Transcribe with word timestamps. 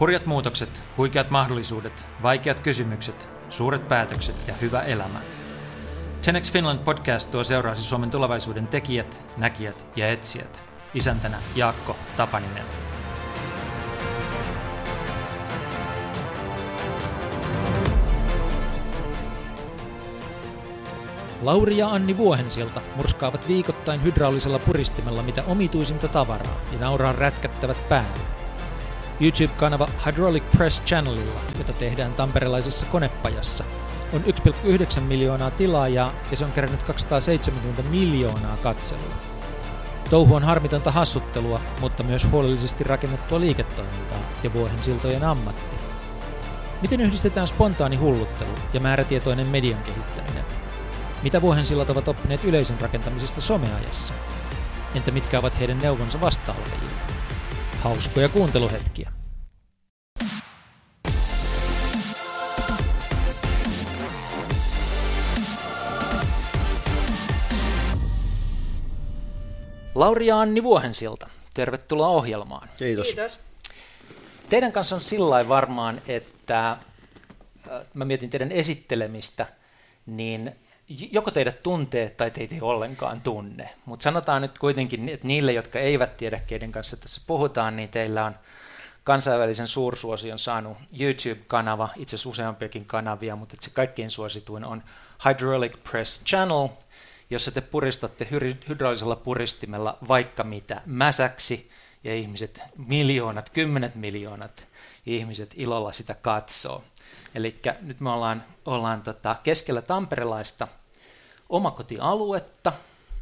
Hurjat 0.00 0.26
muutokset, 0.26 0.82
huikeat 0.96 1.30
mahdollisuudet, 1.30 2.06
vaikeat 2.22 2.60
kysymykset, 2.60 3.28
suuret 3.50 3.88
päätökset 3.88 4.48
ja 4.48 4.54
hyvä 4.54 4.80
elämä. 4.80 5.18
10 6.24 6.52
Finland 6.52 6.78
podcast 6.78 7.30
tuo 7.30 7.44
seuraasi 7.44 7.82
Suomen 7.82 8.10
tulevaisuuden 8.10 8.66
tekijät, 8.66 9.22
näkijät 9.36 9.86
ja 9.96 10.10
etsijät. 10.10 10.60
Isäntänä 10.94 11.38
Jaakko 11.56 11.96
Tapaninen. 12.16 12.64
Lauri 21.42 21.76
ja 21.76 21.88
Anni 21.88 22.16
Vuohensilta 22.16 22.80
murskaavat 22.96 23.48
viikoittain 23.48 24.02
hydraulisella 24.02 24.58
puristimella 24.58 25.22
mitä 25.22 25.44
omituisinta 25.46 26.08
tavaraa 26.08 26.60
ja 26.72 26.78
nauraa 26.78 27.12
rätkättävät 27.12 27.88
päälle. 27.88 28.37
YouTube-kanava 29.20 29.88
Hydraulic 30.06 30.42
Press 30.56 30.82
Channelilla, 30.82 31.40
jota 31.58 31.72
tehdään 31.72 32.12
tamperelaisessa 32.12 32.86
konepajassa, 32.86 33.64
on 34.12 34.24
1,9 34.24 35.00
miljoonaa 35.00 35.50
tilaajaa 35.50 36.12
ja 36.30 36.36
se 36.36 36.44
on 36.44 36.52
kerännyt 36.52 36.82
270 36.82 37.82
miljoonaa 37.82 38.56
katselua. 38.62 39.14
Touhu 40.10 40.34
on 40.34 40.44
harmitonta 40.44 40.90
hassuttelua, 40.90 41.60
mutta 41.80 42.02
myös 42.02 42.28
huolellisesti 42.30 42.84
rakennettua 42.84 43.40
liiketoimintaa 43.40 44.18
ja 44.42 44.52
vuohensiltojen 44.52 45.24
ammatti. 45.24 45.76
Miten 46.82 47.00
yhdistetään 47.00 47.48
spontaani 47.48 47.96
hulluttelu 47.96 48.50
ja 48.72 48.80
määrätietoinen 48.80 49.46
median 49.46 49.82
kehittäminen? 49.82 50.44
Mitä 51.22 51.42
vuohensillat 51.42 51.90
ovat 51.90 52.08
oppineet 52.08 52.44
yleisön 52.44 52.80
rakentamisesta 52.80 53.40
someajassa? 53.40 54.14
Entä 54.94 55.10
mitkä 55.10 55.38
ovat 55.38 55.58
heidän 55.58 55.78
neuvonsa 55.78 56.20
vastaalajille? 56.20 57.18
Hauskoja 57.82 58.28
kuunteluhetkiä. 58.28 59.12
Lauri 69.94 70.26
ja 70.26 70.40
Anni 70.40 70.62
Vuohensilta, 70.62 71.28
tervetuloa 71.54 72.08
ohjelmaan. 72.08 72.68
Kiitos. 72.78 73.06
Kiitos. 73.06 73.38
Teidän 74.48 74.72
kanssa 74.72 74.94
on 74.94 75.00
sillä 75.00 75.48
varmaan, 75.48 76.02
että 76.08 76.70
äh, 76.70 76.78
mä 77.94 78.04
mietin 78.04 78.30
teidän 78.30 78.52
esittelemistä, 78.52 79.46
niin 80.06 80.52
joko 80.88 81.30
teidät 81.30 81.62
tuntee 81.62 82.10
tai 82.10 82.30
teitä 82.30 82.54
ei 82.54 82.60
ollenkaan 82.60 83.20
tunne. 83.20 83.70
Mutta 83.84 84.02
sanotaan 84.02 84.42
nyt 84.42 84.58
kuitenkin, 84.58 85.08
että 85.08 85.26
niille, 85.26 85.52
jotka 85.52 85.78
eivät 85.78 86.16
tiedä, 86.16 86.40
keiden 86.46 86.72
kanssa 86.72 86.96
tässä 86.96 87.20
puhutaan, 87.26 87.76
niin 87.76 87.88
teillä 87.88 88.24
on 88.24 88.34
kansainvälisen 89.04 89.66
suursuosion 89.66 90.38
saanut 90.38 90.78
YouTube-kanava, 91.00 91.88
itse 91.96 92.16
asiassa 92.16 92.28
useampiakin 92.28 92.84
kanavia, 92.84 93.36
mutta 93.36 93.56
se 93.60 93.70
kaikkein 93.70 94.10
suosituin 94.10 94.64
on 94.64 94.82
Hydraulic 95.24 95.76
Press 95.90 96.24
Channel, 96.24 96.68
jossa 97.30 97.50
te 97.50 97.60
puristatte 97.60 98.28
hydraulisella 98.68 99.16
puristimella 99.16 99.98
vaikka 100.08 100.44
mitä 100.44 100.82
mäsäksi, 100.86 101.70
ja 102.04 102.14
ihmiset, 102.14 102.60
miljoonat, 102.76 103.50
kymmenet 103.50 103.94
miljoonat 103.94 104.66
ihmiset 105.06 105.54
ilolla 105.56 105.92
sitä 105.92 106.14
katsoo. 106.14 106.84
Eli 107.38 107.60
nyt 107.80 108.00
me 108.00 108.10
ollaan, 108.10 108.44
ollaan 108.66 109.02
tota 109.02 109.36
keskellä 109.42 109.82
tamperelaista 109.82 110.68
omakotialuetta. 111.48 112.72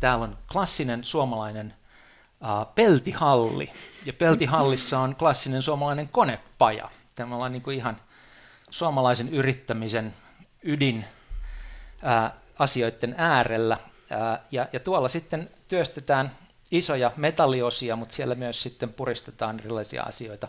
Täällä 0.01 0.25
on 0.25 0.39
klassinen 0.53 1.05
suomalainen 1.05 1.75
uh, 2.41 2.75
peltihalli, 2.75 3.73
ja 4.05 4.13
peltihallissa 4.13 4.99
on 4.99 5.17
klassinen 5.17 5.63
suomalainen 5.63 6.09
konepaja. 6.09 6.91
Tämä 7.15 7.35
ollaan 7.35 7.53
niin 7.53 7.73
ihan 7.73 8.01
suomalaisen 8.71 9.29
yrittämisen 9.29 10.15
ydin 10.63 11.05
uh, 12.03 12.41
asioiden 12.59 13.15
äärellä. 13.19 13.77
Uh, 13.83 14.47
ja, 14.51 14.69
ja 14.73 14.81
tuolla 14.81 15.09
sitten 15.09 15.51
työstetään 15.69 16.31
isoja 16.71 17.13
metalliosia, 17.17 17.97
mutta 17.97 18.15
siellä 18.15 18.35
myös 18.35 18.63
sitten 18.63 18.93
puristetaan 18.93 19.61
erilaisia 19.61 20.03
asioita 20.03 20.49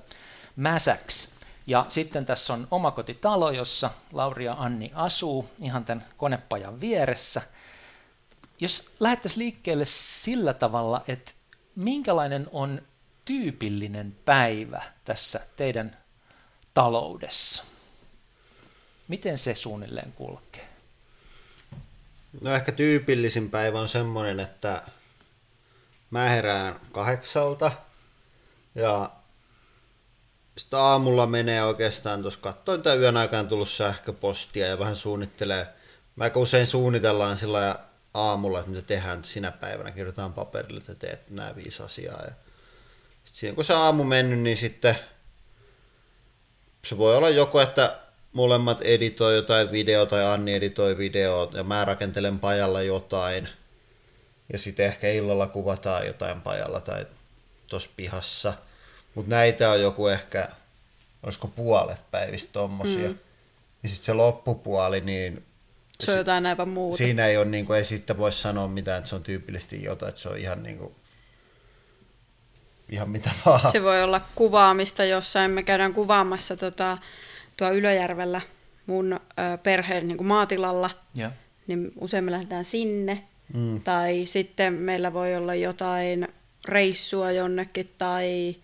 mäsäksi. 0.55 1.36
Ja 1.67 1.85
sitten 1.87 2.25
tässä 2.25 2.53
on 2.53 2.67
omakotitalo, 2.71 3.51
jossa 3.51 3.89
Lauri 4.13 4.45
ja 4.45 4.55
Anni 4.59 4.91
asuu 4.93 5.49
ihan 5.61 5.85
tämän 5.85 6.05
konepajan 6.17 6.81
vieressä. 6.81 7.41
Jos 8.59 8.91
lähdettäisiin 8.99 9.39
liikkeelle 9.39 9.85
sillä 9.85 10.53
tavalla, 10.53 11.03
että 11.07 11.31
minkälainen 11.75 12.47
on 12.51 12.81
tyypillinen 13.25 14.15
päivä 14.25 14.83
tässä 15.05 15.39
teidän 15.55 15.97
taloudessa? 16.73 17.63
Miten 19.07 19.37
se 19.37 19.55
suunnilleen 19.55 20.11
kulkee? 20.11 20.67
No 22.41 22.55
ehkä 22.55 22.71
tyypillisin 22.71 23.49
päivä 23.49 23.79
on 23.79 23.89
semmoinen, 23.89 24.39
että 24.39 24.81
mä 26.11 26.29
herään 26.29 26.79
kahdeksalta 26.91 27.71
ja 28.75 29.11
sitten 30.57 30.79
aamulla 30.79 31.27
menee 31.27 31.63
oikeastaan 31.63 32.21
tuossa 32.21 32.39
katsoin 32.39 32.81
tämän 32.81 32.99
yön 32.99 33.17
aikaan 33.17 33.47
tullut 33.47 33.69
sähköpostia 33.69 34.67
ja 34.67 34.79
vähän 34.79 34.95
suunnittelee. 34.95 35.67
Mä 36.15 36.31
usein 36.35 36.67
suunnitellaan 36.67 37.37
sillä 37.37 37.79
aamulla, 38.13 38.59
että 38.59 38.71
mitä 38.71 38.81
tehdään 38.81 39.23
sinä 39.23 39.51
päivänä, 39.51 39.91
kirjoitetaan 39.91 40.33
paperille, 40.33 40.79
että 40.79 40.95
teet 40.95 41.29
nämä 41.29 41.55
viisi 41.55 41.83
asiaa. 41.83 42.21
Ja 42.25 42.31
sitten 43.25 43.55
kun 43.55 43.65
se 43.65 43.73
aamu 43.73 44.03
mennyt, 44.03 44.39
niin 44.39 44.57
sitten 44.57 44.95
se 46.85 46.97
voi 46.97 47.17
olla 47.17 47.29
joko, 47.29 47.61
että 47.61 47.99
molemmat 48.33 48.81
editoi 48.81 49.35
jotain 49.35 49.71
video 49.71 50.05
tai 50.05 50.25
Anni 50.25 50.53
editoi 50.53 50.97
video 50.97 51.51
ja 51.53 51.63
mä 51.63 51.85
rakentelen 51.85 52.39
pajalla 52.39 52.81
jotain. 52.81 53.49
Ja 54.53 54.59
sitten 54.59 54.85
ehkä 54.85 55.09
illalla 55.09 55.47
kuvataan 55.47 56.07
jotain 56.07 56.41
pajalla 56.41 56.79
tai 56.79 57.05
tuossa 57.67 57.89
pihassa– 57.95 58.53
mutta 59.17 59.35
näitä 59.35 59.71
on 59.71 59.81
joku 59.81 60.07
ehkä, 60.07 60.47
olisiko 61.23 61.47
puolet 61.47 62.11
päivistä 62.11 62.49
tommosia. 62.53 63.09
Mm. 63.09 63.17
Ja 63.83 63.89
sitten 63.89 64.05
se 64.05 64.13
loppupuoli, 64.13 65.01
niin... 65.01 65.43
Se 65.99 66.11
on 66.11 66.17
jotain 66.17 66.45
aivan 66.45 66.69
muuta. 66.69 66.97
Siinä 66.97 67.27
ei 67.27 67.37
ole, 67.37 67.45
niin 67.45 67.65
kuin, 67.65 67.77
ei 67.77 67.83
sitten 67.83 68.17
voi 68.17 68.31
sanoa 68.31 68.67
mitään, 68.67 68.97
että 68.97 69.09
se 69.09 69.15
on 69.15 69.23
tyypillisesti 69.23 69.83
jotain, 69.83 70.09
että 70.09 70.21
se 70.21 70.29
on 70.29 70.37
ihan 70.37 70.63
niin 70.63 70.77
kuin, 70.77 70.95
ihan 72.89 73.09
mitä 73.09 73.31
vaan. 73.45 73.71
Se 73.71 73.83
voi 73.83 74.03
olla 74.03 74.21
kuvaamista 74.35 75.05
jossain. 75.05 75.51
Me 75.51 75.63
käydään 75.63 75.93
kuvaamassa 75.93 76.57
tota, 76.57 76.97
tuo 77.57 77.71
Ylöjärvellä 77.71 78.41
mun 78.85 79.13
ö, 79.13 79.19
perheen 79.63 80.07
niin 80.07 80.17
kuin 80.17 80.27
maatilalla. 80.27 80.89
Ja. 81.15 81.31
Niin 81.67 81.91
usein 81.99 82.23
me 82.23 82.31
lähdetään 82.31 82.65
sinne. 82.65 83.23
Mm. 83.53 83.81
Tai 83.81 84.25
sitten 84.25 84.73
meillä 84.73 85.13
voi 85.13 85.35
olla 85.35 85.55
jotain 85.55 86.27
reissua 86.65 87.31
jonnekin 87.31 87.93
tai 87.97 88.55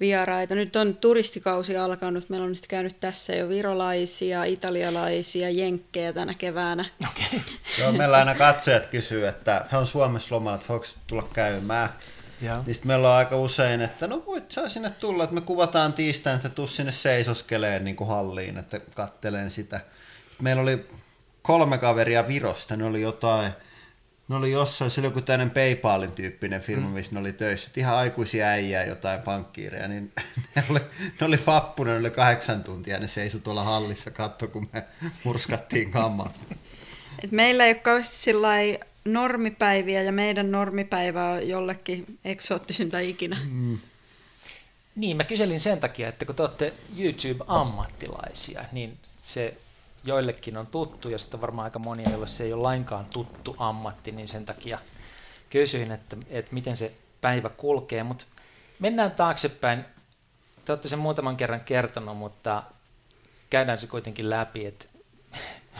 vieraita. 0.00 0.54
Nyt 0.54 0.76
on 0.76 0.96
turistikausi 0.96 1.76
alkanut. 1.76 2.28
Meillä 2.28 2.44
on 2.44 2.52
nyt 2.52 2.66
käynyt 2.66 3.00
tässä 3.00 3.34
jo 3.34 3.48
virolaisia, 3.48 4.44
italialaisia, 4.44 5.50
jenkkejä 5.50 6.12
tänä 6.12 6.34
keväänä. 6.34 6.84
Okay. 7.10 7.40
Joo, 7.78 7.92
meillä 7.92 8.16
aina 8.16 8.34
katsojat 8.34 8.86
kysyy, 8.86 9.26
että 9.26 9.64
he 9.72 9.76
on 9.76 9.86
Suomessa 9.86 10.34
lomalla, 10.34 10.56
että 10.56 10.68
voiko 10.68 10.86
tulla 11.06 11.28
käymään. 11.32 11.88
Ja. 12.40 12.62
Niin 12.66 12.74
sitten 12.74 12.88
meillä 12.88 13.10
on 13.10 13.16
aika 13.16 13.36
usein, 13.36 13.80
että 13.80 14.06
no 14.06 14.22
voit 14.26 14.52
saa 14.52 14.68
sinne 14.68 14.90
tulla, 14.90 15.24
että 15.24 15.34
me 15.34 15.40
kuvataan 15.40 15.92
tiistaina, 15.92 16.36
että 16.36 16.48
tuu 16.48 16.66
sinne 16.66 16.92
seisoskeleen 16.92 17.84
niin 17.84 17.96
kuin 17.96 18.08
halliin, 18.08 18.58
että 18.58 18.80
kattelen 18.94 19.50
sitä. 19.50 19.80
Meillä 20.42 20.62
oli 20.62 20.86
kolme 21.42 21.78
kaveria 21.78 22.28
Virosta, 22.28 22.76
ne 22.76 22.84
oli 22.84 23.02
jotain 23.02 23.52
ne 24.28 24.36
oli 24.36 24.50
jossain, 24.50 24.90
se 24.90 25.00
oli 25.00 25.06
joku 25.06 25.20
tämmöinen 25.20 25.50
PayPalin 25.50 26.12
tyyppinen 26.12 26.60
firma, 26.60 26.88
mm. 26.88 26.94
missä 26.94 27.12
ne 27.12 27.20
oli 27.20 27.32
töissä. 27.32 27.70
Ihan 27.76 27.96
aikuisia 27.96 28.46
äijää, 28.46 28.84
jotain 28.84 29.22
pankkiireja, 29.22 29.88
niin 29.88 30.12
ne 30.56 30.64
oli, 30.70 30.80
ne 31.20 31.26
oli 31.26 31.38
vappuna, 31.46 31.90
ne 31.90 31.98
oli 31.98 32.10
kahdeksan 32.10 32.64
tuntia, 32.64 32.98
ne 32.98 33.08
seisoi 33.08 33.40
tuolla 33.40 33.62
hallissa, 33.64 34.10
katto, 34.10 34.48
kun 34.48 34.68
me 34.72 34.84
murskattiin 35.24 35.90
kamman. 35.90 36.30
Et 37.24 37.32
meillä 37.32 37.64
ei 37.64 37.70
ole 37.72 37.80
kauheasti 37.80 38.30
normipäiviä 39.04 40.02
ja 40.02 40.12
meidän 40.12 40.50
normipäivä 40.50 41.28
on 41.28 41.48
jollekin 41.48 42.18
eksoottisinta 42.24 42.98
ikinä. 42.98 43.36
Mm. 43.50 43.78
Niin, 44.96 45.16
mä 45.16 45.24
kyselin 45.24 45.60
sen 45.60 45.80
takia, 45.80 46.08
että 46.08 46.24
kun 46.24 46.34
te 46.34 46.42
olette 46.42 46.72
YouTube-ammattilaisia, 46.96 48.64
niin 48.72 48.98
se 49.02 49.56
joillekin 50.04 50.56
on 50.56 50.66
tuttu 50.66 51.08
ja 51.08 51.18
sitten 51.18 51.40
varmaan 51.40 51.64
aika 51.64 51.78
monia, 51.78 52.10
joille 52.10 52.26
se 52.26 52.44
ei 52.44 52.52
ole 52.52 52.62
lainkaan 52.62 53.04
tuttu 53.04 53.56
ammatti, 53.58 54.12
niin 54.12 54.28
sen 54.28 54.44
takia 54.44 54.78
kysyin, 55.50 55.92
että, 55.92 56.16
että 56.30 56.54
miten 56.54 56.76
se 56.76 56.92
päivä 57.20 57.48
kulkee, 57.48 58.02
mutta 58.02 58.26
mennään 58.78 59.10
taaksepäin. 59.10 59.84
Te 60.64 60.72
olette 60.72 60.88
sen 60.88 60.98
muutaman 60.98 61.36
kerran 61.36 61.60
kertonut, 61.60 62.16
mutta 62.16 62.62
käydään 63.50 63.78
se 63.78 63.86
kuitenkin 63.86 64.30
läpi, 64.30 64.66
että 64.66 64.86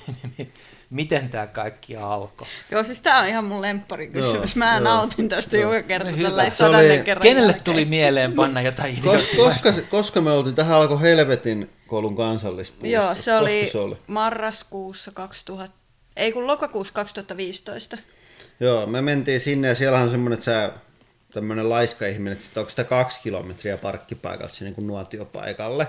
miten 0.94 1.28
tämä 1.28 1.46
kaikki 1.46 1.96
alkoi? 1.96 2.46
Joo, 2.70 2.84
siis 2.84 3.00
tämä 3.00 3.20
on 3.20 3.28
ihan 3.28 3.44
mun 3.44 3.62
lemppari 3.62 4.08
kysymys. 4.08 4.56
Mä 4.56 4.74
joo, 4.74 4.80
nautin 4.80 5.28
tästä 5.28 5.56
joka 5.56 5.82
kerta 5.82 6.10
no, 6.10 6.16
tällä 6.58 6.78
oli... 6.78 7.00
kerran 7.04 7.22
Kenelle 7.22 7.46
jälkeen. 7.46 7.64
tuli 7.64 7.84
mieleen 7.96 8.32
panna 8.32 8.60
jotain 8.60 9.02
Kos, 9.02 9.26
koska, 9.36 9.72
koska 9.90 10.20
me 10.20 10.30
oltiin, 10.30 10.54
tähän 10.54 10.76
alkoi 10.76 11.00
Helvetin 11.00 11.70
koulun 11.86 12.16
kansallispuisto. 12.16 12.86
Joo, 12.86 13.14
se 13.14 13.34
oli, 13.34 13.68
se 13.72 13.78
oli 13.78 13.96
marraskuussa 14.06 15.10
2000, 15.10 15.74
ei 16.16 16.32
kun 16.32 16.46
lokakuussa 16.46 16.94
2015. 16.94 17.98
Joo, 18.60 18.86
me 18.86 19.02
mentiin 19.02 19.40
sinne 19.40 19.68
ja 19.68 19.74
siellä 19.74 19.98
on 19.98 20.10
semmoinen, 20.10 20.38
että 20.38 20.44
sä 20.44 20.70
tämmöinen 21.32 21.70
laiska 21.70 22.06
ihminen, 22.06 22.38
että 22.38 22.60
onko 22.60 22.70
sitä 22.70 22.84
kaksi 22.84 23.20
kilometriä 23.22 23.76
parkkipaikalta 23.76 24.54
sinne 24.54 24.74
niin 24.76 24.86
nuotiopaikalle. 24.86 25.86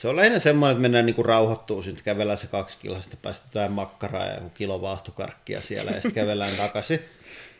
Se 0.00 0.08
on 0.08 0.16
lähinnä 0.16 0.38
semmoinen, 0.38 0.72
että 0.72 0.82
mennään 0.82 1.06
niinku 1.06 1.22
rauhoittuu, 1.22 1.82
sitten 1.82 2.04
kävellään 2.04 2.38
se 2.38 2.46
kaksi 2.46 2.78
kiloa, 2.78 3.02
sitten 3.02 3.18
päästetään 3.22 3.72
makkaraa 3.72 4.26
ja 4.26 4.34
joku 4.34 4.50
kilo 4.50 4.82
vaahtokarkkia 4.82 5.62
siellä 5.62 5.90
ja 5.90 5.94
sitten 5.94 6.12
kävellään 6.12 6.56
takaisin. 6.56 7.00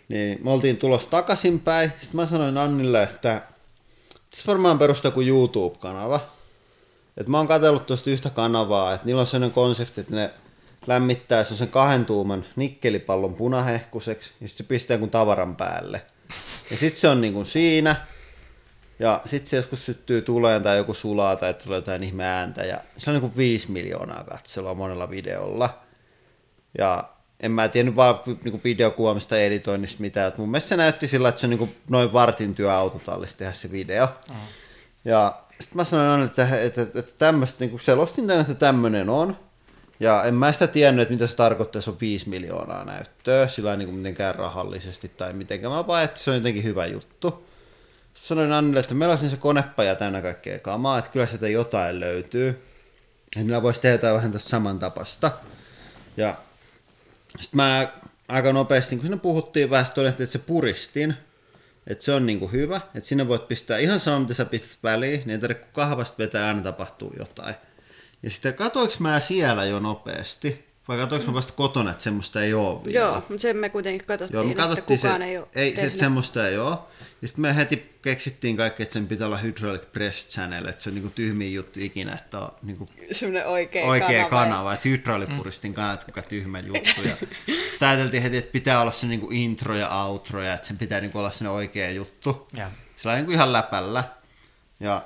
Niin 0.08 0.38
me 0.44 0.50
oltiin 0.50 0.76
tulossa 0.76 1.10
takaisinpäin. 1.10 1.90
Sitten 1.90 2.16
mä 2.16 2.26
sanoin 2.26 2.58
Annille, 2.58 3.02
että 3.02 3.42
se 4.34 4.42
varmaan 4.46 4.78
perustaa 4.78 5.10
kuin 5.10 5.28
YouTube-kanava. 5.28 6.20
Et 7.16 7.28
mä 7.28 7.38
oon 7.38 7.48
katsellut 7.48 7.86
tuosta 7.86 8.10
yhtä 8.10 8.30
kanavaa, 8.30 8.94
että 8.94 9.06
niillä 9.06 9.20
on 9.20 9.26
sellainen 9.26 9.54
konsepti, 9.54 10.00
että 10.00 10.14
ne 10.14 10.30
lämmittää 10.86 11.44
sen 11.44 11.68
kahden 11.68 12.06
tuuman 12.06 12.46
nikkelipallon 12.56 13.34
punahehkuseksi 13.34 14.32
ja 14.40 14.48
sitten 14.48 14.66
se 14.66 14.68
pistää 14.68 14.98
kun 14.98 15.10
tavaran 15.10 15.56
päälle. 15.56 16.02
Ja 16.70 16.76
sitten 16.76 17.00
se 17.00 17.08
on 17.08 17.20
niin 17.20 17.32
kuin 17.32 17.46
siinä, 17.46 17.96
ja 19.00 19.20
sitten 19.26 19.50
se 19.50 19.56
joskus 19.56 19.86
syttyy 19.86 20.22
tuleen 20.22 20.62
tai 20.62 20.76
joku 20.76 20.94
sulaa 20.94 21.36
tai 21.36 21.54
tulee 21.54 21.78
jotain 21.78 22.02
ihme 22.02 22.24
ääntä. 22.24 22.64
Ja 22.64 22.80
se 22.98 23.10
on 23.10 23.14
niin 23.14 23.20
kuin 23.20 23.36
5 23.36 23.70
miljoonaa 23.70 24.24
katselua 24.24 24.74
monella 24.74 25.10
videolla. 25.10 25.78
Ja 26.78 27.10
en 27.40 27.52
mä 27.52 27.68
tiennyt 27.68 27.96
vaan 27.96 28.20
niin 28.26 28.50
kuin 28.50 28.60
videokuvaamista 28.64 29.36
ja 29.36 29.44
editoinnista 29.44 30.00
mitään. 30.00 30.28
Et 30.28 30.38
mun 30.38 30.50
mielestä 30.50 30.68
se 30.68 30.76
näytti 30.76 31.08
sillä, 31.08 31.28
että 31.28 31.40
se 31.40 31.46
on 31.46 31.50
niin 31.50 31.76
noin 31.88 32.12
vartin 32.12 32.54
työ 32.54 32.74
autotallissa 32.74 33.38
tehdä 33.38 33.52
se 33.52 33.72
video. 33.72 34.08
Mm. 34.28 34.36
Ja 35.04 35.40
sitten 35.50 35.76
mä 35.76 35.84
sanoin 35.84 36.22
että, 36.22 36.42
että, 36.42 36.82
että, 36.82 36.98
että 36.98 37.12
tämmöistä, 37.18 37.56
niin 37.60 37.70
kuin 37.70 37.80
selostin 37.80 38.26
tänne, 38.26 38.40
että 38.40 38.54
tämmöinen 38.54 39.08
on. 39.08 39.36
Ja 40.00 40.24
en 40.24 40.34
mä 40.34 40.52
sitä 40.52 40.66
tiennyt, 40.66 41.02
että 41.02 41.14
mitä 41.14 41.26
se 41.26 41.36
tarkoittaa, 41.36 41.78
että 41.78 41.84
se 41.84 41.90
on 41.90 42.00
5 42.00 42.28
miljoonaa 42.28 42.84
näyttöä, 42.84 43.48
sillä 43.48 43.76
niin 43.76 43.88
kuin 43.88 43.98
mitenkään 43.98 44.34
rahallisesti 44.34 45.08
tai 45.08 45.32
mitenkään. 45.32 45.72
Mä 45.72 45.86
vaan, 45.86 46.04
että 46.04 46.20
se 46.20 46.30
on 46.30 46.36
jotenkin 46.36 46.64
hyvä 46.64 46.86
juttu 46.86 47.49
sanoin 48.22 48.52
Annille, 48.52 48.80
että 48.80 48.94
meillä 48.94 49.12
olisi 49.12 49.30
se 49.30 49.36
konepaja 49.36 49.94
täynnä 49.94 50.22
kaikkea 50.22 50.58
kamaa, 50.58 50.98
että 50.98 51.10
kyllä 51.10 51.26
sitä 51.26 51.48
jotain 51.48 52.00
löytyy. 52.00 52.48
Että 52.48 53.38
meillä 53.38 53.62
voisi 53.62 53.80
tehdä 53.80 53.94
jotain 53.94 54.14
vähän 54.14 54.32
tästä 54.32 54.50
samantapasta. 54.50 55.30
Ja 56.16 56.34
sitten 57.40 57.56
mä 57.56 57.88
aika 58.28 58.52
nopeasti, 58.52 58.96
kun 58.96 59.02
sinne 59.02 59.18
puhuttiin 59.18 59.70
vähän, 59.70 59.86
todettiin, 59.94 60.24
että 60.24 60.32
se 60.32 60.38
puristin, 60.38 61.14
että 61.86 62.04
se 62.04 62.12
on 62.12 62.26
niinku 62.26 62.48
hyvä, 62.48 62.80
että 62.94 63.08
sinne 63.08 63.28
voit 63.28 63.48
pistää 63.48 63.78
ihan 63.78 64.00
sama, 64.00 64.20
mitä 64.20 64.34
sä 64.34 64.44
pistät 64.44 64.78
väliin, 64.82 65.20
niin 65.20 65.30
ei 65.30 65.38
tarvitse 65.38 65.66
kahvasta 65.72 66.18
vetää, 66.18 66.48
aina 66.48 66.62
tapahtuu 66.62 67.12
jotain. 67.18 67.54
Ja 68.22 68.30
sitten 68.30 68.54
katoinko 68.54 68.94
mä 68.98 69.20
siellä 69.20 69.64
jo 69.64 69.80
nopeasti, 69.80 70.69
vai 70.90 70.98
katsoinko 70.98 71.26
mä 71.26 71.34
vasta 71.34 71.52
kotona, 71.52 71.90
että 71.90 72.02
semmoista 72.02 72.42
ei 72.42 72.54
ole 72.54 72.84
vielä? 72.84 72.98
Joo, 72.98 73.14
mutta 73.14 73.38
sen 73.38 73.56
me 73.56 73.68
kuitenkin 73.68 74.06
katsottiin, 74.06 74.36
Joo, 74.36 74.44
me 74.44 74.54
katsottiin 74.54 74.94
että 74.94 75.08
kukaan 75.08 75.20
se, 75.20 75.24
ei 75.24 75.38
ole 75.38 75.48
Ei, 75.54 75.76
se, 75.76 75.92
semmoista 75.94 76.48
ei 76.48 76.58
ole. 76.58 76.76
Ja 77.22 77.28
sitten 77.28 77.42
me 77.42 77.56
heti 77.56 77.96
keksittiin 78.02 78.56
kaikki, 78.56 78.82
että 78.82 78.92
sen 78.92 79.06
pitää 79.06 79.26
olla 79.26 79.36
hydraulic 79.36 79.92
press 79.92 80.28
channel, 80.28 80.66
että 80.66 80.82
se 80.82 80.90
on 80.90 80.94
niinku 80.94 81.10
tyhmin 81.10 81.54
juttu 81.54 81.80
ikinä, 81.80 82.12
että 82.14 82.38
on 82.38 82.50
niinku 82.62 82.88
oikea, 83.46 83.86
oikea 83.86 84.08
kanava. 84.08 84.28
kanava. 84.28 84.74
Että 84.74 84.88
hydraulipuristin 84.88 85.74
kannat, 85.74 86.04
kuka 86.04 86.22
tyhmä 86.22 86.60
juttu. 86.60 87.02
Ja 87.04 87.16
sitten 87.70 87.88
ajateltiin 87.88 88.22
heti, 88.22 88.36
että 88.36 88.52
pitää 88.52 88.80
olla 88.80 88.92
se 88.92 89.06
niinku 89.06 89.28
intro 89.30 89.76
ja 89.76 90.04
outro, 90.04 90.42
ja 90.42 90.54
että 90.54 90.66
sen 90.66 90.78
pitää 90.78 91.00
niinku 91.00 91.18
olla 91.18 91.30
se 91.30 91.48
oikea 91.48 91.90
juttu. 91.90 92.48
Ja. 92.56 92.70
Se 92.96 93.08
on 93.08 93.14
niinku 93.14 93.32
ihan 93.32 93.52
läpällä. 93.52 94.04
Ja 94.80 95.02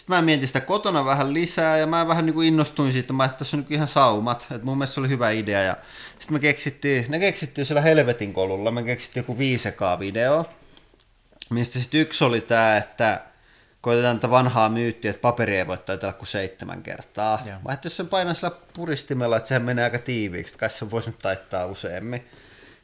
sitten 0.00 0.16
mä 0.16 0.22
mietin 0.22 0.46
sitä 0.46 0.60
kotona 0.60 1.04
vähän 1.04 1.32
lisää 1.32 1.76
ja 1.76 1.86
mä 1.86 2.08
vähän 2.08 2.26
niin 2.26 2.34
kuin 2.34 2.48
innostuin 2.48 2.92
siitä, 2.92 3.12
mä 3.12 3.24
että 3.24 3.38
tässä 3.38 3.56
on 3.56 3.60
niin 3.60 3.72
ihan 3.72 3.88
saumat, 3.88 4.46
että 4.50 4.64
mun 4.64 4.78
mielestä 4.78 4.94
se 4.94 5.00
oli 5.00 5.08
hyvä 5.08 5.30
idea 5.30 5.62
ja 5.62 5.76
sitten 6.18 6.32
me 6.34 6.40
keksittiin, 6.40 7.04
ne 7.08 7.18
keksittiin 7.18 7.66
siellä 7.66 7.80
helvetin 7.80 8.32
kolulla, 8.32 8.70
me 8.70 8.82
keksittiin 8.82 9.20
joku 9.20 9.38
5 9.38 9.68
video, 9.98 10.50
mistä 11.50 11.78
sitten 11.78 12.00
yksi 12.00 12.24
oli 12.24 12.40
tämä, 12.40 12.76
että 12.76 13.20
koitetaan 13.80 14.18
tätä 14.18 14.30
vanhaa 14.30 14.68
myyttiä, 14.68 15.10
että 15.10 15.20
paperi 15.20 15.56
ei 15.56 15.66
voi 15.66 15.78
taitella 15.78 16.12
kuin 16.12 16.28
seitsemän 16.28 16.82
kertaa. 16.82 17.42
Ja. 17.44 17.60
Mä 17.64 17.76
jos 17.84 17.96
sen 17.96 18.08
painaa 18.08 18.34
sillä 18.34 18.50
puristimella, 18.74 19.36
että 19.36 19.48
sehän 19.48 19.62
menee 19.62 19.84
aika 19.84 19.98
tiiviiksi, 19.98 20.58
kai 20.58 20.70
se 20.70 20.90
voisi 20.90 21.10
nyt 21.10 21.18
taittaa 21.18 21.66
useammin. 21.66 22.24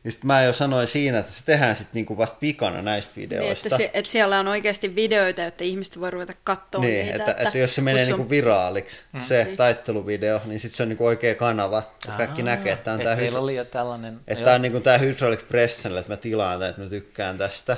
Ja 0.06 0.12
sitten 0.12 0.26
mä 0.26 0.43
jo 0.43 0.53
sanoin 0.53 0.88
siinä, 0.88 1.19
että 1.19 1.32
se 1.32 1.44
tehdään 1.44 1.76
sitten 1.76 1.94
niinku 1.94 2.17
vasta 2.17 2.37
pikana 2.41 2.82
näistä 2.82 3.12
videoista. 3.17 3.69
Niin, 3.69 3.75
että, 3.75 3.76
se, 3.76 3.91
että 3.94 4.12
siellä 4.12 4.41
on 4.41 4.49
oikeasti 4.49 4.94
videoita, 4.94 5.44
että 5.44 5.64
ihmiset 5.64 6.00
voi 6.00 6.11
ruveta 6.11 6.32
katsomaan 6.44 6.91
niin, 6.91 7.06
niitä. 7.06 7.17
Että, 7.17 7.31
että, 7.31 7.43
että 7.43 7.58
jos 7.58 7.75
se 7.75 7.81
menee 7.81 8.06
niinku 8.06 8.31
viraaliksi, 8.31 9.00
mm. 9.12 9.20
se 9.20 9.44
niin. 9.44 9.56
taitteluvideo, 9.56 10.41
niin 10.44 10.61
sitten 10.61 10.76
se 10.76 10.82
on 10.82 10.88
niinku 10.88 11.06
oikea 11.06 11.35
kanava. 11.35 11.79
Että 11.79 12.17
kaikki 12.17 12.43
näkee, 12.43 12.73
että 12.73 12.93
on 12.93 13.00
tämä 13.00 13.14
hyd- 13.14 13.37
oli 13.37 13.56
tällainen. 13.70 14.20
Että 14.29 14.44
tämä 14.44 14.56
on 14.56 14.62
niinku 14.62 14.81
tämä 14.81 14.99
Hydraulic 14.99 15.49
Press, 15.49 15.87
että 15.87 16.05
mä 16.09 16.17
tilaan 16.17 16.59
tämän, 16.59 16.70
että 16.70 16.82
mä 16.82 16.88
tykkään 16.88 17.38
tästä. 17.38 17.76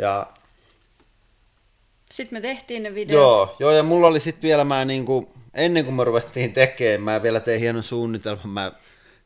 Ja 0.00 0.26
sitten 2.10 2.36
me 2.36 2.40
tehtiin 2.40 2.82
ne 2.82 2.94
videot. 2.94 3.20
Joo, 3.20 3.56
joo 3.60 3.70
ja 3.70 3.82
mulla 3.82 4.06
oli 4.06 4.20
sitten 4.20 4.42
vielä 4.42 4.64
mä 4.64 4.84
niinku, 4.84 5.32
ennen 5.54 5.84
kuin 5.84 5.94
me 5.94 6.04
ruvettiin 6.04 6.52
tekemään, 6.52 7.00
mä 7.00 7.22
vielä 7.22 7.40
tein 7.40 7.60
hienon 7.60 7.82
suunnitelman, 7.82 8.48
mä 8.48 8.72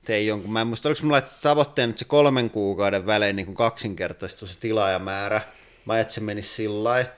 tein 0.04 0.26
jonkun, 0.26 0.52
mä 0.52 0.60
en 0.60 0.66
muista, 0.66 0.88
oliko 0.88 1.02
mulla 1.02 1.20
tavoitteen, 1.20 1.90
että 1.90 1.98
se 1.98 2.04
kolmen 2.04 2.50
kuukauden 2.50 3.06
välein 3.06 3.36
niin 3.36 3.54
kaksinkertaistuu 3.54 4.48
se 4.48 4.60
tilaajamäärä. 4.60 5.40
Mä 5.84 6.00
että 6.00 6.14
se 6.14 6.20
menisi 6.20 6.48
sillä 6.48 6.84
lailla. 6.84 7.10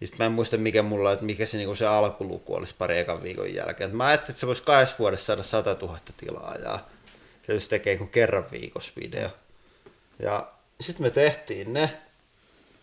Ja 0.00 0.06
sitten 0.06 0.24
mä 0.24 0.26
en 0.26 0.32
muista, 0.32 0.56
mikä 0.56 0.82
mulla, 0.82 1.12
että 1.12 1.24
mikä 1.24 1.46
se, 1.46 1.56
niin 1.56 1.76
se 1.76 1.86
alkuluku 1.86 2.54
olisi 2.54 2.74
pari 2.78 2.98
ekan 2.98 3.22
viikon 3.22 3.54
jälkeen. 3.54 3.96
Mä 3.96 4.06
ajattelin, 4.06 4.30
että 4.30 4.40
se 4.40 4.46
voisi 4.46 4.62
kahdessa 4.62 4.94
vuodessa 4.98 5.26
saada 5.26 5.42
100 5.42 5.86
000 5.86 5.98
tilaajaa. 6.16 6.88
Se 7.46 7.54
jos 7.54 7.68
tekee 7.68 7.96
kuin 7.96 8.10
kerran 8.10 8.46
viikossa 8.50 8.92
video. 8.96 9.30
Ja 10.18 10.52
sitten 10.80 11.06
me 11.06 11.10
tehtiin 11.10 11.72
ne. 11.72 11.90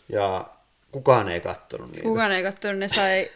Ja 0.09 0.45
kukaan 0.91 1.29
ei 1.29 1.39
kattonut 1.39 1.91
niitä. 1.91 2.03
Kukaan 2.03 2.31
ei 2.31 2.43
kattonut, 2.43 2.77
ne 2.77 2.87
sai 2.87 3.29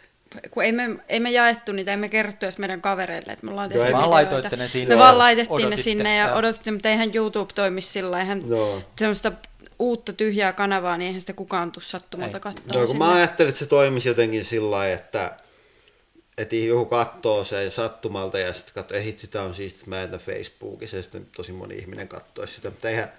kun 0.52 0.64
ei 0.64 0.72
me, 0.72 0.96
ei 1.10 1.20
me 1.20 1.32
jaettu 1.32 1.72
niitä, 1.72 1.92
ei 1.92 1.98
me 1.98 2.10
kerrottu 2.10 2.46
edes 2.46 2.58
meidän 2.58 2.82
kavereille, 2.82 3.34
että 3.34 3.46
me 3.46 3.52
ollaan 3.52 3.70
tehty 3.70 3.92
vaan 3.92 4.10
laitoitte 4.10 4.56
ne 4.56 4.68
sinne. 4.68 4.96
Me 4.96 5.00
vaan 5.00 5.18
laitettiin 5.18 5.54
odotitte, 5.54 5.76
ne 5.76 5.84
sinne 5.84 6.16
ja, 6.16 6.28
ja 6.28 6.34
odotitte, 6.34 6.72
mutta 6.72 6.90
eihän 6.90 7.16
YouTube 7.16 7.54
toimi 7.56 7.82
sillä 7.82 8.20
eihän 8.20 8.44
no. 8.50 8.84
semmoista 9.00 9.32
uutta 9.80 10.14
tyhjää 10.14 10.54
kanavaa, 10.54 10.98
niin 10.98 11.08
eihän 11.08 11.22
sitä 11.22 11.34
kukaan 11.34 11.72
tule 11.72 11.84
sattumalta 11.84 12.40
katsoa. 12.40 12.82
No, 12.82 12.88
kun 12.88 12.98
mä 12.98 13.14
ajattelin, 13.14 13.50
että 13.50 13.60
se 13.60 13.66
toimisi 13.66 14.10
jotenkin 14.10 14.46
sillä 14.46 14.72
lailla, 14.72 14.96
että, 14.96 15.38
että 16.38 16.56
joku 16.56 16.86
katsoo 16.86 17.44
se 17.44 17.70
sattumalta 17.70 18.40
ja 18.40 18.54
sitten 18.54 18.74
katsoo, 18.74 18.98
että 18.98 19.22
sitä 19.22 19.42
on 19.42 19.54
siistiä, 19.54 19.80
että 19.80 19.90
mä 19.90 20.02
jätän 20.02 20.20
Facebookissa 20.20 20.98
ja 20.98 21.04
sitten 21.04 21.28
tosi 21.36 21.52
moni 21.52 21.76
ihminen 21.76 22.08
katsoisi 22.08 22.54
sitä, 22.54 22.70
mutta 22.70 22.90
eihän 22.90 23.12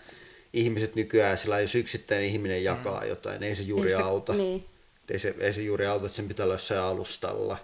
ihmiset 0.53 0.95
nykyään 0.95 1.39
sillä 1.39 1.61
jos 1.61 1.75
yksittäinen 1.75 2.29
ihminen 2.29 2.65
jakaa 2.65 3.01
mm. 3.01 3.09
jotain, 3.09 3.43
ei 3.43 3.57
se 3.57 3.63
juuri 3.63 3.89
ei 3.89 3.97
sitä, 3.97 4.07
auta. 4.07 4.35
Niin 4.35 4.65
ei 5.13 5.19
se, 5.19 5.35
ei 5.39 5.53
se 5.53 5.63
juuri 5.63 5.87
auta, 5.87 6.07
että 6.07 6.17
sen 6.17 6.29
pitää 6.29 6.45
olla 6.45 6.55
jossain 6.55 6.81
alustalla. 6.81 7.57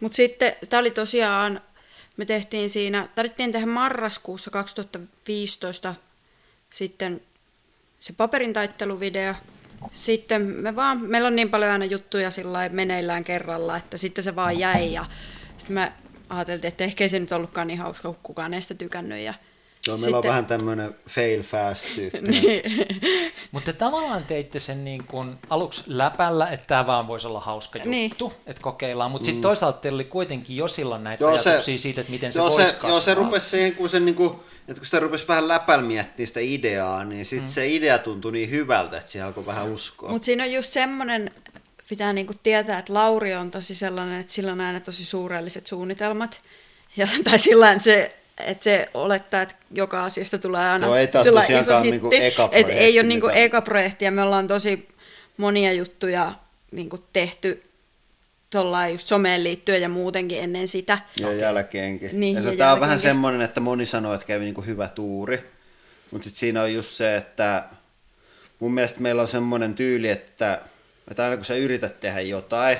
Mutta 0.00 0.16
sitten, 0.16 0.56
tämä 0.68 0.80
oli 0.80 0.90
tosiaan, 0.90 1.60
me 2.16 2.24
tehtiin 2.24 2.70
siinä, 2.70 3.08
tarvittiin 3.14 3.52
tehdä 3.52 3.66
marraskuussa 3.66 4.50
2015 4.50 5.94
sitten 6.70 7.20
se 8.00 8.12
paperin 8.12 8.52
taitteluvideo. 8.52 9.34
Sitten 9.92 10.42
me 10.42 10.76
vaan, 10.76 11.00
meillä 11.02 11.26
on 11.26 11.36
niin 11.36 11.50
paljon 11.50 11.72
aina 11.72 11.84
juttuja 11.84 12.30
sillä 12.30 12.68
meneillään 12.68 13.24
kerralla, 13.24 13.76
että 13.76 13.98
sitten 13.98 14.24
se 14.24 14.36
vaan 14.36 14.58
jäi 14.58 14.92
ja 14.92 15.06
sitten 15.58 15.74
me 15.74 15.92
ajateltiin, 16.28 16.68
että 16.68 16.84
ehkä 16.84 17.04
ei 17.04 17.08
se 17.08 17.18
nyt 17.18 17.32
ollutkaan 17.32 17.66
niin 17.66 17.78
hauska, 17.78 18.08
kun 18.08 18.18
kukaan 18.22 18.54
ei 18.54 18.62
sitä 18.62 18.74
tykännyt 18.74 19.18
ja 19.18 19.34
No, 19.90 19.98
meillä 19.98 20.16
Sitten... 20.16 20.30
on 20.30 20.32
vähän 20.32 20.46
tämmöinen 20.46 20.96
fail 21.08 21.42
fast 21.42 21.84
tyyppi. 21.94 22.20
niin. 22.40 22.62
Mutta 23.52 23.72
tavallaan 23.72 24.24
teitte 24.24 24.58
sen 24.58 24.84
niin 24.84 25.04
kuin 25.04 25.38
aluksi 25.50 25.82
läpällä, 25.86 26.48
että 26.48 26.66
tämä 26.66 26.86
vaan 26.86 27.08
voisi 27.08 27.26
olla 27.26 27.40
hauska 27.40 27.78
juttu, 27.78 27.90
niin. 27.90 28.12
että 28.46 28.62
kokeillaan. 28.62 29.10
Mutta 29.10 29.24
sitten 29.24 29.38
mm. 29.38 29.42
toisaalta 29.42 29.78
teillä 29.78 29.96
oli 29.96 30.04
kuitenkin 30.04 30.56
jo 30.56 30.68
silloin 30.68 31.04
näitä 31.04 31.24
joo, 31.24 31.32
ajatuksia 31.32 31.60
se, 31.60 31.82
siitä, 31.82 32.00
että 32.00 32.10
miten 32.10 32.32
se 32.32 32.40
joo, 32.40 32.50
voisi 32.50 32.66
se, 32.66 32.72
kasvaa. 32.72 32.90
Joo, 32.90 33.00
se 33.00 33.14
rupesi 33.14 33.48
siihen, 33.48 33.74
kun 33.74 33.88
se 33.88 34.00
niin 34.00 34.14
kuin, 34.14 34.32
että 34.68 34.80
kun 34.80 34.84
sitä 34.86 35.00
rupesi 35.00 35.28
vähän 35.28 35.48
läpällä 35.48 35.84
miettimään 35.84 36.28
sitä 36.28 36.40
ideaa, 36.42 37.04
niin 37.04 37.26
sitten 37.26 37.48
mm. 37.48 37.52
se 37.52 37.68
idea 37.68 37.98
tuntui 37.98 38.32
niin 38.32 38.50
hyvältä, 38.50 38.96
että 38.96 39.10
siihen 39.10 39.26
alkoi 39.26 39.46
vähän 39.46 39.72
uskoa. 39.72 40.10
Mutta 40.10 40.26
siinä 40.26 40.44
on 40.44 40.52
just 40.52 40.72
semmoinen, 40.72 41.30
pitää 41.88 42.12
niinku 42.12 42.34
tietää, 42.42 42.78
että 42.78 42.94
Lauri 42.94 43.34
on 43.34 43.50
tosi 43.50 43.74
sellainen, 43.74 44.20
että 44.20 44.32
sillä 44.32 44.52
on 44.52 44.60
aina 44.60 44.80
tosi 44.80 45.04
suurelliset 45.04 45.66
suunnitelmat. 45.66 46.40
Ja, 46.96 47.08
tai 47.24 47.38
sillä 47.38 47.78
se 47.78 48.19
että 48.46 48.64
se 48.64 48.88
olettaa, 48.94 49.42
että 49.42 49.54
joka 49.74 50.04
asiasta 50.04 50.38
tulee 50.38 50.68
aina 50.68 50.86
no, 50.86 50.96
ei 50.96 51.08
sillä 51.22 51.44
iso 51.44 51.82
hitti. 51.82 51.90
Niinku 51.90 52.10
että 52.52 52.72
ei 52.72 53.00
ole 53.00 53.08
niinku 53.08 53.28
eka 53.28 53.60
projekti 53.60 54.04
ja 54.04 54.10
me 54.10 54.22
ollaan 54.22 54.46
tosi 54.46 54.88
monia 55.36 55.72
juttuja 55.72 56.32
niinku 56.72 56.98
tehty 57.12 57.62
tuollain 58.50 58.92
just 58.92 59.08
someen 59.08 59.44
liittyen 59.44 59.82
ja 59.82 59.88
muutenkin 59.88 60.38
ennen 60.38 60.68
sitä. 60.68 60.98
Ja 61.20 61.26
okay. 61.26 61.38
jälkeenkin. 61.38 62.20
Niin, 62.20 62.36
ja, 62.36 62.50
ja 62.50 62.56
tämä 62.56 62.72
on 62.72 62.80
vähän 62.80 63.00
semmoinen, 63.00 63.40
että 63.40 63.60
moni 63.60 63.86
sanoo, 63.86 64.14
että 64.14 64.26
kävi 64.26 64.44
niinku 64.44 64.62
hyvä 64.62 64.88
tuuri. 64.88 65.50
Mutta 66.10 66.24
sitten 66.24 66.40
siinä 66.40 66.62
on 66.62 66.74
just 66.74 66.90
se, 66.90 67.16
että 67.16 67.64
mun 68.58 68.74
mielestä 68.74 69.00
meillä 69.00 69.22
on 69.22 69.28
semmoinen 69.28 69.74
tyyli, 69.74 70.08
että, 70.08 70.60
että 71.10 71.24
aina 71.24 71.36
kun 71.36 71.44
sä 71.44 71.54
yrität 71.54 72.00
tehdä 72.00 72.20
jotain 72.20 72.78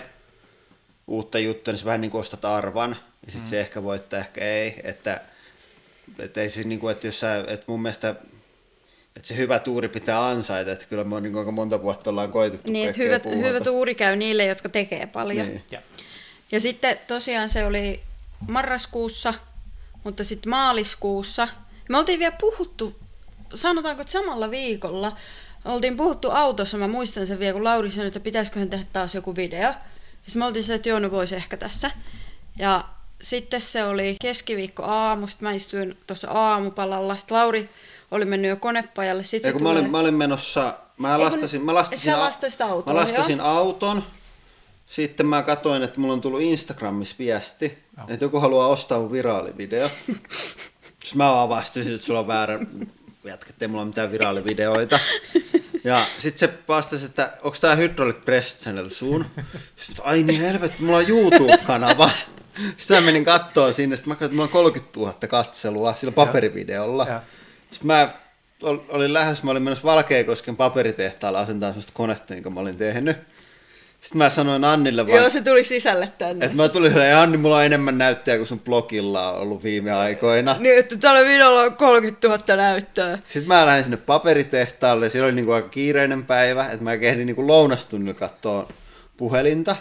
uutta 1.07 1.39
juttua, 1.39 1.73
niin 1.73 1.79
sä 1.79 1.85
vähän 1.85 2.01
niin 2.01 2.11
kuin 2.11 2.21
ostat 2.21 2.45
arvan. 2.45 2.97
Ja 3.27 3.33
sitten 3.33 3.49
mm. 3.49 3.51
se 3.51 3.61
ehkä 3.61 3.83
voittaa, 3.83 4.21
ehkä 4.21 4.45
ei. 4.45 4.81
Että, 4.85 5.21
että 6.19 6.41
ei 6.41 6.51
siis 6.51 6.67
niin 6.67 6.81
kuin, 6.81 6.93
että 6.93 7.07
jos 7.07 7.21
sä, 7.21 7.45
että 7.47 7.65
mun 7.67 7.83
mielestä 7.83 8.15
että 9.17 9.29
se 9.29 9.37
hyvä 9.37 9.59
tuuri 9.59 9.89
pitää 9.89 10.27
ansaita, 10.27 10.73
että 10.73 10.87
kyllä 10.87 11.05
me 11.05 11.15
on 11.15 11.23
niin 11.23 11.55
monta 11.55 11.83
vuotta 11.83 12.11
ollaan 12.11 12.33
koitettu 12.33 12.71
Niin, 12.71 12.89
että 12.89 13.03
hyvä, 13.03 13.21
hyvä 13.49 13.61
tuuri 13.61 13.95
käy 13.95 14.17
niille, 14.17 14.45
jotka 14.45 14.69
tekee 14.69 15.07
paljon. 15.07 15.47
Niin. 15.47 15.63
Ja. 15.71 15.83
ja 16.53 16.61
sitten 16.61 16.99
tosiaan 17.07 17.49
se 17.49 17.67
oli 17.67 18.01
marraskuussa, 18.49 19.35
mutta 20.05 20.25
sitten 20.25 20.51
maaliskuussa. 20.51 21.49
Me 21.89 21.99
oltiin 21.99 22.19
vielä 22.19 22.37
puhuttu, 22.41 22.97
sanotaanko, 23.55 24.03
että 24.03 24.13
samalla 24.13 24.51
viikolla, 24.51 25.17
oltiin 25.65 25.97
puhuttu 25.97 26.31
autossa, 26.31 26.77
mä 26.77 26.89
muistan 26.89 27.27
sen 27.27 27.39
vielä, 27.39 27.53
kun 27.53 27.65
Lauri 27.65 27.91
sanoi, 27.91 28.07
että 28.07 28.21
pitäisiköhän 28.21 28.71
tehdä 28.71 28.85
taas 28.93 29.15
joku 29.15 29.37
video. 29.37 29.61
Ja 29.61 29.75
sitten 30.27 30.39
me 30.39 30.47
oltiin 30.47 30.65
se, 30.65 30.75
että 30.75 30.89
joo, 30.89 30.99
no 30.99 31.11
voisi 31.11 31.37
ehkä 31.37 31.57
tässä. 31.57 31.91
Ja 32.59 32.85
sitten 33.21 33.61
se 33.61 33.85
oli 33.85 34.17
keskiviikko 34.23 34.83
aamu, 34.85 35.27
sitten 35.27 35.49
mä 35.49 35.53
istuin 35.55 35.97
tuossa 36.07 36.31
aamupalalla, 36.31 37.17
sitten 37.17 37.37
Lauri 37.37 37.71
oli 38.11 38.25
mennyt 38.25 38.49
jo 38.49 38.57
konepajalle. 38.57 39.25
Sit 39.25 39.43
kun 39.43 39.53
tulee... 39.53 39.73
mä, 39.73 39.79
olin, 39.79 39.91
mä 39.91 39.99
olin 39.99 40.15
menossa, 40.15 40.75
mä 40.99 41.21
lastasin, 41.21 41.65
mä 41.65 41.75
lastasin, 41.75 42.15
a... 42.15 42.25
auton, 42.61 42.95
mä 42.95 43.01
lastasin 43.01 43.41
auton, 43.41 44.03
sitten 44.91 45.27
mä 45.27 45.43
katsoin, 45.43 45.83
että 45.83 46.01
mulla 46.01 46.13
on 46.13 46.21
tullut 46.21 46.41
Instagramissa 46.41 47.17
viesti, 47.19 47.79
joo. 47.97 48.07
että 48.09 48.25
joku 48.25 48.41
haluaa 48.41 48.69
ostaa 48.69 48.99
mun 48.99 49.13
viraalivideo. 49.13 49.89
Sitten 51.05 51.19
mä 51.19 51.43
avastasin, 51.43 51.95
että 51.95 52.07
sulla 52.07 52.21
on 52.21 52.27
väärä 52.27 52.61
jätkä, 53.25 53.53
ei 53.61 53.69
mulla 53.69 53.83
ole 53.83 53.89
mitään 53.89 54.13
viraalivideoita. 54.13 54.99
Ja 55.85 56.07
sitten 56.19 56.49
se 56.49 56.59
vastasi, 56.69 57.05
että 57.05 57.33
onko 57.43 57.59
tämä 57.61 57.75
Hydraulic 57.75 58.25
Press 58.25 58.59
Channel 58.59 58.91
sun? 58.91 59.27
Sitten, 59.77 60.07
ai 60.07 60.23
niin 60.23 60.41
helvetti, 60.41 60.83
mulla 60.83 60.99
on 60.99 61.09
YouTube-kanava. 61.09 62.11
Sitten 62.77 62.97
mä 62.97 63.01
menin 63.01 63.25
kattoon 63.25 63.75
sinne, 63.75 63.97
sitten 63.97 64.09
mä 64.09 64.15
katsoin, 64.15 64.27
että 64.27 64.37
mulla 64.37 64.45
on 64.45 64.73
30 64.73 65.01
000 65.01 65.15
katselua 65.29 65.95
sillä 65.95 66.13
paperivideolla. 66.13 67.07
Ja. 67.09 67.23
Sitten 67.71 67.87
mä 67.87 68.09
olin 68.89 69.13
lähes, 69.13 69.43
mä 69.43 69.51
olin 69.51 69.63
menossa 69.63 69.85
Valkeakosken 69.85 70.57
paperitehtaalla 70.57 71.41
asentamaan 71.41 71.73
sellaista 71.73 71.93
konetta, 71.95 72.35
jonka 72.35 72.51
mä 72.51 72.61
olin 72.61 72.77
tehnyt. 72.77 73.17
Sitten 74.01 74.19
mä 74.19 74.31
sanoin 74.31 74.65
Annille 74.65 75.07
vaan... 75.07 75.19
Joo, 75.19 75.31
se 75.31 75.43
tuli 75.43 75.65
sisälle 75.65 76.13
tänne. 76.19 76.45
Että 76.45 76.57
mä 76.57 76.69
tulin 76.69 76.93
sanoa, 76.93 77.23
Anni, 77.23 77.37
mulla 77.37 77.57
on 77.57 77.65
enemmän 77.65 77.99
näyttöjä 77.99 78.37
kuin 78.37 78.47
sun 78.47 78.61
blogilla 78.61 79.33
on 79.33 79.41
ollut 79.41 79.63
viime 79.63 79.93
aikoina. 79.93 80.57
Niin, 80.59 80.79
että 80.79 80.97
tällä 80.97 81.21
videolla 81.21 81.61
on 81.61 81.77
30 81.77 82.29
000 82.29 82.57
näyttöä. 82.57 83.19
Sitten 83.27 83.49
mä 83.49 83.67
lähdin 83.67 83.85
sinne 83.85 83.97
paperitehtaalle, 83.97 85.07
ja 85.07 85.11
siellä 85.11 85.27
oli 85.27 85.35
niinku 85.35 85.53
aika 85.53 85.69
kiireinen 85.69 86.25
päivä, 86.25 86.65
että 86.65 86.85
mä 86.85 86.97
kehdin 86.97 87.27
niinku 87.27 87.47
lounastunnilla 87.47 88.19
katsoa 88.19 88.69
puhelinta. 89.17 89.77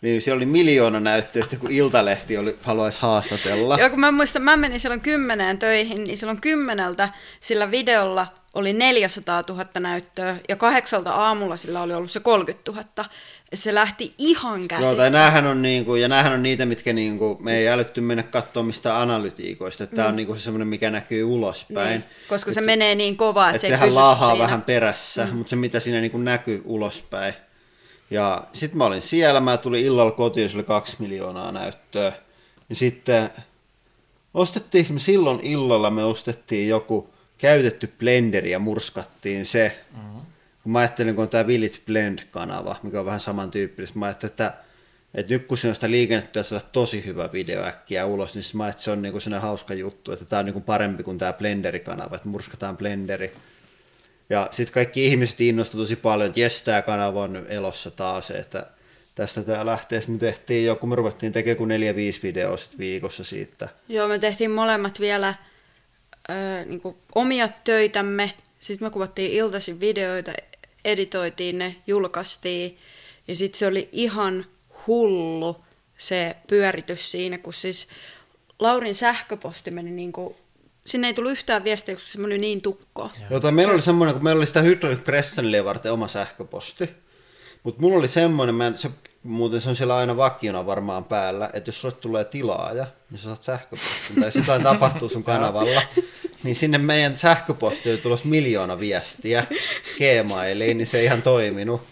Niin 0.00 0.22
siellä 0.22 0.36
oli 0.36 0.46
miljoona 0.46 1.00
näyttöä, 1.00 1.42
kun 1.60 1.70
Iltalehti 1.70 2.38
oli, 2.38 2.58
haluaisi 2.64 3.00
haastatella. 3.02 3.78
Joo, 3.78 3.90
kun 3.90 4.00
mä 4.00 4.12
muistan, 4.12 4.42
mä 4.42 4.56
menin 4.56 4.80
silloin 4.80 5.00
kymmeneen 5.00 5.58
töihin, 5.58 6.04
niin 6.04 6.16
silloin 6.16 6.40
kymmeneltä 6.40 7.08
sillä 7.40 7.70
videolla 7.70 8.26
oli 8.54 8.72
400 8.72 9.42
000 9.48 9.66
näyttöä, 9.80 10.36
ja 10.48 10.56
kahdeksalta 10.56 11.10
aamulla 11.10 11.56
sillä 11.56 11.82
oli 11.82 11.94
ollut 11.94 12.10
se 12.10 12.20
30 12.20 12.72
000. 12.72 12.84
Se 13.54 13.74
lähti 13.74 14.14
ihan 14.18 14.68
käsistä. 14.68 14.88
Joo, 14.88 14.96
tai 14.96 15.10
näähän 15.10 15.46
on, 15.46 15.62
niinku, 15.62 15.94
ja 15.94 16.08
näähän 16.08 16.32
on 16.32 16.42
niitä, 16.42 16.66
mitkä 16.66 16.92
niinku, 16.92 17.38
me 17.42 17.56
ei 17.56 17.68
älytty 17.68 18.00
mennä 18.00 18.22
katsoa 18.22 18.62
mistään 18.62 18.96
analytiikoista. 18.96 19.86
Tämä 19.86 20.02
mm. 20.02 20.08
on 20.08 20.16
niinku 20.16 20.34
se 20.34 20.40
semmoinen, 20.40 20.68
mikä 20.68 20.90
näkyy 20.90 21.24
ulospäin. 21.24 21.90
Niin, 21.90 22.04
koska 22.28 22.50
et 22.50 22.54
se, 22.54 22.60
se 22.60 22.66
menee 22.66 22.94
niin 22.94 23.16
kovaa, 23.16 23.48
että 23.48 23.56
et 23.56 23.60
se 23.60 23.66
sehän 23.68 23.88
ei 23.88 23.94
laahaa 23.94 24.30
siinä. 24.30 24.44
vähän 24.44 24.62
perässä, 24.62 25.24
mm. 25.24 25.36
mutta 25.36 25.50
se 25.50 25.56
mitä 25.56 25.80
siinä 25.80 26.00
niinku 26.00 26.18
näkyy 26.18 26.62
ulospäin 26.64 27.34
ja 28.10 28.46
sitten 28.52 28.78
mä 28.78 28.84
olin 28.84 29.02
siellä, 29.02 29.40
mä 29.40 29.56
tulin 29.56 29.84
illalla 29.84 30.10
kotiin, 30.10 30.50
se 30.50 30.56
oli 30.56 30.64
kaksi 30.64 30.96
miljoonaa 30.98 31.52
näyttöä. 31.52 32.12
Ja 32.68 32.74
sitten 32.74 33.30
ostettiin, 34.34 34.92
me 34.92 34.98
silloin 34.98 35.40
illalla 35.42 35.90
me 35.90 36.04
ostettiin 36.04 36.68
joku 36.68 37.10
käytetty 37.38 37.92
blenderi 37.98 38.50
ja 38.50 38.58
murskattiin 38.58 39.46
se. 39.46 39.80
Mm-hmm. 39.96 40.20
Kun 40.62 40.72
mä 40.72 40.78
ajattelin, 40.78 41.14
kun 41.14 41.22
on 41.22 41.28
tämä 41.28 41.46
Village 41.46 41.78
Blend-kanava, 41.86 42.76
mikä 42.82 43.00
on 43.00 43.06
vähän 43.06 43.20
samantyyppistä, 43.20 43.98
mä 43.98 44.06
ajattelin, 44.06 44.30
että, 44.30 44.54
että 45.14 45.32
nyt 45.32 45.46
kun 45.46 45.58
se 45.58 45.68
on 45.68 45.74
sitä 45.74 45.90
liikennettä 45.90 46.42
saada 46.42 46.64
tosi 46.72 47.04
hyvä 47.04 47.32
video 47.32 47.64
äkkiä 47.64 48.06
ulos, 48.06 48.34
niin 48.34 48.44
mä 48.54 48.64
ajattelin, 48.64 48.70
että 48.70 48.84
se 48.84 48.90
on 48.90 49.02
niinku 49.02 49.20
sellainen 49.20 49.48
hauska 49.48 49.74
juttu, 49.74 50.12
että 50.12 50.24
tämä 50.24 50.40
on 50.40 50.46
niinku 50.46 50.60
parempi 50.60 51.02
kuin 51.02 51.18
tämä 51.18 51.32
blenderi-kanava, 51.32 52.16
että 52.16 52.28
murskataan 52.28 52.76
blenderi 52.76 53.32
ja 54.30 54.48
sitten 54.50 54.74
kaikki 54.74 55.06
ihmiset 55.06 55.40
innostuivat 55.40 55.82
tosi 55.82 55.96
paljon, 55.96 56.28
että 56.28 56.40
jes, 56.40 56.62
tämä 56.62 56.82
kanava 56.82 57.22
on 57.22 57.46
elossa 57.48 57.90
taas, 57.90 58.30
että 58.30 58.66
tästä 59.14 59.42
tämä 59.42 59.66
lähtee. 59.66 60.00
Sitten 60.00 60.14
me 60.14 60.18
tehtiin 60.18 60.66
joku, 60.66 60.86
me 60.86 60.96
ruvettiin 60.96 61.32
tekemään 61.32 61.56
kuin 61.56 61.68
neljä, 61.68 61.96
viisi 61.96 62.22
videoa 62.22 62.56
sit 62.56 62.78
viikossa 62.78 63.24
siitä. 63.24 63.68
Joo, 63.88 64.08
me 64.08 64.18
tehtiin 64.18 64.50
molemmat 64.50 65.00
vielä 65.00 65.34
ö, 66.30 66.64
niin 66.64 66.80
omia 67.14 67.48
töitämme. 67.64 68.32
Sitten 68.58 68.86
me 68.86 68.90
kuvattiin 68.90 69.30
iltaisin 69.30 69.80
videoita, 69.80 70.32
editoitiin 70.84 71.58
ne, 71.58 71.76
julkaistiin. 71.86 72.78
Ja 73.28 73.36
sitten 73.36 73.58
se 73.58 73.66
oli 73.66 73.88
ihan 73.92 74.46
hullu 74.86 75.64
se 75.98 76.36
pyöritys 76.46 77.10
siinä, 77.10 77.38
kun 77.38 77.54
siis 77.54 77.88
Laurin 78.58 78.94
sähköposti 78.94 79.70
meni 79.70 79.90
niin 79.90 80.12
kuin 80.12 80.36
sinne 80.86 81.06
ei 81.06 81.14
tullut 81.14 81.32
yhtään 81.32 81.64
viestiä, 81.64 81.94
koska 81.94 82.08
se 82.08 82.24
oli 82.24 82.38
niin 82.38 82.62
tukko. 82.62 83.10
Joo, 83.30 83.50
meillä 83.50 83.74
oli 83.74 83.82
semmoinen, 83.82 84.14
kun 84.14 84.24
meillä 84.24 84.38
oli 84.38 84.46
sitä 84.46 84.62
Hydraulic 84.62 85.04
Pressenille 85.04 85.64
varten 85.64 85.92
oma 85.92 86.08
sähköposti. 86.08 86.90
Mutta 87.62 87.80
mulla 87.80 87.98
oli 87.98 88.08
semmoinen, 88.08 88.54
mä, 88.54 88.72
se, 88.74 88.90
muuten 89.22 89.60
se 89.60 89.68
on 89.68 89.76
siellä 89.76 89.96
aina 89.96 90.16
vakiona 90.16 90.66
varmaan 90.66 91.04
päällä, 91.04 91.50
että 91.52 91.68
jos 91.68 91.80
sulle 91.80 91.94
tulee 91.94 92.24
tilaaja, 92.24 92.86
niin 93.10 93.18
sä 93.18 93.24
saat 93.24 93.42
sähköpostin, 93.42 94.16
tai 94.16 94.24
jos 94.24 94.36
jotain 94.36 94.62
tapahtuu 94.62 95.08
sun 95.08 95.24
kanavalla, 95.32 95.82
niin 96.42 96.56
sinne 96.56 96.78
meidän 96.78 97.16
sähköposti 97.16 97.90
oli 97.90 97.98
tulossa 97.98 98.28
miljoona 98.28 98.80
viestiä 98.80 99.46
Gmailiin, 99.98 100.78
niin 100.78 100.86
se 100.86 100.98
ei 100.98 101.04
ihan 101.04 101.22
toiminut. 101.22 101.82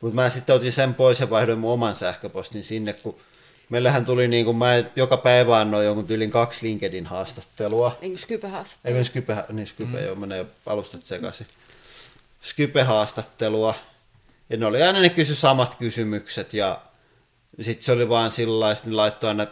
Mutta 0.00 0.14
mä 0.14 0.30
sitten 0.30 0.56
otin 0.56 0.72
sen 0.72 0.94
pois 0.94 1.20
ja 1.20 1.30
vaihdoin 1.30 1.58
mun 1.58 1.72
oman 1.72 1.94
sähköpostin 1.94 2.64
sinne, 2.64 2.92
kun 2.92 3.20
Meillähän 3.70 4.06
tuli, 4.06 4.28
niin 4.28 4.44
kuin 4.44 4.56
mä 4.56 4.84
joka 4.96 5.16
päivä 5.16 5.58
annoin 5.58 5.86
jonkun 5.86 6.06
tyylin 6.06 6.30
kaksi 6.30 6.66
LinkedIn-haastattelua. 6.66 7.98
Niin 8.00 8.12
kuin 8.12 8.18
Skype-haastattelua. 8.18 8.98
Eikö 8.98 9.04
Skype, 9.04 9.44
niin 9.52 9.66
Skype, 9.66 9.98
mm. 9.98 10.04
joo, 10.04 10.14
menee 10.14 10.46
alustat 10.66 11.04
sekaisin. 11.04 11.46
Skype-haastattelua. 12.42 13.74
Ja 14.50 14.56
ne 14.56 14.66
oli 14.66 14.82
aina 14.82 15.00
ne 15.00 15.08
kysy 15.08 15.34
samat 15.34 15.74
kysymykset 15.74 16.54
ja 16.54 16.80
sitten 17.60 17.84
se 17.84 17.92
oli 17.92 18.08
vaan 18.08 18.32
sillä 18.32 18.76
niin 18.84 18.96
laittoi 18.96 19.28
aina, 19.28 19.42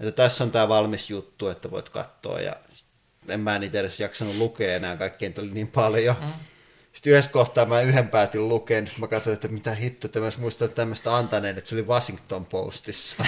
että 0.00 0.12
tässä 0.12 0.44
on 0.44 0.50
tämä 0.50 0.68
valmis 0.68 1.10
juttu, 1.10 1.48
että 1.48 1.70
voit 1.70 1.88
katsoa 1.88 2.40
ja 2.40 2.56
en 3.28 3.40
mä 3.40 3.58
niitä 3.58 3.80
edes 3.80 4.00
jaksanut 4.00 4.36
lukea 4.36 4.76
enää, 4.76 4.96
kaikkien 4.96 5.34
tuli 5.34 5.50
niin 5.50 5.68
paljon. 5.68 6.16
Mm. 6.20 6.32
Sitten 6.98 7.12
yhdessä 7.12 7.30
kohtaa 7.30 7.66
mä 7.66 7.80
yhden 7.80 8.08
päätin 8.08 8.48
lukea, 8.48 8.80
niin 8.80 8.92
mä 8.98 9.06
katsoin, 9.06 9.34
että 9.34 9.48
mitä 9.48 9.74
hitto, 9.74 10.06
että 10.06 10.20
mä 10.20 10.30
muistan 10.38 10.70
tämmöistä 10.70 11.16
antaneen, 11.16 11.58
että 11.58 11.70
se 11.70 11.74
oli 11.74 11.86
Washington 11.86 12.44
Postissa. 12.44 13.16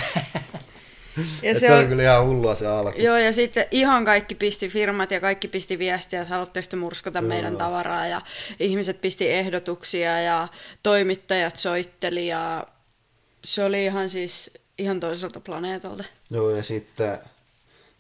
Ja 1.43 1.55
se, 1.55 1.61
se 1.61 1.75
oli 1.75 1.87
kyllä 1.87 2.03
ihan 2.03 2.27
hullua 2.27 2.57
se 2.57 2.67
alku. 2.67 3.01
Joo, 3.01 3.17
ja 3.17 3.33
sitten 3.33 3.67
ihan 3.71 4.05
kaikki 4.05 4.35
pisti 4.35 4.69
firmat 4.69 5.11
ja 5.11 5.21
kaikki 5.21 5.49
pisti 5.49 5.79
viestiä, 5.79 6.21
että 6.23 6.35
haluatteko 6.35 6.67
te 6.71 6.77
murskata 6.77 7.19
joo, 7.19 7.29
meidän 7.29 7.57
tavaraa. 7.57 8.07
Ja 8.07 8.21
ihmiset 8.61 9.01
pisti 9.01 9.31
ehdotuksia 9.31 10.21
ja 10.21 10.49
toimittajat 10.83 11.59
soitteli 11.59 12.27
ja 12.27 12.67
se 13.45 13.65
oli 13.65 13.85
ihan 13.85 14.11
siis 14.11 14.51
ihan 14.79 15.01
toiselta 15.01 15.41
planeetalta. 15.41 16.05
Joo, 16.31 16.51
ja 16.51 16.63
sitten 16.63 17.19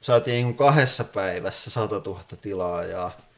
saatiin 0.00 0.44
niin 0.44 0.56
kahdessa 0.56 1.04
päivässä 1.04 1.70
100 1.70 1.94
000 1.94 2.20
tilaajaa. 2.40 3.29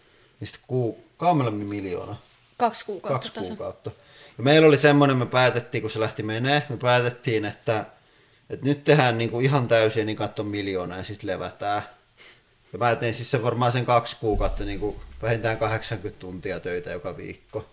Niin 0.43 0.49
sitten 0.49 0.65
kuu, 0.67 1.05
kauan 1.17 1.55
miljoona? 1.55 2.17
Kaksi 2.59 2.85
kuukautta. 2.85 3.31
Kaksi 3.31 3.49
kuukautta. 3.49 3.91
Ja 4.39 4.45
meillä 4.45 4.69
oli 4.69 4.77
semmoinen, 4.77 5.17
me 5.17 5.27
päätettiin, 5.27 5.83
kun 5.83 5.91
se 5.91 6.01
lähti 6.01 6.23
menee, 6.23 6.63
me 6.69 6.77
päätettiin, 6.77 7.45
että, 7.45 7.87
että 8.51 8.67
nyt 8.67 8.85
tehdään 8.85 9.19
niin 9.19 9.31
kuin 9.31 9.45
ihan 9.45 9.69
täysin, 9.69 10.07
niin 10.07 10.17
katso 10.17 10.45
miljoona 10.45 10.97
ja 10.97 11.05
sitten 11.05 11.31
levätään. 11.31 11.83
Ja 12.73 12.79
mä 12.79 12.97
tein 12.97 13.15
siis 13.15 13.31
se 13.31 13.43
varmaan 13.43 13.73
sen 13.73 13.87
kaksi 13.87 14.17
kuukautta 14.21 14.65
niin 14.65 14.81
kuin 14.81 14.97
vähintään 15.23 15.59
80 15.59 16.21
tuntia 16.21 16.61
töitä 16.61 16.91
joka 16.91 17.17
viikko. 17.17 17.67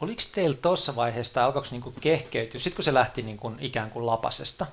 Oliko 0.00 0.22
teillä 0.34 0.56
tuossa 0.56 0.96
vaiheessa, 0.96 1.34
tai 1.34 1.44
alkoiko 1.44 1.68
niin 1.70 1.94
kehkeytyä, 2.00 2.60
sitten 2.60 2.76
kun 2.76 2.84
se 2.84 2.94
lähti 2.94 3.22
niin 3.22 3.36
kuin 3.36 3.56
ikään 3.60 3.90
kuin 3.90 4.06
lapasesta, 4.06 4.66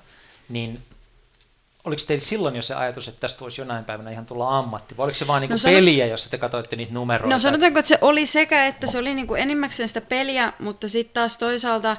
niin 0.48 0.82
oliko 1.84 2.02
teillä 2.06 2.24
silloin 2.24 2.56
jo 2.56 2.62
se 2.62 2.74
ajatus, 2.74 3.08
että 3.08 3.20
tästä 3.20 3.40
voisi 3.40 3.60
jonain 3.60 3.84
päivänä 3.84 4.10
ihan 4.10 4.26
tulla 4.26 4.58
ammatti, 4.58 4.96
vai 4.96 5.04
oliko 5.04 5.14
se 5.14 5.26
vaan 5.26 5.40
niinku 5.40 5.54
no, 5.54 5.58
sanot... 5.58 5.76
peliä, 5.76 6.06
jossa 6.06 6.30
te 6.30 6.38
katsoitte 6.38 6.76
niitä 6.76 6.92
numeroita? 6.92 7.34
No 7.34 7.38
sanotaanko, 7.38 7.78
että 7.78 7.88
se 7.88 7.98
oli 8.00 8.26
sekä, 8.26 8.66
että 8.66 8.86
se 8.86 8.98
oli 8.98 9.14
niinku 9.14 9.34
enimmäkseen 9.34 9.88
sitä 9.88 10.00
peliä, 10.00 10.52
mutta 10.58 10.88
sitten 10.88 11.14
taas 11.14 11.38
toisaalta 11.38 11.96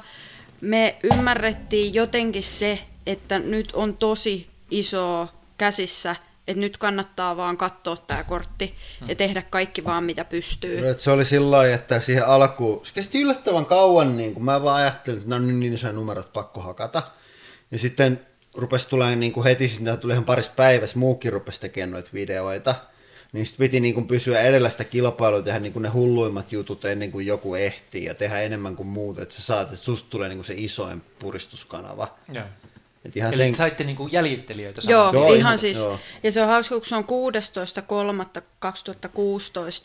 me 0.60 0.96
ymmärrettiin 1.02 1.94
jotenkin 1.94 2.42
se, 2.42 2.78
että 3.06 3.38
nyt 3.38 3.72
on 3.72 3.96
tosi 3.96 4.48
iso 4.70 5.28
käsissä, 5.58 6.16
että 6.48 6.60
nyt 6.60 6.76
kannattaa 6.76 7.36
vaan 7.36 7.56
katsoa 7.56 7.96
tämä 7.96 8.24
kortti 8.24 8.74
ja 9.08 9.14
tehdä 9.14 9.42
kaikki 9.42 9.84
vaan 9.84 10.04
mitä 10.04 10.24
pystyy. 10.24 10.88
Et 10.88 11.00
se 11.00 11.10
oli 11.10 11.24
sillä 11.24 11.50
lailla, 11.50 11.74
että 11.74 12.00
siihen 12.00 12.26
alkuun, 12.26 12.86
se 12.86 12.94
kesti 12.94 13.20
yllättävän 13.20 13.66
kauan, 13.66 14.16
niin 14.16 14.34
kun 14.34 14.44
mä 14.44 14.62
vaan 14.62 14.76
ajattelin, 14.76 15.18
että 15.18 15.30
no 15.30 15.38
niin, 15.38 15.60
niin 15.60 15.72
isoja 15.72 15.92
numerot 15.92 16.32
pakko 16.32 16.60
hakata. 16.60 17.02
Ja 17.70 17.78
sitten 17.78 18.26
rupesi 18.56 18.88
tulemaan 18.88 19.20
niin 19.20 19.32
kuin 19.32 19.44
heti, 19.44 19.68
sitten 19.68 19.98
tuli 19.98 20.12
ihan 20.12 20.24
parissa 20.24 20.52
päivässä, 20.56 20.98
muukin 20.98 21.32
rupesi 21.32 21.60
tekemään 21.60 21.90
noita 21.90 22.10
videoita. 22.14 22.74
Niin 23.32 23.46
sitten 23.46 23.64
piti 23.64 23.80
niin 23.80 23.94
kuin 23.94 24.06
pysyä 24.06 24.40
edellä 24.40 24.70
sitä 24.70 24.84
kilpailua, 24.84 25.42
tehdä 25.42 25.58
niin 25.58 25.72
kuin 25.72 25.82
ne 25.82 25.88
hulluimmat 25.88 26.52
jutut 26.52 26.84
ennen 26.84 27.12
kuin 27.12 27.26
joku 27.26 27.54
ehtii 27.54 28.04
ja 28.04 28.14
tehdä 28.14 28.40
enemmän 28.40 28.76
kuin 28.76 28.86
muut, 28.86 29.18
että 29.18 29.34
sä 29.34 29.42
saat, 29.42 29.72
että 29.72 29.84
susta 29.84 30.10
tulee 30.10 30.28
niin 30.28 30.38
kuin 30.38 30.46
se 30.46 30.54
isoin 30.56 31.02
puristuskanava. 31.18 32.08
Joo. 32.32 32.44
Et 33.04 33.16
ihan 33.16 33.34
Eli 33.34 33.42
sen... 33.42 33.54
saitte 33.54 33.84
niinku 33.84 34.08
jäljittelijöitä 34.12 34.80
Joo, 34.88 35.12
joo, 35.12 35.26
ihan, 35.26 35.38
ihan 35.38 35.58
siis. 35.58 35.78
Joo. 35.78 36.00
Ja 36.22 36.32
se 36.32 36.42
on 36.42 36.48
hauska, 36.48 36.74
kun 36.74 36.86
se 36.86 36.96
on 36.96 37.04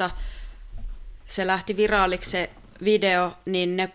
16.3.2016 0.08 0.12
se 1.28 1.48
lähti 1.48 1.78
viraaliksi 1.78 2.30
se 2.30 2.50
video, 2.84 3.32
niin 3.46 3.78
ne 3.78 3.90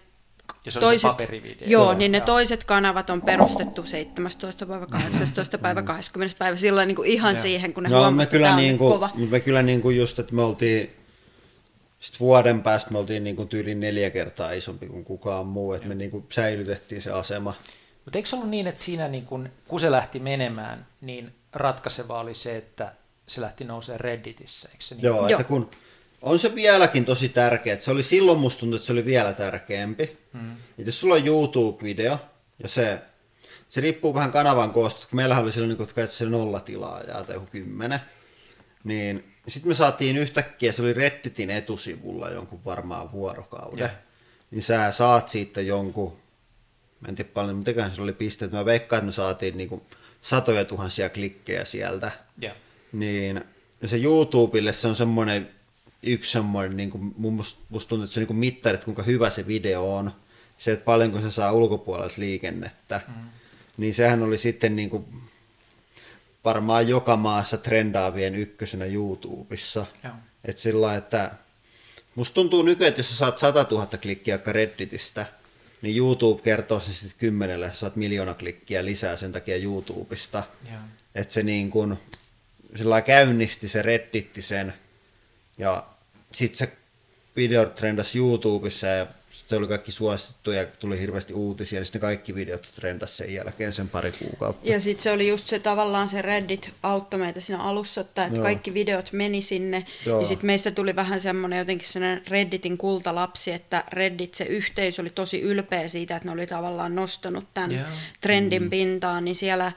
ja 0.64 0.72
se 0.72 0.80
toiset, 0.80 1.00
se 1.00 1.08
paperivideo. 1.08 1.68
Joo, 1.68 1.84
joo, 1.84 1.94
niin 1.94 2.12
ne 2.12 2.18
joo. 2.18 2.26
toiset 2.26 2.64
kanavat 2.64 3.10
on 3.10 3.22
perustettu 3.22 3.86
17. 3.86 4.66
päivä, 4.66 4.86
18. 4.86 5.58
päivä, 5.58 5.82
20. 5.82 6.38
päivä, 6.38 6.56
silloin 6.56 6.88
niin 6.88 6.96
kuin 6.96 7.08
ihan 7.08 7.34
joo. 7.34 7.42
siihen, 7.42 7.74
kun 7.74 7.82
ne 7.82 7.88
no, 7.88 7.98
huomasivat, 7.98 8.32
me 8.32 8.38
kyllä, 8.38 8.56
niin 8.56 8.78
kuin, 8.78 8.92
kova. 8.92 9.10
Me 9.30 9.40
kyllä 9.40 9.62
niin 9.62 9.80
kuin 9.80 9.96
just, 9.96 10.18
että 10.18 10.34
me 10.34 10.42
oltiin 10.42 10.90
sitten 12.04 12.20
vuoden 12.20 12.62
päästä 12.62 12.90
me 12.90 12.98
oltiin 12.98 13.24
niin 13.24 13.36
kuin 13.36 13.48
tyyli 13.48 13.74
neljä 13.74 14.10
kertaa 14.10 14.52
isompi 14.52 14.86
kuin 14.86 15.04
kukaan 15.04 15.46
muu, 15.46 15.72
että 15.72 15.88
me 15.88 15.94
niin 15.94 16.10
kuin 16.10 16.26
säilytettiin 16.32 17.02
se 17.02 17.10
asema. 17.10 17.54
Mutta 18.04 18.18
eikö 18.18 18.28
se 18.28 18.36
ollut 18.36 18.50
niin, 18.50 18.66
että 18.66 18.82
siinä 18.82 19.08
niin 19.08 19.26
kun, 19.26 19.48
kun 19.68 19.80
se 19.80 19.90
lähti 19.90 20.18
menemään, 20.18 20.86
niin 21.00 21.34
ratkaiseva 21.52 22.20
oli 22.20 22.34
se, 22.34 22.56
että 22.56 22.92
se 23.26 23.40
lähti 23.40 23.64
nousemaan 23.64 24.00
Redditissä, 24.00 24.68
eikö 24.68 24.84
se 24.84 24.94
niin? 24.94 25.04
Joo, 25.04 25.28
että 25.28 25.44
kun 25.44 25.70
on 26.24 26.38
se 26.38 26.54
vieläkin 26.54 27.04
tosi 27.04 27.28
tärkeä. 27.28 27.80
Se 27.80 27.90
oli 27.90 28.02
silloin 28.02 28.38
musta 28.38 28.60
tuntuu, 28.60 28.76
että 28.76 28.86
se 28.86 28.92
oli 28.92 29.04
vielä 29.04 29.32
tärkeämpi. 29.32 30.18
Hmm. 30.32 30.56
jos 30.78 31.00
sulla 31.00 31.14
on 31.14 31.26
YouTube-video, 31.26 32.18
ja 32.62 32.68
se, 32.68 32.98
se 33.68 33.80
riippuu 33.80 34.14
vähän 34.14 34.32
kanavan 34.32 34.70
koosta, 34.70 35.06
kun 35.10 35.16
meillähän 35.16 35.44
oli 35.44 35.52
silloin 35.52 35.78
niin 35.78 36.08
se 36.08 36.24
nolla 36.24 36.60
tilaajaa 36.60 37.24
tai 37.24 37.36
joku 37.36 37.46
kymmenen, 37.46 38.00
niin 38.84 39.34
sitten 39.48 39.68
me 39.68 39.74
saatiin 39.74 40.16
yhtäkkiä, 40.16 40.72
se 40.72 40.82
oli 40.82 40.92
Redditin 40.92 41.50
etusivulla 41.50 42.30
jonkun 42.30 42.64
varmaan 42.64 43.12
vuorokauden, 43.12 43.78
yeah. 43.78 43.92
niin 44.50 44.62
sä 44.62 44.92
saat 44.92 45.28
siitä 45.28 45.60
jonkun 45.60 46.24
Mä 47.04 47.08
en 47.08 47.14
tiedä 47.14 47.30
paljon, 47.34 47.56
mutta 47.56 47.90
se 47.90 48.02
oli 48.02 48.12
pisteet. 48.12 48.52
Mä 48.52 48.64
veikkaan, 48.64 48.98
että 48.98 49.06
me 49.06 49.12
saatiin 49.12 49.56
niinku 49.56 49.86
satoja 50.20 50.64
tuhansia 50.64 51.08
klikkejä 51.08 51.64
sieltä. 51.64 52.10
Yeah. 52.42 52.56
Niin 52.92 53.44
se 53.86 53.96
YouTubelle 53.96 54.72
se 54.72 54.88
on 54.88 54.96
semmoinen 54.96 55.53
yksi 56.06 56.32
semmoinen, 56.32 56.76
niin 56.76 56.90
kuin, 56.90 57.14
mun 57.16 57.34
musta, 57.34 57.60
musta 57.68 57.88
tuntuu, 57.88 58.04
että 58.04 58.14
se 58.14 58.20
on 58.20 58.26
niin 58.26 58.36
mittari, 58.36 58.74
että 58.74 58.84
kuinka 58.84 59.02
hyvä 59.02 59.30
se 59.30 59.46
video 59.46 59.96
on. 59.96 60.10
Se, 60.58 60.72
että 60.72 60.84
paljonko 60.84 61.20
se 61.20 61.30
saa 61.30 61.52
ulkopuolelta 61.52 62.14
liikennettä. 62.18 63.00
Mm. 63.08 63.14
Niin 63.76 63.94
sehän 63.94 64.22
oli 64.22 64.38
sitten 64.38 64.76
niin 64.76 64.90
kuin, 64.90 65.04
varmaan 66.44 66.88
joka 66.88 67.16
maassa 67.16 67.56
trendaavien 67.56 68.34
ykkösenä 68.34 68.84
YouTubessa. 68.84 69.86
Että 70.44 70.62
sillä 70.62 70.96
että 70.96 71.30
musta 72.14 72.34
tuntuu 72.34 72.62
nykyään, 72.62 72.88
että 72.88 72.98
jos 72.98 73.08
sä 73.08 73.16
saat 73.16 73.38
100 73.38 73.66
000 73.70 73.86
klikkiä 73.86 74.38
Redditistä, 74.46 75.26
niin 75.82 75.96
YouTube 75.96 76.42
kertoo 76.42 76.80
sen 76.80 76.94
sitten 76.94 77.18
kymmenelle, 77.18 77.70
saat 77.74 77.96
miljoona 77.96 78.34
klikkiä 78.34 78.84
lisää 78.84 79.16
sen 79.16 79.32
takia 79.32 79.56
YouTubesta. 79.56 80.42
Että 81.14 81.34
se 81.34 81.42
niin 81.42 81.70
kuin, 81.70 81.98
sillä 82.74 83.02
käynnisti 83.02 83.68
se 83.68 83.82
redditti 83.82 84.42
sen, 84.42 84.74
ja 85.58 85.86
sitten 86.34 86.58
se 86.58 86.72
video 87.36 87.66
trendasi 87.66 88.18
YouTubessa 88.18 88.86
ja 88.86 89.06
se 89.46 89.56
oli 89.56 89.68
kaikki 89.68 89.92
suosittu 89.92 90.50
ja 90.50 90.66
tuli 90.66 91.00
hirveästi 91.00 91.34
uutisia, 91.34 91.80
niin 91.80 91.86
sitten 91.86 92.00
kaikki 92.00 92.34
videot 92.34 92.72
trendas 92.74 93.16
sen 93.16 93.34
jälkeen 93.34 93.72
sen 93.72 93.88
pari 93.88 94.12
kuukautta. 94.12 94.70
Ja 94.70 94.80
sitten 94.80 95.02
se 95.02 95.12
oli 95.12 95.28
just 95.28 95.48
se 95.48 95.58
tavallaan 95.58 96.08
se 96.08 96.22
Reddit 96.22 96.70
auttoi 96.82 97.20
meitä 97.20 97.40
siinä 97.40 97.62
alussa, 97.62 98.00
että, 98.00 98.24
että 98.24 98.40
kaikki 98.40 98.74
videot 98.74 99.12
meni 99.12 99.42
sinne, 99.42 99.86
Joo. 100.06 100.20
ja 100.20 100.26
sitten 100.26 100.46
meistä 100.46 100.70
tuli 100.70 100.96
vähän 100.96 101.20
semmoinen 101.20 101.58
jotenkin 101.58 101.88
sellainen 101.88 102.22
Redditin 102.28 102.78
kultalapsi, 102.78 103.52
että 103.52 103.84
Reddit, 103.92 104.34
se 104.34 104.44
yhteisö 104.44 105.02
oli 105.02 105.10
tosi 105.10 105.40
ylpeä 105.40 105.88
siitä, 105.88 106.16
että 106.16 106.28
ne 106.28 106.32
oli 106.32 106.46
tavallaan 106.46 106.94
nostanut 106.94 107.44
tämän 107.54 107.72
yeah. 107.72 107.88
trendin 108.20 108.62
mm. 108.62 108.70
pintaan, 108.70 109.24
niin 109.24 109.34
siellä 109.34 109.72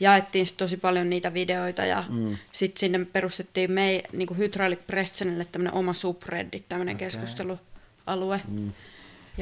jaettiin 0.00 0.46
sit 0.46 0.56
tosi 0.56 0.76
paljon 0.76 1.10
niitä 1.10 1.34
videoita 1.34 1.84
ja 1.84 2.04
mm. 2.08 2.38
sitten 2.52 2.80
sinne 2.80 3.04
perustettiin 3.04 3.72
me, 3.72 4.02
niin 4.12 4.26
kuin 4.28 4.38
Hydraulic 4.38 4.80
Pressenille 4.86 5.46
tämmöinen 5.52 5.74
oma 5.74 5.94
subreddit, 5.94 6.68
tämmöinen 6.68 6.96
okay. 6.96 7.06
keskustelualue. 7.06 8.40
Mm. 8.48 8.72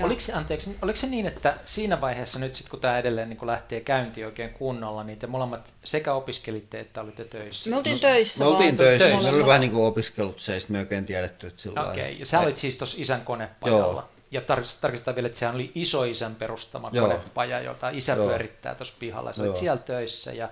Oliko 0.03 0.21
se, 0.21 0.33
anteeksi, 0.33 0.77
oliko 0.83 0.97
se 0.97 1.07
niin, 1.07 1.27
että 1.27 1.57
siinä 1.65 2.01
vaiheessa 2.01 2.39
nyt 2.39 2.55
sit, 2.55 2.69
kun 2.69 2.81
tämä 2.81 2.99
edelleen 2.99 3.29
niin 3.29 3.37
kun 3.37 3.49
lähtee 3.49 3.81
käyntiin 3.81 4.27
oikein 4.27 4.51
kunnolla, 4.51 5.05
niin 5.05 5.19
te 5.19 5.27
molemmat 5.27 5.75
sekä 5.85 6.15
opiskelitte 6.15 6.81
että 6.81 7.01
olitte 7.01 7.25
töissä? 7.25 7.71
Me 7.71 7.77
oltiin 7.77 8.01
töissä. 8.01 8.45
Me 8.45 8.51
oltiin 8.51 8.77
töissä. 8.77 9.09
töissä. 9.09 9.31
Me 9.31 9.37
oli 9.37 9.47
vähän 9.47 9.61
niin 9.61 9.71
kuin 9.71 9.85
opiskelut 9.85 10.41
se, 10.41 10.59
me 10.69 10.79
oikein 10.79 11.07
tiedetty, 11.07 11.47
että 11.47 11.63
sillä 11.63 11.83
Okei, 11.83 12.05
okay. 12.05 12.13
ja 12.13 12.27
sä 12.27 12.41
olit 12.41 12.57
siis 12.57 12.77
tuossa 12.77 12.97
isän 13.01 13.21
konepajalla. 13.21 14.01
Joo. 14.01 14.14
Ja 14.31 14.41
tarkistetaan 14.41 15.15
vielä, 15.15 15.27
että 15.27 15.39
sehän 15.39 15.55
oli 15.55 15.73
isoisän 15.75 16.35
perustama 16.35 16.91
Joo. 16.93 17.09
konepaja, 17.09 17.61
jota 17.61 17.91
isä 17.91 18.13
Joo. 18.13 18.27
pyörittää 18.27 18.75
tuossa 18.75 18.95
pihalla. 18.99 19.33
Sä 19.33 19.43
olit 19.43 19.57
siellä 19.57 19.83
töissä 19.83 20.33
ja 20.33 20.49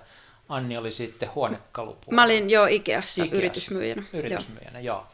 Anni 0.49 0.77
oli 0.77 0.91
sitten 0.91 1.35
huonekalupuolella. 1.35 2.15
Mä 2.15 2.23
olin 2.23 2.49
jo 2.49 2.65
Ikeassa, 2.65 3.23
Ikeassa 3.23 3.37
yritysmyyjänä. 3.37 4.03
Yritysmyyjänä, 4.13 4.79
joo. 4.79 4.97
joo. 4.97 5.07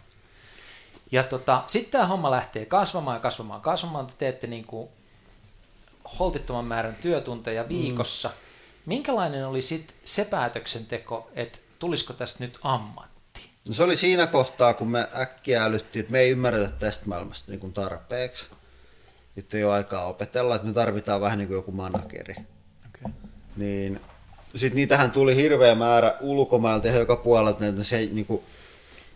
Ja 1.12 1.24
tota, 1.24 1.64
sitten 1.68 1.92
tämä 1.92 2.06
homma 2.06 2.32
lähtee 2.32 2.66
kasvamaan 2.66 3.16
ja 3.16 3.22
kasvamaan 3.22 3.62
kasvamaan. 3.62 4.08
Te 4.08 4.14
teette 4.18 4.48
niin 4.48 4.66
kuin 4.66 4.90
holtittoman 6.20 6.66
määrän 6.66 6.96
työtunteja 6.96 7.64
mm. 7.64 7.70
viikossa. 7.70 8.30
Mm. 8.30 8.36
Minkälainen 8.86 9.48
oli 9.48 9.62
sitten 9.62 9.98
se 10.04 10.26
päätöksenteko, 10.26 11.30
että 11.36 11.60
tulisiko 11.80 12.14
tästä 12.14 12.44
nyt 12.44 12.60
ammatti? 12.64 13.19
No 13.68 13.74
se 13.74 13.84
oli 13.84 13.98
siinä 13.98 14.28
kohtaa, 14.28 14.74
kun 14.74 14.88
me 14.88 15.08
äkkiä 15.22 15.64
älyttiin, 15.64 16.02
että 16.02 16.12
me 16.12 16.20
ei 16.20 16.30
ymmärretä 16.30 16.72
tästä 16.80 17.06
maailmasta 17.08 17.52
niin 17.52 17.60
kuin 17.60 17.74
tarpeeksi. 17.74 18.46
Nyt 19.36 19.54
ei 19.54 19.64
ole 19.64 19.74
aikaa 19.74 20.06
opetella, 20.06 20.56
että 20.56 20.68
me 20.68 20.74
tarvitaan 20.74 21.22
vähän 21.22 21.38
niin 21.38 21.48
kuin 21.48 21.56
joku 21.56 21.72
manageri. 21.72 22.36
Okay. 22.88 23.12
Niin 23.56 24.02
sitten 24.56 24.76
niitähän 24.76 25.12
tuli 25.12 25.36
hirveä 25.36 25.76
määrä 25.76 26.16
ulkomailta 26.22 26.88
ja 26.88 26.96
joka 26.96 27.16
puolelta, 27.16 27.66
että 27.66 27.84
se 27.84 27.98
niin 27.98 28.26
kuin, 28.26 28.42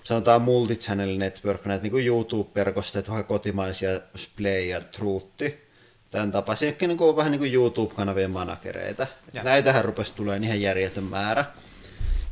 sanotaan 0.04 0.42
multichannel 0.42 1.18
network, 1.18 1.66
näitä 1.66 1.84
niin 1.84 2.08
YouTube-verkostoja, 2.08 3.04
vähän 3.08 3.26
kotimaisia 3.26 3.90
Splay 4.16 4.60
ja 4.60 4.82
Truutti, 4.82 5.68
tämän 6.12 6.32
tapaisia, 6.32 6.74
niin 6.82 6.98
kuin, 6.98 7.16
vähän 7.16 7.32
niin 7.32 7.40
kuin 7.40 7.54
YouTube-kanavien 7.54 8.32
managereita. 8.32 9.08
Ja. 9.34 9.44
Näitähän 9.44 9.86
rupesi 9.86 10.14
tulemaan 10.14 10.44
ihan 10.44 10.62
järjetön 10.62 11.04
määrä. 11.04 11.46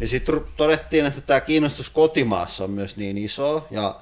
Ja 0.02 0.08
sitten 0.08 0.42
todettiin, 0.58 1.06
että 1.06 1.22
tämä 1.22 1.42
kiinnostus 1.42 1.90
kotimaassa 1.90 2.64
on 2.64 2.72
myös 2.72 2.98
niin 2.98 3.18
iso, 3.18 3.68
ja 3.72 4.02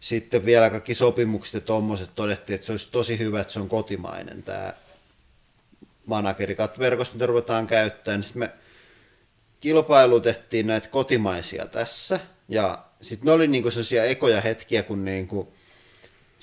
sitten 0.00 0.44
vielä 0.44 0.70
kaikki 0.70 0.94
sopimukset 0.94 1.54
ja 1.54 1.60
tuommoiset 1.60 2.10
todettiin, 2.14 2.54
että 2.54 2.66
se 2.66 2.72
olisi 2.72 2.88
tosi 2.90 3.18
hyvä, 3.18 3.40
että 3.40 3.52
se 3.52 3.60
on 3.60 3.68
kotimainen 3.68 4.42
tämä 4.42 4.72
managerikat 6.06 6.78
verkosto, 6.78 7.14
mitä 7.14 7.26
ruvetaan 7.26 7.66
käyttämään, 7.66 8.20
niin 8.20 8.26
sitten 8.26 8.40
me 8.40 8.50
kilpailutettiin 9.60 10.66
näitä 10.66 10.88
kotimaisia 10.88 11.66
tässä, 11.66 12.20
ja 12.48 12.84
sitten 13.02 13.26
ne 13.26 13.32
oli 13.32 13.46
niinku 13.46 13.70
sellaisia 13.70 14.04
ekoja 14.04 14.40
hetkiä, 14.40 14.82
kun 14.82 15.04
niinku 15.04 15.53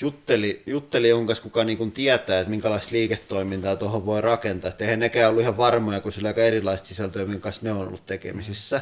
jutteli, 0.01 0.63
jutteli 0.65 1.09
jonkun 1.09 1.27
kanssa, 1.27 1.43
kuka 1.43 1.63
niinku 1.63 1.85
tietää, 1.85 2.39
että 2.39 2.49
minkälaista 2.49 2.91
liiketoimintaa 2.91 3.75
tuohon 3.75 4.05
voi 4.05 4.21
rakentaa. 4.21 4.69
Että 4.69 4.83
eihän 4.83 4.99
nekään 4.99 5.29
ollut 5.29 5.41
ihan 5.41 5.57
varmoja, 5.57 5.99
kun 5.99 6.11
sillä 6.11 6.27
aika 6.27 6.41
erilaista 6.41 6.87
sisältöä, 6.87 7.25
minkä 7.25 7.39
kanssa 7.39 7.61
ne 7.63 7.71
on 7.71 7.87
ollut 7.87 8.05
tekemisissä. 8.05 8.81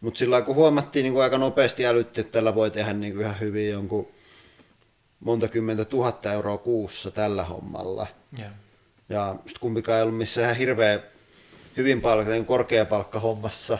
Mutta 0.00 0.18
sillä 0.18 0.40
kun 0.40 0.54
huomattiin 0.54 1.02
niinku 1.02 1.20
aika 1.20 1.38
nopeasti 1.38 1.86
älytti, 1.86 2.20
että 2.20 2.32
tällä 2.32 2.54
voi 2.54 2.70
tehdä 2.70 2.92
niinku 2.92 3.20
ihan 3.20 3.40
hyvin 3.40 3.70
jonkun 3.70 4.08
monta 5.20 5.48
kymmentä 5.48 5.84
tuhatta 5.84 6.32
euroa 6.32 6.58
kuussa 6.58 7.10
tällä 7.10 7.44
hommalla. 7.44 8.06
Yeah. 8.38 8.52
Ja 9.08 9.36
sitten 9.36 9.60
kumpikaan 9.60 9.96
ei 9.96 10.02
ollut 10.02 10.18
missään 10.18 10.56
hirveä 10.56 11.00
hyvin 11.76 12.00
palkka, 12.00 12.30
niin 12.30 12.46
korkea 12.46 12.84
palkka 12.84 13.20
hommassa, 13.20 13.78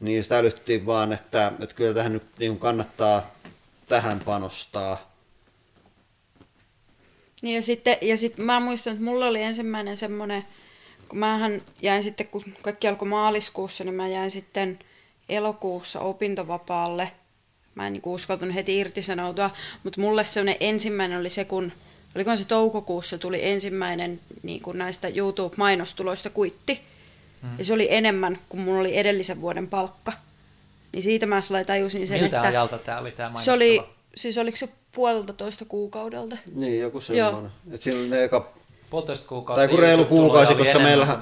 niin 0.00 0.22
sitä 0.22 0.38
älyttiin 0.38 0.86
vaan, 0.86 1.12
että, 1.12 1.52
että 1.60 1.74
kyllä 1.74 1.94
tähän 1.94 2.12
nyt 2.12 2.26
niin 2.38 2.58
kannattaa 2.58 3.34
tähän 3.88 4.20
panostaa. 4.20 5.09
Niin 7.42 7.56
ja 7.56 7.62
sitten, 7.62 7.96
ja 8.00 8.16
sitten 8.16 8.44
mä 8.44 8.60
muistan, 8.60 8.92
että 8.92 9.04
mulla 9.04 9.26
oli 9.26 9.42
ensimmäinen 9.42 9.96
semmoinen, 9.96 10.44
kun 11.08 11.18
mähän 11.18 11.62
jäin 11.82 12.02
sitten, 12.02 12.26
kun 12.26 12.44
kaikki 12.62 12.88
alkoi 12.88 13.08
maaliskuussa, 13.08 13.84
niin 13.84 13.94
mä 13.94 14.08
jäin 14.08 14.30
sitten 14.30 14.78
elokuussa 15.28 16.00
opintovapaalle. 16.00 17.12
Mä 17.74 17.86
en 17.86 17.92
niin 17.92 18.02
uskaltanut 18.04 18.54
heti 18.54 18.78
irtisanoutua, 18.78 19.50
mutta 19.84 20.00
mulle 20.00 20.24
semmoinen 20.24 20.56
ensimmäinen 20.60 21.18
oli 21.18 21.30
se, 21.30 21.44
kun 21.44 21.72
oliko 22.14 22.36
se 22.36 22.44
toukokuussa 22.44 23.18
tuli 23.18 23.48
ensimmäinen 23.48 24.20
niin 24.42 24.62
kuin 24.62 24.78
näistä 24.78 25.08
YouTube-mainostuloista 25.08 26.30
kuitti. 26.30 26.80
Mm. 27.42 27.58
Ja 27.58 27.64
se 27.64 27.72
oli 27.72 27.88
enemmän 27.90 28.38
kuin 28.48 28.60
mulla 28.60 28.80
oli 28.80 28.98
edellisen 28.98 29.40
vuoden 29.40 29.68
palkka. 29.68 30.12
Niin 30.92 31.02
siitä 31.02 31.26
mä 31.26 31.40
tajusin 31.66 32.06
sen, 32.06 32.20
Miltä 32.20 32.36
että... 32.36 32.48
ajalta 32.48 32.78
tämä 32.78 32.98
oli 32.98 33.12
tämä 33.12 33.38
Se 33.38 33.52
oli, 33.52 33.82
siis 34.16 34.38
oliko 34.38 34.56
se 34.56 34.68
puolitoista 34.92 35.64
kuukaudelta? 35.64 36.36
Niin, 36.54 36.80
joku 36.80 37.00
semmoinen. 37.00 37.50
Että 37.72 37.84
siinä 37.84 38.00
oli 38.00 38.08
ne 38.08 38.24
eka 38.24 38.52
puolitoista 38.90 39.28
kuukautta. 39.28 39.60
Tai 39.60 39.68
kun 39.68 39.78
reilu 39.78 40.04
kuukausi, 40.04 40.54
koska 40.54 40.78
meillähän, 40.78 41.18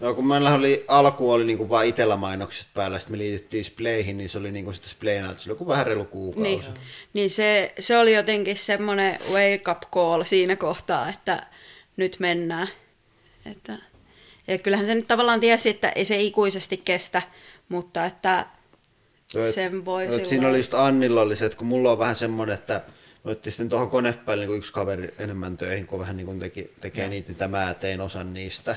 joo. 0.00 0.14
kun 0.14 0.26
meillähän 0.26 0.58
oli, 0.58 0.84
alku 0.88 1.30
oli 1.30 1.44
niinku 1.44 1.68
vain 1.68 1.88
itellä 1.88 2.16
mainokset 2.16 2.66
päällä, 2.74 2.98
sitten 2.98 3.14
me 3.14 3.18
liityttiin 3.18 3.64
Splayhin, 3.64 4.18
niin 4.18 4.28
se 4.28 4.38
oli 4.38 4.52
niinku 4.52 4.72
sitä 4.72 4.88
Splayn 4.88 5.24
se 5.24 5.30
oli 5.30 5.48
joku 5.48 5.66
vähän 5.66 5.86
reilu 5.86 6.04
kuukausi. 6.04 6.50
Niin, 6.50 6.64
niin 7.12 7.30
se, 7.30 7.72
se, 7.78 7.98
oli 7.98 8.14
jotenkin 8.14 8.56
semmoinen 8.56 9.18
wake 9.32 9.70
up 9.70 9.82
call 9.94 10.22
siinä 10.22 10.56
kohtaa, 10.56 11.08
että 11.08 11.46
nyt 11.96 12.16
mennään. 12.18 12.68
Että, 13.46 13.78
ja 14.46 14.58
kyllähän 14.58 14.86
se 14.86 14.94
nyt 14.94 15.08
tavallaan 15.08 15.40
tiesi, 15.40 15.68
että 15.68 15.88
ei 15.88 16.04
se 16.04 16.20
ikuisesti 16.20 16.76
kestä, 16.76 17.22
mutta 17.68 18.04
että 18.04 18.46
et, 19.34 19.54
sen 19.54 19.84
voisi... 19.84 20.24
Siinä 20.24 20.48
oli 20.48 20.56
just 20.56 20.74
Annilla 20.74 21.22
oli 21.22 21.36
se, 21.36 21.46
että 21.46 21.58
kun 21.58 21.66
mulla 21.66 21.92
on 21.92 21.98
vähän 21.98 22.16
semmoinen, 22.16 22.54
että 22.54 22.80
otettiin 23.24 23.52
sitten 23.52 23.68
tuohon 23.68 23.90
konepäälle 23.90 24.46
niin 24.46 24.58
yksi 24.58 24.72
kaveri 24.72 25.14
enemmän 25.18 25.56
töihin, 25.56 25.86
kun 25.86 25.98
vähän 25.98 26.16
niin 26.16 26.26
kuin 26.26 26.38
teki, 26.38 26.72
tekee 26.80 27.08
niitä, 27.08 27.28
mitä 27.28 27.48
mä 27.48 27.74
tein 27.74 28.00
osan 28.00 28.34
niistä. 28.34 28.76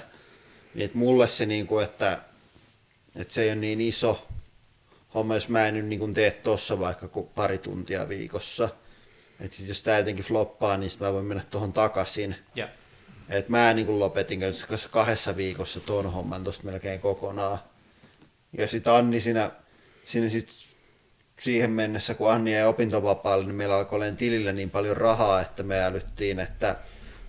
Niin 0.73 0.85
että 0.85 0.97
mulle 0.97 1.27
se, 1.27 1.45
niin 1.45 1.67
kuin, 1.67 1.85
että, 1.85 2.21
että 3.15 3.33
se 3.33 3.41
ei 3.41 3.49
ole 3.49 3.55
niin 3.55 3.81
iso 3.81 4.27
homma, 5.13 5.35
jos 5.35 5.49
mä 5.49 5.67
en 5.67 5.73
nyt 5.73 5.85
niin 5.85 5.99
kuin 5.99 6.13
tee 6.13 6.31
tuossa 6.31 6.79
vaikka 6.79 7.07
kuin 7.07 7.27
pari 7.35 7.57
tuntia 7.57 8.09
viikossa. 8.09 8.69
Että 9.39 9.57
sit 9.57 9.67
jos 9.67 9.83
tämä 9.83 9.97
jotenkin 9.97 10.25
floppaa, 10.25 10.77
niin 10.77 10.91
mä 10.99 11.13
voin 11.13 11.25
mennä 11.25 11.43
tuohon 11.49 11.73
takaisin. 11.73 12.35
Yeah. 12.57 12.69
Et 13.29 13.49
mä 13.49 13.73
niin 13.73 13.85
kuin 13.85 13.99
lopetin 13.99 14.39
kahdessa 14.91 15.37
viikossa 15.37 15.79
tuon 15.79 16.13
homman 16.13 16.43
tuosta 16.43 16.63
melkein 16.63 16.99
kokonaan. 16.99 17.57
Ja 18.57 18.67
sitten 18.67 18.93
Anni 18.93 19.21
siinä, 19.21 19.51
siinä 20.05 20.29
sit 20.29 20.49
siihen 21.41 21.71
mennessä, 21.71 22.13
kun 22.13 22.31
Anni 22.31 22.53
jäi 22.53 22.67
opintovapaalle, 22.67 23.45
niin 23.45 23.55
meillä 23.55 23.75
alkoi 23.77 23.97
olemaan 23.97 24.17
tilillä 24.17 24.51
niin 24.51 24.69
paljon 24.69 24.97
rahaa, 24.97 25.41
että 25.41 25.63
me 25.63 25.83
älyttiin, 25.83 26.39
että 26.39 26.75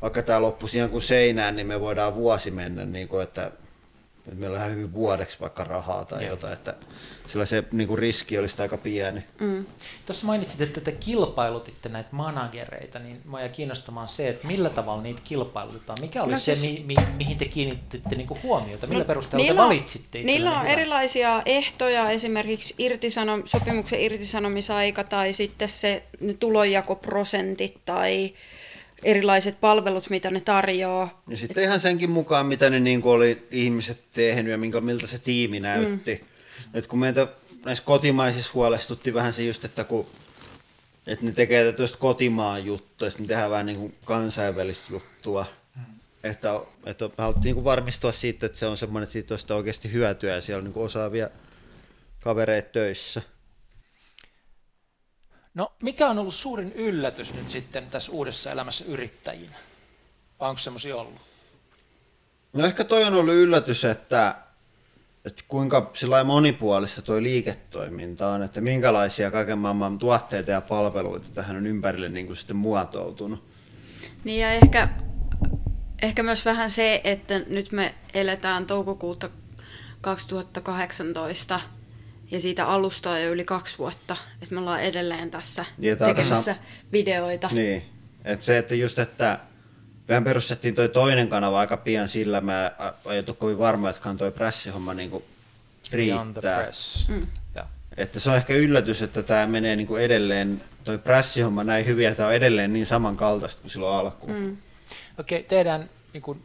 vaikka 0.03 0.23
tämä 0.23 0.43
loppuisi 0.43 0.77
ihan 0.79 0.91
kuin 0.91 1.03
seinään, 1.03 1.57
niin 1.57 1.67
me 1.67 1.81
voidaan 1.81 2.15
vuosi 2.15 2.51
mennä, 2.51 2.85
niin 2.85 3.09
kuin, 3.09 3.23
että, 3.23 3.53
että 4.29 4.41
meillä 4.41 4.65
on 4.65 4.71
hyvin 4.71 4.93
vuodeksi 4.93 5.41
vaikka 5.41 5.65
rahaa 5.65 6.05
tai 6.05 6.23
Joo. 6.23 6.31
jotain, 6.31 6.53
että 6.53 6.75
sillä 7.27 7.45
se 7.47 7.65
niin 7.73 7.89
kuin 7.89 7.99
riski 7.99 8.39
olisi 8.39 8.63
aika 8.63 8.77
pieni. 8.77 9.25
Mm. 9.41 9.67
Tuossa 10.07 10.27
mainitsit, 10.27 10.61
että 10.61 10.81
te 10.81 10.93
kilpailutitte 10.93 11.89
näitä 11.89 12.09
managereita, 12.13 12.99
niin 12.99 13.21
mua 13.25 13.49
kiinnostamaan 13.49 14.09
se, 14.09 14.29
että 14.29 14.47
millä 14.47 14.71
tavalla 14.71 15.03
niitä 15.03 15.21
kilpailutetaan. 15.25 16.01
Mikä 16.01 16.23
oli 16.23 16.33
no 16.33 16.39
se, 16.39 16.55
siis, 16.55 16.79
mi- 16.79 16.85
mi- 16.97 17.07
mihin 17.17 17.39
te 17.39 17.45
kiinnititte 17.45 18.17
niinku 18.17 18.39
huomiota? 18.43 18.87
Millä 18.87 19.03
no, 19.03 19.07
perusteella 19.09 19.47
te 19.47 19.57
valitsitte 19.57 20.19
Niillä 20.23 20.53
on 20.53 20.61
hyvä? 20.61 20.73
erilaisia 20.73 21.43
ehtoja, 21.47 22.11
esimerkiksi 22.11 22.75
irtisanom- 22.79 23.43
sopimuksen 23.47 24.01
irtisanomisaika 24.01 25.05
tai 25.05 25.33
sitten 25.33 25.69
se 25.69 26.03
tulonjakoprosentit 26.39 27.81
tai 27.85 28.35
erilaiset 29.07 29.61
palvelut, 29.61 30.11
mitä 30.11 30.31
ne 30.31 30.41
tarjoaa. 30.41 31.23
Ja 31.29 31.37
sitten 31.37 31.65
ihan 31.65 31.81
senkin 31.81 32.11
mukaan, 32.11 32.47
mitä 32.47 32.71
ne 32.71 32.81
niin 32.81 33.01
oli 33.05 33.47
ihmiset 33.51 34.05
tehnyt 34.13 34.51
ja 34.51 34.59
minkä, 34.59 34.81
miltä 34.81 35.07
se 35.07 35.19
tiimi 35.19 35.61
näytti. 35.61 36.15
Mm 36.15 36.27
että 36.75 36.91
kun 36.91 36.99
meitä 36.99 37.29
näissä 37.65 37.85
kotimaisissa 37.85 38.51
huolestutti 38.55 39.15
vähän 39.15 39.33
se 39.33 39.43
just, 39.43 39.65
että 39.65 39.85
kun 39.85 40.07
että 41.07 41.25
ne 41.25 41.33
tekee 41.33 41.73
tästä 41.73 41.99
kotimaan 41.99 42.65
juttua, 42.65 43.07
ja 43.07 43.11
sitten 43.11 43.25
me 43.25 43.29
tehdään 43.29 43.51
vähän 43.51 43.67
niin 43.67 43.79
kuin 43.79 43.95
kansainvälistä 44.05 44.93
juttua. 44.93 45.47
Hmm. 45.75 45.85
Että, 46.25 46.61
että 46.87 47.11
haluttiin 47.19 47.45
niin 47.45 47.55
kuin 47.55 47.65
varmistua 47.65 48.13
siitä, 48.13 48.47
että 48.47 48.59
se 48.59 48.67
on 48.67 48.77
semmoinen, 48.77 49.03
että 49.03 49.13
siitä 49.13 49.35
on 49.35 49.57
oikeasti 49.57 49.93
hyötyä 49.93 50.35
ja 50.35 50.43
siellä 50.43 50.59
on 50.59 50.65
niin 50.65 50.73
kuin 50.73 50.85
osaavia 50.85 51.31
kavereita 52.21 52.69
töissä. 52.69 53.23
No 55.57 55.73
mikä 55.83 56.09
on 56.09 56.19
ollut 56.19 56.35
suurin 56.35 56.73
yllätys 56.73 57.35
nyt 57.35 57.51
sitten 57.51 57.87
tässä 57.87 58.13
uudessa 58.13 58.51
elämässä 58.51 58.85
yrittäjinä? 58.89 59.57
Vai 60.41 60.49
onko 60.49 60.59
semmoisia 60.59 60.97
ollut? 60.97 61.21
No 62.53 62.67
ehkä 62.67 62.85
toi 62.85 63.05
on 63.05 63.15
ollut 63.15 63.35
yllätys, 63.35 63.85
että 63.85 64.35
että 65.25 65.43
kuinka 65.49 65.91
sillä 65.95 66.25
monipuolista 66.25 67.03
tuo 67.03 67.23
liiketoiminta 67.23 68.29
on, 68.29 68.43
että 68.43 68.61
minkälaisia 68.61 69.31
kaiken 69.31 69.59
maailman 69.59 69.99
tuotteita 69.99 70.51
ja 70.51 70.61
palveluita 70.61 71.29
tähän 71.35 71.57
on 71.57 71.67
ympärille 71.67 72.09
niin 72.09 72.27
kuin 72.27 72.37
sitten 72.37 72.57
muotoutunut. 72.57 73.45
Niin 74.25 74.41
ja 74.41 74.53
ehkä, 74.53 74.89
ehkä 76.03 76.23
myös 76.23 76.45
vähän 76.45 76.71
se, 76.71 77.01
että 77.05 77.39
nyt 77.39 77.73
me 77.73 77.95
eletään 78.15 78.67
toukokuuta 78.67 79.31
2018 80.01 81.61
ja 82.31 82.41
siitä 82.41 82.67
alusta 82.67 83.11
on 83.11 83.23
jo 83.23 83.31
yli 83.31 83.45
kaksi 83.45 83.79
vuotta, 83.79 84.17
että 84.43 84.55
me 84.55 84.61
ollaan 84.61 84.81
edelleen 84.81 85.31
tässä 85.31 85.65
niin, 85.79 85.99
tekemässä 85.99 86.53
sam- 86.53 86.93
videoita. 86.93 87.49
Niin, 87.53 87.83
että 88.25 88.45
se, 88.45 88.59
että 88.59 88.75
just, 88.75 88.99
että 88.99 89.39
Mehän 90.09 90.25
perustettiin 90.25 90.75
toi 90.75 90.89
toinen 90.89 91.29
kanava 91.29 91.61
aika 91.61 91.77
pian 91.77 92.09
sillä, 92.09 92.41
mä 92.41 92.73
en 93.05 93.25
ole 93.29 93.37
kovin 93.39 93.59
varma, 93.59 93.91
että 93.91 94.15
toi 94.19 94.31
pressihomma 94.31 94.95
niin 94.95 95.11
kuin 95.11 95.25
riittää. 95.93 96.63
Press. 96.63 97.09
Mm. 97.09 97.27
Että 97.97 98.21
se 98.21 98.31
on 98.31 98.37
ehkä 98.37 98.55
yllätys, 98.55 99.03
että 99.03 99.23
tämä 99.23 99.47
menee 99.47 99.77
niin 99.77 99.87
kuin 99.87 100.03
edelleen, 100.03 100.63
toi 100.85 100.99
pressihomma 100.99 101.65
näin 101.65 101.87
hyvin, 101.87 102.07
että 102.07 102.17
tämä 102.17 102.29
on 102.29 102.35
edelleen 102.35 102.73
niin 102.73 102.87
samankaltaista 102.87 103.61
kuin 103.61 103.71
silloin 103.71 103.97
alkuun. 103.97 104.33
Mm. 104.33 104.57
Okei, 105.19 105.39
okay, 105.39 105.49
tehdään 105.49 105.91
niin 106.13 106.23
kuin, 106.23 106.43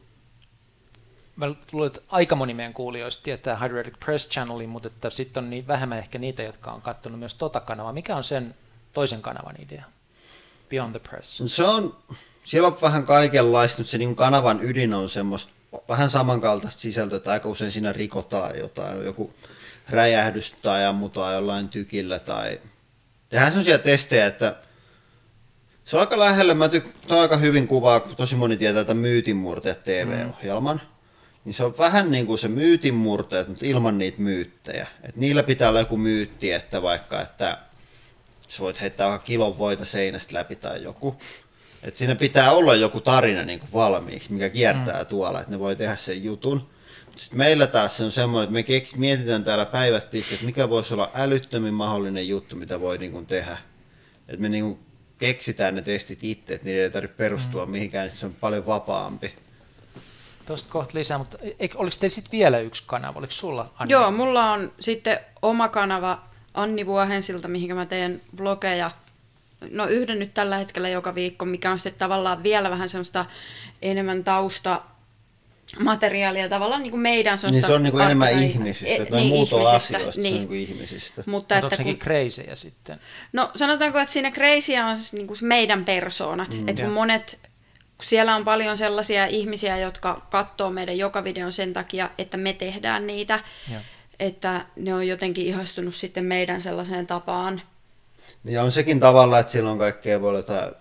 mä 1.36 1.48
luulen, 1.72 1.88
että 1.88 2.02
aika 2.10 2.36
moni 2.36 2.54
meidän 2.54 2.74
kuulijoista 2.74 3.24
tietää 3.24 3.58
Hydraulic 3.58 4.00
Press 4.06 4.30
Channelin, 4.30 4.70
mutta 4.70 4.88
että 4.88 5.10
sitten 5.10 5.44
on 5.44 5.50
niin 5.50 5.68
vähemmän 5.68 5.98
ehkä 5.98 6.18
niitä, 6.18 6.44
jotka 6.44 6.72
on 6.72 6.82
katsonut 6.82 7.20
myös 7.20 7.36
tota 7.36 7.60
kanavaa. 7.60 7.94
Mikä 7.94 8.16
on 8.16 8.24
sen 8.24 8.56
toisen 8.94 9.22
kanavan 9.22 9.56
idea? 9.60 9.84
Beyond 10.70 10.92
the 10.92 11.10
Press. 11.10 11.44
Se 11.46 11.64
on, 11.64 11.98
siellä 12.46 12.68
on 12.68 12.78
vähän 12.82 13.06
kaikenlaista, 13.06 13.78
mutta 13.78 13.92
se 13.92 13.98
niin 13.98 14.16
kanavan 14.16 14.60
ydin 14.64 14.94
on 14.94 15.10
semmoista 15.10 15.52
vähän 15.90 16.10
samankaltaista 16.10 16.82
sisältöä, 16.82 17.18
että 17.18 17.32
aika 17.32 17.50
usein 17.50 17.72
siinä 17.72 17.94
rikotaan 17.94 18.60
jotain, 18.60 19.06
joku 19.06 19.34
räjähdys 19.90 20.56
tai 20.62 20.86
ammutaan 20.86 21.34
jollain 21.34 21.70
tykillä 21.70 22.20
tai 22.20 22.60
tehdään 23.30 23.52
sellaisia 23.52 23.80
testejä, 23.80 24.26
että 24.26 24.56
se 25.86 25.96
on 25.96 26.00
aika 26.00 26.20
lähellä, 26.20 26.54
mä 26.54 26.70
tykkään 26.70 27.22
aika 27.22 27.38
hyvin 27.38 27.68
kuvaa, 27.68 28.00
kun 28.00 28.16
tosi 28.16 28.36
moni 28.36 28.58
tietää 28.58 28.82
että 28.82 28.94
myytinmurteet 28.94 29.84
TV-ohjelman. 29.84 30.82
Mm. 30.84 30.91
Niin 31.46 31.54
se 31.54 31.64
on 31.64 31.78
vähän 31.78 32.12
niin 32.12 32.28
kuin 32.28 32.40
se 32.40 32.48
myytinmurteet, 32.48 33.48
mutta 33.48 33.66
ilman 33.66 33.98
niitä 33.98 34.22
myyttejä. 34.22 34.88
Et 35.04 35.16
niillä 35.16 35.44
pitää 35.44 35.70
olla 35.70 35.80
joku 35.80 35.98
myytti, 35.98 36.52
että 36.52 36.82
vaikka, 36.82 37.22
että 37.22 37.58
sä 38.48 38.60
voit 38.60 38.82
heittää 38.82 39.20
kilon 39.20 39.58
voita 39.58 39.86
seinästä 39.86 40.36
läpi 40.36 40.56
tai 40.56 40.84
joku. 40.84 41.16
Et 41.84 41.98
siinä 41.98 42.16
pitää 42.16 42.52
olla 42.52 42.76
joku 42.76 43.02
tarina 43.02 43.44
niin 43.44 43.60
kuin 43.60 43.74
valmiiksi, 43.74 44.34
mikä 44.34 44.50
kiertää 44.50 45.04
mm. 45.04 45.08
tuolla, 45.08 45.40
että 45.40 45.52
ne 45.52 45.60
voi 45.60 45.76
tehdä 45.76 45.96
sen 45.96 46.24
jutun. 46.24 46.70
Sitten 47.18 47.38
meillä 47.38 47.68
taas 47.68 47.98
se 47.98 48.04
on 48.04 48.12
semmoinen, 48.12 48.44
että 48.44 48.54
me 48.54 48.64
keks, 48.64 48.96
mietitään 48.96 49.44
täällä 49.44 49.66
päivät 49.66 50.12
pitkä, 50.12 50.34
että 50.34 50.46
mikä 50.46 50.70
voisi 50.70 50.94
olla 50.94 51.12
älyttömin 51.14 51.74
mahdollinen 51.74 52.28
juttu, 52.28 52.56
mitä 52.56 52.80
voi 52.80 52.98
niin 52.98 53.12
kuin 53.12 53.26
tehdä. 53.26 53.58
Että 54.28 54.42
me 54.42 54.50
niin 54.50 54.64
kuin 54.64 54.80
keksitään 55.18 55.76
ne 55.76 55.82
testit 55.82 56.24
itse, 56.24 56.54
että 56.54 56.66
niiden 56.66 56.84
ei 56.84 56.90
tarvitse 56.90 57.18
perustua 57.18 57.66
mm. 57.66 57.72
mihinkään, 57.72 58.08
niin 58.08 58.18
se 58.18 58.26
on 58.26 58.36
paljon 58.40 58.66
vapaampi. 58.66 59.34
Tuosta 60.46 60.72
kohta 60.72 60.98
lisää, 60.98 61.18
mutta 61.18 61.38
eikö, 61.60 61.78
oliko 61.78 61.96
teillä 62.00 62.14
sitten 62.14 62.32
vielä 62.32 62.60
yksi 62.60 62.84
kanava? 62.88 63.20
Oliko 63.20 63.34
sulla, 63.34 63.72
Anni? 63.80 63.92
Joo, 63.92 64.12
mulla 64.12 64.52
on 64.52 64.72
sitten 64.80 65.20
oma 65.42 65.68
kanava 65.68 66.22
Anni 66.54 66.86
Vuohensilta, 66.86 67.48
mihin 67.48 67.76
mä 67.76 67.86
teen 67.86 68.22
vlogeja 68.38 68.92
no 69.72 69.88
yhden 69.88 70.20
nyt 70.20 70.34
tällä 70.34 70.58
hetkellä 70.58 70.90
joka 70.90 71.16
viikko, 71.16 71.46
mikä 71.46 71.72
on 71.72 71.80
sitten 71.80 72.00
tavallaan 72.00 72.44
vielä 72.44 72.70
vähän 72.70 72.90
semmoista 72.90 73.26
enemmän 73.82 74.24
tausta 74.24 74.82
materiaalia 75.80 76.50
tavallaan 76.50 76.82
niin 76.82 76.92
kuin 76.92 77.02
meidän 77.02 77.38
Niin 77.52 77.66
se 77.66 77.74
on 77.74 77.84
niin 77.84 77.92
kuin 77.92 78.04
enemmän 78.04 78.44
ihmisistä, 78.44 78.94
e, 78.94 78.96
että 78.96 79.16
niin, 79.16 79.28
muut 79.28 79.54
on 79.54 79.76
asioista, 79.76 79.98
niin. 80.22 80.36
se 80.36 80.42
on 80.42 80.50
niin 80.50 80.70
ihmisistä. 80.70 81.24
Mutta 81.26 81.56
että 81.56 81.66
onko 81.66 81.84
kun, 81.84 81.98
crazyjä 81.98 82.56
sitten? 82.56 83.00
No 83.34 83.52
sanotaanko, 83.56 84.00
että 84.00 84.14
siinä 84.14 84.32
crazyä 84.32 84.86
on 84.86 84.98
niin 85.12 85.28
kuin 85.28 85.38
meidän 85.42 85.86
persoonat, 85.86 86.54
mm. 86.54 86.68
että 86.68 86.84
kun 86.84 86.92
monet 86.92 87.40
siellä 88.02 88.36
on 88.36 88.44
paljon 88.44 88.78
sellaisia 88.78 89.26
ihmisiä, 89.26 89.78
jotka 89.78 90.28
katsoo 90.32 90.70
meidän 90.70 90.98
joka 90.98 91.24
videon 91.24 91.52
sen 91.52 91.74
takia, 91.74 92.10
että 92.18 92.38
me 92.38 92.54
tehdään 92.54 93.08
niitä, 93.08 93.40
ja. 93.72 93.82
että 94.20 94.66
ne 94.76 94.94
on 94.94 95.08
jotenkin 95.08 95.46
ihastunut 95.46 95.96
sitten 95.96 96.26
meidän 96.26 96.62
sellaiseen 96.62 97.08
tapaan 97.08 97.62
ja 98.44 98.64
on 98.64 98.72
sekin 98.72 99.00
tavalla, 99.00 99.40
että 99.40 99.52
silloin 99.52 99.80
kaikkea 99.80 100.22
voi 100.22 100.30
olla 100.30 100.74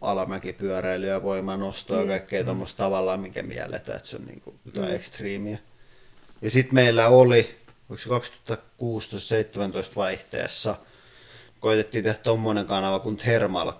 alamäkipyöräilyä, 0.00 1.22
voimanostoa, 1.22 2.02
mm. 2.02 2.08
kaikkea 2.08 2.40
mm. 2.40 2.44
tuommoista 2.44 2.84
tavallaan, 2.84 3.20
mikä 3.20 3.42
mielletään, 3.42 3.96
että 3.96 4.08
se 4.08 4.16
on 4.16 4.24
niin 4.24 4.40
kuin 4.40 4.58
jotain 4.64 4.88
mm. 4.88 4.94
ekstriimiä. 4.94 5.58
Ja 6.42 6.50
sitten 6.50 6.74
meillä 6.74 7.08
oli, 7.08 7.58
oliko 7.90 8.02
se 8.02 8.10
2016-2017 9.92 9.96
vaihteessa, 9.96 10.76
koitettiin 11.60 12.04
tehdä 12.04 12.18
tuommoinen 12.22 12.66
kanava 12.66 12.98
kuin 12.98 13.16
Thermal 13.16 13.72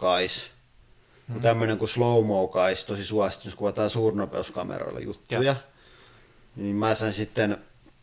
Guys, 1.28 1.34
kun 1.34 1.42
tämmöinen 1.42 1.78
kuin 1.78 1.88
slow 1.88 2.26
mo 2.26 2.52
tosi 2.86 3.04
suosittu, 3.04 3.48
jos 3.48 3.54
kuvataan 3.54 3.90
suurnopeuskameroilla 3.90 5.00
juttuja, 5.00 5.42
ja. 5.42 5.56
niin 6.56 6.76
mä 6.76 6.94
sain 6.94 7.14
sitten 7.14 7.58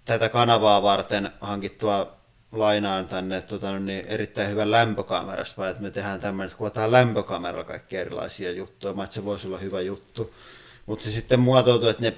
tätä 0.05 0.29
kanavaa 0.29 0.81
varten 0.81 1.31
hankittua 1.41 2.17
lainaan 2.51 3.07
tänne 3.07 3.41
tota, 3.41 3.71
no 3.71 3.79
niin 3.79 4.05
erittäin 4.07 4.49
hyvän 4.49 4.71
lämpökamerasta, 4.71 5.61
vai 5.61 5.69
että 5.69 5.83
me 5.83 5.91
tehdään 5.91 6.19
tämmöinen, 6.19 6.47
että 6.47 6.57
kuvataan 6.57 6.91
lämpökameralla 6.91 7.63
kaikki 7.63 7.97
erilaisia 7.97 8.51
juttuja, 8.51 8.93
mä, 8.93 9.03
että 9.03 9.13
se 9.13 9.25
voisi 9.25 9.47
olla 9.47 9.57
hyvä 9.57 9.81
juttu. 9.81 10.33
Mutta 10.85 11.05
se 11.05 11.11
sitten 11.11 11.39
muotoutuu, 11.39 11.89
että, 11.89 12.01
ne, 12.01 12.17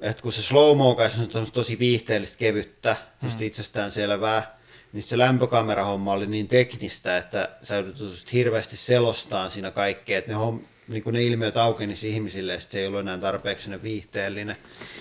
että 0.00 0.22
kun 0.22 0.32
se 0.32 0.42
slow 0.42 0.76
mo 0.76 0.96
on 1.34 1.46
tosi 1.52 1.78
viihteellistä 1.78 2.38
kevyttä, 2.38 2.96
hmm. 3.22 3.30
itsestään 3.40 3.92
selvää, 3.92 4.58
niin 4.92 5.02
se 5.02 5.18
lämpökamerahomma 5.18 6.12
oli 6.12 6.26
niin 6.26 6.48
teknistä, 6.48 7.16
että 7.16 7.48
sä 7.62 7.74
joudut 7.74 8.32
hirveästi 8.32 8.76
selostaa 8.76 9.50
siinä 9.50 9.70
kaikkea, 9.70 10.18
että 10.18 10.30
ne, 10.30 10.34
homm, 10.34 10.60
niin 10.88 11.02
kuin 11.02 11.14
ne 11.14 11.22
ilmiöt 11.22 11.56
aukenisi 11.56 12.08
ihmisille, 12.08 12.52
ja 12.52 12.60
se 12.60 12.80
ei 12.80 12.86
ollut 12.86 13.00
enää 13.00 13.18
tarpeeksi 13.18 13.82
viihteellinen. 13.82 14.56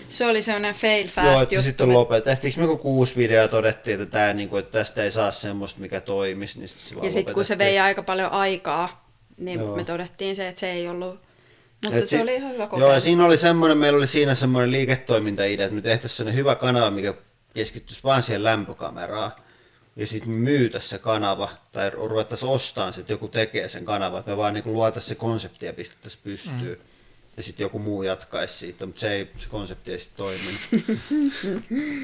Se 0.09 0.25
oli 0.25 0.41
sellainen 0.41 0.75
fail 0.75 1.07
fast 1.07 1.27
Joo, 1.27 1.41
että 1.41 1.55
se 1.55 1.61
sitten 1.61 1.93
lopet. 1.93 2.23
Tehtiinkö 2.23 2.61
me 2.61 2.67
kun 2.67 2.79
kuusi 2.79 3.15
videoa 3.15 3.47
todettiin, 3.47 4.01
että, 4.01 4.11
tämä, 4.11 4.33
niin 4.33 4.49
kuin, 4.49 4.59
että 4.59 4.79
tästä 4.79 5.03
ei 5.03 5.11
saa 5.11 5.31
semmoista, 5.31 5.79
mikä 5.79 6.01
toimisi, 6.01 6.59
niin 6.59 6.67
sitten 6.67 6.99
se 6.99 7.05
Ja 7.05 7.11
sitten 7.11 7.35
kun 7.35 7.45
se 7.45 7.57
vei 7.57 7.79
aika 7.79 8.03
paljon 8.03 8.31
aikaa, 8.31 9.11
niin 9.37 9.59
Joo. 9.59 9.75
me 9.75 9.83
todettiin 9.83 10.35
se, 10.35 10.47
että 10.47 10.59
se 10.59 10.71
ei 10.71 10.87
ollut 10.87 11.19
mutta 11.83 11.97
Et 11.97 12.09
se 12.09 12.17
si- 12.17 12.21
oli 12.23 12.35
ihan 12.35 12.53
hyvä 12.53 12.67
kokeilu. 12.67 12.85
Joo, 12.85 12.93
ja 12.93 12.99
siinä 12.99 13.25
oli 13.25 13.37
semmoinen, 13.37 13.77
meillä 13.77 13.97
oli 13.97 14.07
siinä 14.07 14.35
semmoinen 14.35 14.71
liiketoimintaidea, 14.71 15.65
että 15.65 15.75
me 15.75 15.81
tehtäisiin 15.81 16.17
sellainen 16.17 16.39
hyvä 16.39 16.55
kanava, 16.55 16.91
mikä 16.91 17.13
keskittyisi 17.53 18.03
vain 18.03 18.23
siihen 18.23 18.43
lämpökameraan 18.43 19.31
ja 19.95 20.07
sitten 20.07 20.31
myytä 20.31 20.79
se 20.79 20.97
kanava, 20.97 21.49
tai 21.71 21.89
ruvettaisiin 21.89 22.49
ostamaan, 22.49 22.93
että 22.99 23.13
joku 23.13 23.27
tekee 23.27 23.69
sen 23.69 23.85
kanava, 23.85 24.19
että 24.19 24.31
me 24.31 24.37
vaan 24.37 24.53
niin 24.53 24.73
luotaisiin 24.73 25.09
se 25.09 25.15
konsepti 25.15 25.65
ja 25.65 25.73
pistettäisiin 25.73 26.23
pystyyn. 26.23 26.61
Mm. 26.61 26.75
Ja 27.37 27.43
sitten 27.43 27.63
joku 27.63 27.79
muu 27.79 28.03
jatkaisi 28.03 28.57
siitä, 28.57 28.85
mutta 28.85 29.01
se, 29.01 29.11
ei, 29.11 29.31
se 29.37 29.49
konsepti 29.49 29.91
ei 29.91 29.99
sitten 29.99 30.17
toiminut. 30.17 30.61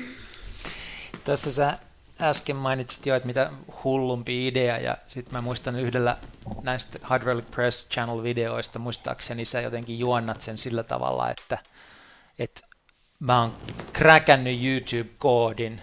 Tässä 1.23 1.51
sä 1.51 1.77
äsken 2.21 2.55
mainitsit 2.55 3.05
jo, 3.05 3.15
että 3.15 3.27
mitä 3.27 3.51
hullumpi 3.83 4.47
idea, 4.47 4.77
ja 4.77 4.97
sitten 5.07 5.33
mä 5.33 5.41
muistan 5.41 5.79
yhdellä 5.79 6.17
näistä 6.63 6.99
Hydraulic 7.09 7.51
Press 7.51 7.89
Channel-videoista, 7.89 8.79
muistaakseni 8.79 9.45
sä 9.45 9.61
jotenkin 9.61 9.99
juonnat 9.99 10.41
sen 10.41 10.57
sillä 10.57 10.83
tavalla, 10.83 11.29
että, 11.29 11.57
että 12.39 12.61
mä 13.19 13.41
oon 13.41 13.53
kräkännyt 13.93 14.59
YouTube-koodin, 14.63 15.81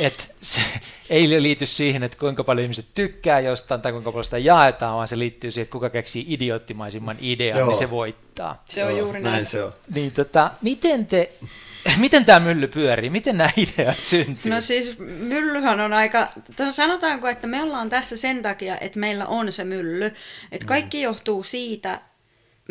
että 0.00 0.24
se 0.40 0.60
ei 1.10 1.42
liity 1.42 1.66
siihen, 1.66 2.02
että 2.02 2.18
kuinka 2.18 2.44
paljon 2.44 2.62
ihmiset 2.62 2.86
tykkää 2.94 3.40
jostain 3.40 3.80
tai 3.80 3.92
kuinka 3.92 4.12
paljon 4.12 4.24
sitä 4.24 4.38
jaetaan, 4.38 4.94
vaan 4.94 5.08
se 5.08 5.18
liittyy 5.18 5.50
siihen, 5.50 5.62
että 5.62 5.72
kuka 5.72 5.90
keksii 5.90 6.24
idioottimaisimman 6.28 7.16
idean, 7.20 7.58
Joo. 7.58 7.68
niin 7.68 7.78
se 7.78 7.90
voittaa. 7.90 8.64
Se 8.68 8.84
on 8.84 8.90
Joo, 8.90 8.98
juuri 8.98 9.20
näin. 9.20 9.32
näin 9.32 9.46
se 9.46 9.64
on. 9.64 9.72
Niin 9.94 10.12
tota, 10.12 10.50
miten 10.62 11.06
te 11.06 11.32
Miten 12.00 12.24
tämä 12.24 12.40
mylly 12.40 12.68
pyörii? 12.68 13.10
Miten 13.10 13.38
nämä 13.38 13.50
ideat 13.56 13.96
syntyy? 13.96 14.52
No 14.52 14.60
siis 14.60 14.98
myllyhän 14.98 15.80
on 15.80 15.92
aika, 15.92 16.28
sanotaanko, 16.70 17.28
että 17.28 17.46
me 17.46 17.62
ollaan 17.62 17.90
tässä 17.90 18.16
sen 18.16 18.42
takia, 18.42 18.78
että 18.78 18.98
meillä 18.98 19.26
on 19.26 19.52
se 19.52 19.64
mylly. 19.64 20.12
Että 20.52 20.66
kaikki 20.66 20.96
mm. 20.96 21.02
johtuu 21.02 21.44
siitä, 21.44 22.00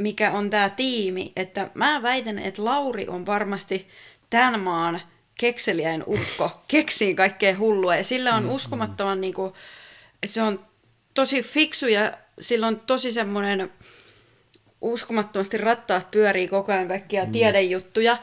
mikä 0.01 0.31
on 0.31 0.49
tämä 0.49 0.69
tiimi. 0.69 1.31
Että 1.35 1.69
mä 1.73 2.01
väitän, 2.01 2.39
että 2.39 2.65
Lauri 2.65 3.07
on 3.07 3.25
varmasti 3.25 3.87
tämän 4.29 4.59
maan 4.59 5.01
kekseliäin 5.35 6.03
ukko, 6.07 6.61
keksii 6.67 7.15
kaikkea 7.15 7.57
hullua 7.57 7.95
ja 7.95 8.03
sillä 8.03 8.35
on 8.35 8.43
mm, 8.43 8.49
uskomattoman, 8.49 9.17
mm. 9.17 9.21
niin 9.21 9.33
kuin, 9.33 9.53
että 10.23 10.33
se 10.33 10.41
on 10.41 10.65
tosi 11.13 11.43
fiksu 11.43 11.87
ja 11.87 12.13
sillä 12.39 12.67
on 12.67 12.79
tosi 12.79 13.11
semmoinen 13.11 13.71
uskomattomasti 14.81 15.57
rattaat 15.57 16.11
pyörii 16.11 16.47
koko 16.47 16.71
ajan 16.71 16.87
kaikkia 16.87 17.25
mm. 17.25 17.31
tiedejuttuja. 17.31 18.17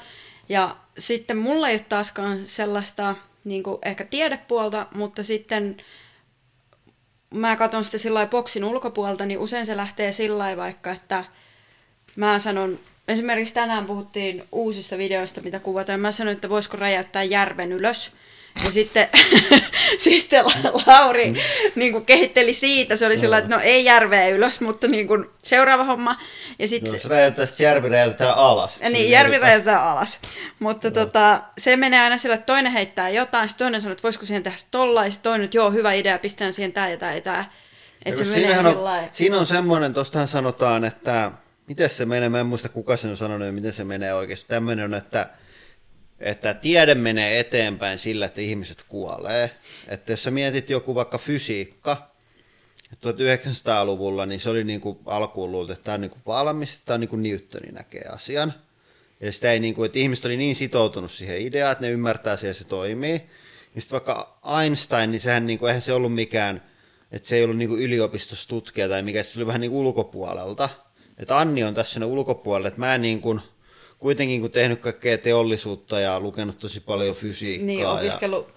Ja 0.49 0.77
sitten 0.99 1.39
mulla 1.39 1.69
ei 1.69 1.75
ole 1.75 1.85
taaskaan 1.89 2.47
sellaista 2.47 3.15
niin 3.45 3.62
kuin 3.62 3.79
ehkä 3.83 4.05
tiedepuolta, 4.05 4.87
mutta 4.95 5.25
sitten 5.25 5.77
mä 7.35 7.57
katson 7.57 7.85
sitä 7.85 7.99
sillä 7.99 8.27
boksin 8.27 8.65
ulkopuolelta, 8.65 9.27
niin 9.27 9.39
usein 9.39 9.67
se 9.67 9.77
lähtee 9.77 10.12
sillä 10.12 10.57
vaikka, 10.57 10.91
että 10.91 11.25
mä 12.16 12.38
sanon 12.38 12.79
Esimerkiksi 13.09 13.55
tänään 13.55 13.87
puhuttiin 13.87 14.44
uusista 14.52 14.98
videoista, 14.98 15.40
mitä 15.40 15.59
kuvataan. 15.59 16.00
Mä 16.00 16.12
sanoin, 16.12 16.35
että 16.35 16.48
voisiko 16.48 16.76
räjäyttää 16.76 17.22
järven 17.22 17.72
ylös. 17.72 18.11
Ja 18.64 18.70
sitten, 18.70 19.09
sitten 19.98 20.44
Lauri 20.87 21.35
niin 21.74 21.92
kuin 21.92 22.05
kehitteli 22.05 22.55
siitä. 22.55 22.96
Se 22.96 23.07
oli 23.07 23.14
no. 23.14 23.20
sillä 23.20 23.38
että 23.38 23.57
no 23.57 23.62
ei 23.62 23.85
järveä 23.85 24.29
ylös, 24.29 24.61
mutta 24.61 24.88
niin 24.88 25.07
kuin 25.07 25.26
seuraava 25.42 25.85
homma. 25.85 26.20
Ja 26.59 26.68
sit, 26.68 26.83
no, 26.83 26.92
jos 26.92 27.05
räjäyttäisi 27.05 27.62
järvi 27.62 27.88
räjäytetään 27.88 28.35
alas. 28.35 28.81
Ja 28.81 28.90
niin, 28.90 29.11
järvi 29.11 29.38
räjäytetään 29.38 29.83
alas. 29.83 30.18
Mutta 30.59 30.88
no. 30.88 30.94
tota, 30.94 31.40
se 31.59 31.76
menee 31.76 32.00
aina 32.00 32.18
sillä, 32.18 32.35
että 32.35 32.46
toinen 32.46 32.72
heittää 32.72 33.09
jotain, 33.09 33.48
sitten 33.48 33.64
toinen 33.64 33.81
sanoo, 33.81 33.92
että 33.92 34.02
voisiko 34.02 34.26
siihen 34.26 34.42
tehdä 34.42 34.59
tolla, 34.70 35.05
ja 35.05 35.12
toinen, 35.22 35.44
että 35.44 35.57
joo, 35.57 35.70
hyvä 35.70 35.92
idea, 35.92 36.18
pistän 36.18 36.52
siihen 36.52 36.72
tää 36.72 36.90
ja 36.90 36.96
tää 36.96 37.14
ja 37.14 37.20
tää. 37.20 37.50
Että 38.05 38.24
se 38.24 38.31
menee 38.31 38.59
on, 38.59 39.09
Siinä 39.12 39.38
on 39.38 39.46
semmoinen, 39.46 39.94
tuostahan 39.94 40.29
sanotaan, 40.29 40.85
että 40.85 41.33
miten 41.68 41.90
se 41.90 42.05
menee, 42.05 42.29
mä 42.29 42.40
en 42.40 42.46
muista 42.46 42.68
kuka 42.68 42.96
sen 42.96 43.11
on 43.11 43.16
sanonut, 43.16 43.55
miten 43.55 43.72
se 43.72 43.85
menee 43.85 44.14
oikeasti. 44.14 44.48
Tämmöinen 44.48 44.85
on, 44.85 44.94
että, 44.94 45.31
että 46.18 46.55
tiede 46.55 46.94
menee 46.94 47.40
eteenpäin 47.40 47.98
sillä, 47.98 48.26
että 48.26 48.40
ihmiset 48.40 48.85
kuolee. 48.88 49.50
Että 49.88 50.12
jos 50.12 50.22
sä 50.22 50.31
mietit 50.31 50.70
joku 50.70 50.94
vaikka 50.94 51.18
fysiikka, 51.18 52.11
1900-luvulla, 52.94 54.26
niin 54.26 54.40
se 54.40 54.50
oli 54.50 54.64
niin 54.64 54.81
kuin 54.81 54.98
alkuun 55.07 55.52
luultu, 55.52 55.72
että 55.72 55.85
tämä 55.85 55.94
on 55.94 56.00
niin 56.00 56.11
kuin 56.11 56.22
valmis, 56.26 56.81
tämä 56.81 56.94
on 56.94 57.00
niin 57.00 57.09
kuin 57.09 57.22
Newtonin 57.22 57.74
näkee 57.74 58.05
asian. 58.05 58.55
Ja 59.20 59.33
sitä 59.33 59.52
ei 59.52 59.61
niin 59.61 59.74
kuin, 59.74 59.87
että 59.87 59.98
ihmiset 59.98 60.24
oli 60.24 60.37
niin 60.37 60.57
sitoutunut 60.57 61.11
siihen 61.11 61.40
ideaan, 61.40 61.72
että 61.72 61.85
ne 61.85 61.90
ymmärtää 61.90 62.37
siihen, 62.37 62.55
se 62.55 62.64
toimii. 62.64 63.22
Ja 63.74 63.81
sitten 63.81 63.92
vaikka 63.92 64.38
Einstein, 64.61 65.11
niin 65.11 65.20
sehän 65.20 65.46
niin 65.46 65.59
kuin, 65.59 65.68
eihän 65.68 65.83
se 65.83 65.92
ollut 65.92 66.14
mikään, 66.14 66.62
että 67.12 67.29
se 67.29 67.37
ei 67.37 67.44
ollut 67.44 67.57
niin 67.57 67.68
kuin 67.68 67.83
yliopistossa 67.83 68.48
tutkija 68.48 68.88
tai 68.88 69.02
mikä, 69.02 69.22
se 69.22 69.38
oli 69.38 69.46
vähän 69.46 69.61
niin 69.61 69.70
kuin 69.70 69.87
ulkopuolelta 69.87 70.68
että 71.18 71.38
Anni 71.38 71.64
on 71.64 71.74
tässä 71.74 71.92
sinne 71.92 72.07
ulkopuolelle, 72.07 72.68
että 72.68 72.81
mä 72.81 72.94
en 72.94 73.02
niin 73.02 73.20
kuin, 73.20 73.40
kuitenkin 73.98 74.40
kun 74.40 74.50
tehnyt 74.50 74.81
kaikkea 74.81 75.18
teollisuutta 75.18 76.00
ja 76.00 76.20
lukenut 76.20 76.59
tosi 76.59 76.81
paljon 76.81 77.16
fysiikkaa. 77.16 77.66
Niin, 77.66 77.87
opiskellut 77.87 78.48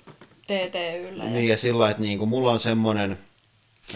ja, 0.50 0.56
TTYllä. 0.68 1.24
Niin, 1.24 1.48
ja 1.48 1.58
sillä 1.58 1.90
että 1.90 2.02
niin 2.02 2.18
kuin, 2.18 2.30
mulla 2.30 2.52
on 2.52 2.60
semmoinen 2.60 3.20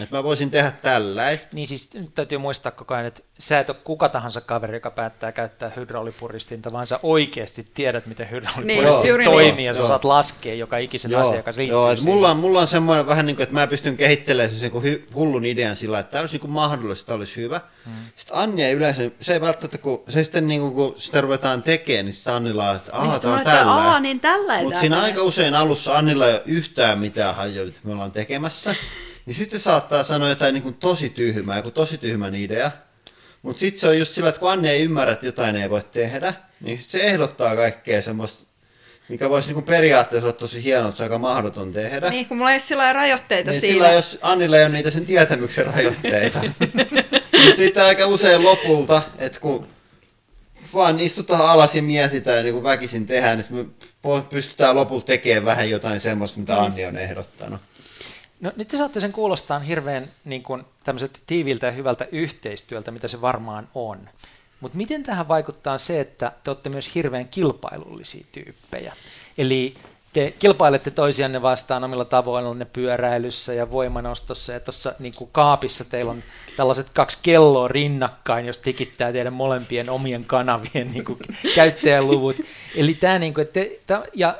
että 0.02 0.16
mä 0.16 0.24
voisin 0.24 0.50
tehdä 0.50 0.72
tällä. 0.82 1.22
Niin 1.52 1.66
siis 1.66 1.94
nyt 1.94 2.14
täytyy 2.14 2.38
muistaa 2.38 2.72
koko 2.72 2.94
ajan, 2.94 3.06
että 3.06 3.22
sä 3.38 3.60
et 3.60 3.70
ole 3.70 3.76
kuka 3.84 4.08
tahansa 4.08 4.40
kaveri, 4.40 4.76
joka 4.76 4.90
päättää 4.90 5.32
käyttää 5.32 5.72
hydraulipuristinta, 5.76 6.72
vaan 6.72 6.86
sä 6.86 7.00
oikeasti 7.02 7.64
tiedät, 7.74 8.06
miten 8.06 8.30
hydraulipuristin 8.30 9.16
niin, 9.16 9.24
toimii, 9.24 9.52
niin. 9.52 9.66
ja 9.66 9.74
sä 9.74 9.80
joo. 9.80 9.88
saat 9.88 10.04
laskea 10.04 10.54
joka 10.54 10.78
ikisen 10.78 11.10
joo. 11.10 11.20
asian, 11.20 11.36
joka 11.36 11.50
Joo, 11.68 11.90
että 11.90 12.04
mulla, 12.04 12.30
on, 12.30 12.36
mulla 12.36 12.60
on 12.60 12.66
semmoinen 12.66 13.06
vähän 13.06 13.26
niin 13.26 13.36
kuin, 13.36 13.42
että 13.42 13.54
mä 13.54 13.66
pystyn 13.66 13.96
kehittelemään 13.96 14.54
sen 14.54 14.82
hy, 14.82 15.08
hullun 15.14 15.44
idean 15.44 15.76
sillä, 15.76 15.98
että 15.98 16.10
tämä 16.10 16.20
olisi 16.20 16.38
niin 16.38 16.50
mahdollista, 16.50 17.14
olisi 17.14 17.36
hyvä. 17.36 17.60
Hmm. 17.84 17.94
Sitten 18.16 18.36
Anja 18.36 18.70
yleensä, 18.70 19.10
se 19.20 19.32
ei 19.32 19.40
välttämättä, 19.40 19.78
kun 19.78 20.02
se 20.08 20.24
sitten 20.24 20.48
niin 20.48 20.60
kuin, 20.60 20.74
kun 20.74 20.94
sitä 20.96 21.20
ruvetaan 21.20 21.62
tekemään, 21.62 22.04
niin 22.04 22.14
sitten 22.14 22.34
Annilla 22.34 22.70
on, 22.70 22.76
että 22.76 22.92
aah, 22.92 23.10
niin 23.10 23.20
tämä 23.20 23.34
on 23.34 23.44
tällä. 23.44 24.00
Niin 24.00 24.20
tällä 24.20 24.62
Mutta 24.62 24.80
siinä 24.80 25.02
aika 25.02 25.22
usein 25.22 25.54
alussa 25.54 25.98
Annilla 25.98 26.26
ei 26.26 26.32
ole 26.32 26.42
yhtään 26.46 26.98
mitään 26.98 27.34
hajoa, 27.34 27.66
me 27.84 27.92
ollaan 27.92 28.12
tekemässä. 28.12 28.74
Niin 29.26 29.34
sitten 29.34 29.60
se 29.60 29.64
saattaa 29.64 30.04
sanoa 30.04 30.28
jotain 30.28 30.54
niin 30.54 30.62
kuin 30.62 30.74
tosi 30.74 31.08
tyhmää, 31.08 31.56
joku 31.56 31.70
tosi 31.70 31.98
tyhmän 31.98 32.34
idea. 32.34 32.70
Mutta 33.42 33.60
sitten 33.60 33.80
se 33.80 33.88
on 33.88 33.98
just 33.98 34.12
sillä, 34.12 34.28
että 34.28 34.38
kun 34.38 34.50
Anne 34.50 34.70
ei 34.70 34.82
ymmärrä, 34.82 35.12
että 35.12 35.26
jotain 35.26 35.56
ei 35.56 35.70
voi 35.70 35.82
tehdä, 35.92 36.34
niin 36.60 36.78
sit 36.78 36.90
se 36.90 37.00
ehdottaa 37.00 37.56
kaikkea 37.56 38.02
semmoista, 38.02 38.46
mikä 39.08 39.30
voisi 39.30 39.52
niin 39.52 39.64
periaatteessa 39.64 40.26
olla 40.26 40.38
tosi 40.38 40.64
hienoa, 40.64 40.88
että 40.88 40.96
se 40.96 41.02
on 41.02 41.04
aika 41.04 41.18
mahdoton 41.18 41.72
tehdä. 41.72 42.10
Niin, 42.10 42.26
kun 42.26 42.36
mulla 42.36 42.50
ei 42.50 42.54
ole 42.54 42.60
sillä 42.60 42.92
rajoitteita 42.92 43.50
niin 43.50 43.60
siinä. 43.60 43.72
Sillä 43.72 43.92
jos 43.92 44.18
Annilla 44.22 44.56
ei 44.56 44.64
ole 44.64 44.72
niitä 44.72 44.90
sen 44.90 45.06
tietämyksen 45.06 45.66
rajoitteita. 45.66 46.40
niin 47.32 47.56
sitten 47.56 47.84
aika 47.84 48.06
usein 48.06 48.44
lopulta, 48.44 49.02
että 49.18 49.40
kun 49.40 49.66
vaan 50.74 51.00
istutaan 51.00 51.46
alas 51.46 51.74
ja 51.74 51.82
mietitään 51.82 52.44
niin 52.44 52.52
kuin 52.52 52.64
väkisin 52.64 53.06
tehdään, 53.06 53.38
niin 53.38 53.74
me 54.04 54.22
pystytään 54.30 54.76
lopulta 54.76 55.06
tekemään 55.06 55.44
vähän 55.44 55.70
jotain 55.70 56.00
semmoista, 56.00 56.40
mitä 56.40 56.52
mm. 56.52 56.58
Anni 56.58 56.86
on 56.86 56.96
ehdottanut. 56.96 57.60
No 58.44 58.52
nyt 58.56 58.68
te 58.68 58.76
saatte 58.76 59.00
sen 59.00 59.12
kuulostaa 59.12 59.58
hirveän 59.58 60.10
niin 60.24 60.42
kuin, 60.42 60.64
tiiviltä 61.26 61.66
ja 61.66 61.72
hyvältä 61.72 62.06
yhteistyöltä, 62.12 62.90
mitä 62.90 63.08
se 63.08 63.20
varmaan 63.20 63.68
on. 63.74 64.08
Mutta 64.60 64.76
miten 64.76 65.02
tähän 65.02 65.28
vaikuttaa 65.28 65.78
se, 65.78 66.00
että 66.00 66.32
te 66.42 66.50
olette 66.50 66.68
myös 66.68 66.94
hirveän 66.94 67.28
kilpailullisia 67.28 68.24
tyyppejä? 68.32 68.96
Eli 69.38 69.74
te 70.12 70.34
kilpailette 70.38 70.90
toisianne 70.90 71.42
vastaan 71.42 71.84
omilla 71.84 72.04
tavoillanne 72.04 72.64
pyöräilyssä 72.64 73.54
ja 73.54 73.70
voimanostossa 73.70 74.52
ja 74.52 74.60
tuossa 74.60 74.94
niin 74.98 75.14
kaapissa 75.32 75.84
teillä 75.84 76.10
on 76.10 76.22
tällaiset 76.56 76.90
kaksi 76.90 77.18
kelloa 77.22 77.68
rinnakkain, 77.68 78.46
jos 78.46 78.58
tikittää 78.58 79.12
teidän 79.12 79.32
molempien 79.32 79.90
omien 79.90 80.24
kanavien 80.24 80.92
niin 80.92 81.04
kuin, 81.04 81.18
käyttäjäluvut. 81.54 82.36
Eli 82.74 82.94
tämä, 82.94 83.18
niin 83.18 83.34
kuin, 83.34 83.48
te, 83.48 83.80
ja 84.14 84.38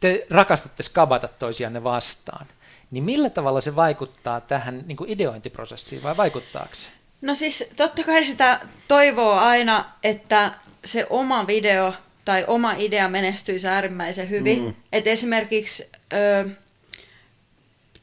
te 0.00 0.26
rakastatte 0.30 0.82
skabata 0.82 1.28
toisianne 1.28 1.84
vastaan 1.84 2.46
niin 2.94 3.04
millä 3.04 3.30
tavalla 3.30 3.60
se 3.60 3.76
vaikuttaa 3.76 4.40
tähän 4.40 4.82
niin 4.86 4.96
kuin 4.96 5.10
ideointiprosessiin 5.10 6.02
vai 6.02 6.16
vaikuttaako 6.16 6.74
se? 6.74 6.90
No 7.20 7.34
siis 7.34 7.64
totta 7.76 8.02
kai 8.02 8.24
sitä 8.24 8.60
toivoo 8.88 9.32
aina, 9.32 9.90
että 10.02 10.54
se 10.84 11.06
oma 11.10 11.46
video 11.46 11.94
tai 12.24 12.44
oma 12.46 12.74
idea 12.78 13.08
menestyisi 13.08 13.68
äärimmäisen 13.68 14.30
hyvin. 14.30 14.62
Mm. 14.62 14.74
Et 14.92 15.06
esimerkiksi 15.06 15.90
ö, 16.12 16.50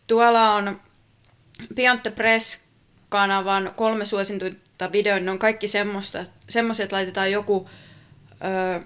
tuolla 0.08 0.54
on 0.54 0.82
Beyond 1.76 2.00
the 2.00 2.12
Press-kanavan 2.12 3.74
kolme 3.76 4.06
suosituinta 4.06 4.92
videoa, 4.92 5.20
ne 5.20 5.32
on 5.32 5.40
kaikki 5.40 5.68
semmoista, 5.68 6.26
semmoiset, 6.50 6.84
että 6.84 6.96
laitetaan 6.96 7.32
joku, 7.32 7.70
ö, 8.32 8.82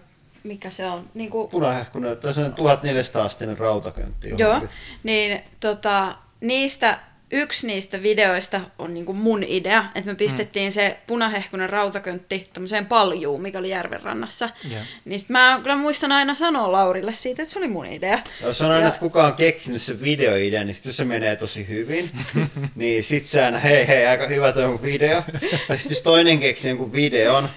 mikä 0.45 0.69
se 0.69 0.85
on? 0.85 1.09
Niin 1.13 1.29
kuin... 1.29 1.49
Punahehkunen, 1.49 2.17
tässä 2.17 2.41
on 2.41 2.53
1400 2.53 3.25
astinen 3.25 3.57
rautaköntti. 3.57 4.33
Joo, 4.37 4.61
niin 5.03 5.41
tota, 5.59 6.15
niistä 6.41 6.99
yksi 7.31 7.67
niistä 7.67 8.01
videoista 8.01 8.61
on 8.79 8.93
niinku 8.93 9.13
mun 9.13 9.43
idea, 9.43 9.85
että 9.95 10.11
me 10.11 10.15
pistettiin 10.15 10.69
mm. 10.69 10.73
se 10.73 10.97
punahehkunen 11.07 11.69
rautaköntti 11.69 12.49
tämmöiseen 12.53 12.85
paljuun, 12.85 13.41
mikä 13.41 13.59
oli 13.59 13.69
järvenrannassa. 13.69 14.49
Yeah. 14.71 14.85
Niin 15.05 15.19
sit 15.19 15.29
mä 15.29 15.59
kyllä 15.63 15.75
muistan 15.75 16.11
aina 16.11 16.35
sanoa 16.35 16.71
Laurille 16.71 17.13
siitä, 17.13 17.41
että 17.41 17.53
se 17.53 17.59
oli 17.59 17.67
mun 17.67 17.85
idea. 17.85 18.19
No, 18.43 18.53
sanoin, 18.53 18.81
ja... 18.81 18.87
että 18.87 18.99
kuka 18.99 19.23
on 19.23 19.33
keksinyt 19.33 19.81
sen 19.81 20.01
videoidea, 20.01 20.63
niin 20.63 20.75
sit 20.75 20.85
jos 20.85 20.97
se 20.97 21.05
menee 21.05 21.35
tosi 21.35 21.67
hyvin, 21.67 22.09
niin 22.75 23.03
sit 23.03 23.25
sä 23.25 23.45
aina, 23.45 23.59
hei 23.59 23.87
hei, 23.87 24.05
aika 24.05 24.27
hyvä 24.27 24.51
toi 24.51 24.67
mun 24.67 24.81
video. 24.81 25.23
tai 25.67 25.77
sit 25.77 25.91
jos 25.91 26.01
toinen 26.01 26.39
keksii 26.39 26.69
jonkun 26.69 26.93
videon, 26.93 27.49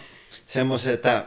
semmoisen, 0.46 0.94
että 0.94 1.24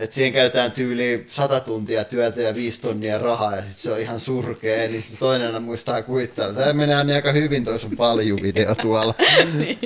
että 0.00 0.14
siihen 0.14 0.32
käytetään 0.32 0.72
tyyli 0.72 1.26
100 1.28 1.60
tuntia 1.60 2.04
työtä 2.04 2.40
ja 2.40 2.54
5 2.54 2.80
tonnia 2.80 3.18
rahaa 3.18 3.56
ja 3.56 3.62
sitten 3.62 3.82
se 3.82 3.92
on 3.92 4.00
ihan 4.00 4.20
surkea, 4.20 4.88
niin 4.88 5.02
sitten 5.02 5.18
toinen 5.18 5.62
muistaa 5.62 6.02
kuittaa. 6.02 6.52
Tämä 6.52 6.72
menee 6.72 7.04
niin 7.04 7.14
aika 7.14 7.32
hyvin 7.32 7.64
toi 7.64 7.78
sun 7.78 7.90
video 8.42 8.74
tuolla. 8.74 9.14
niin, 9.58 9.78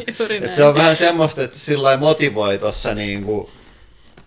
Et 0.43 0.55
se 0.55 0.65
on 0.65 0.75
vähän 0.75 0.97
semmoista, 0.97 1.43
että 1.43 1.59
sillä 1.59 1.97
motivoi 1.97 2.59
tuossa 2.59 2.95
niinku 2.95 3.51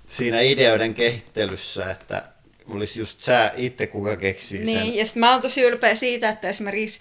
siinä 0.08 0.42
ideoiden 0.42 0.94
kehittelyssä, 0.94 1.92
että 1.92 2.24
olisi 2.70 3.00
just 3.00 3.20
sä 3.20 3.52
itse, 3.58 3.88
kuka 3.88 4.16
keksii 4.16 4.60
niin, 4.60 4.78
sen. 4.78 4.88
Niin, 4.88 4.98
ja 4.98 5.06
sitten 5.06 5.20
mä 5.20 5.32
oon 5.32 5.42
tosi 5.42 5.62
ylpeä 5.62 5.96
siitä, 5.96 6.30
että 6.30 6.50
esimerkiksi 6.50 7.00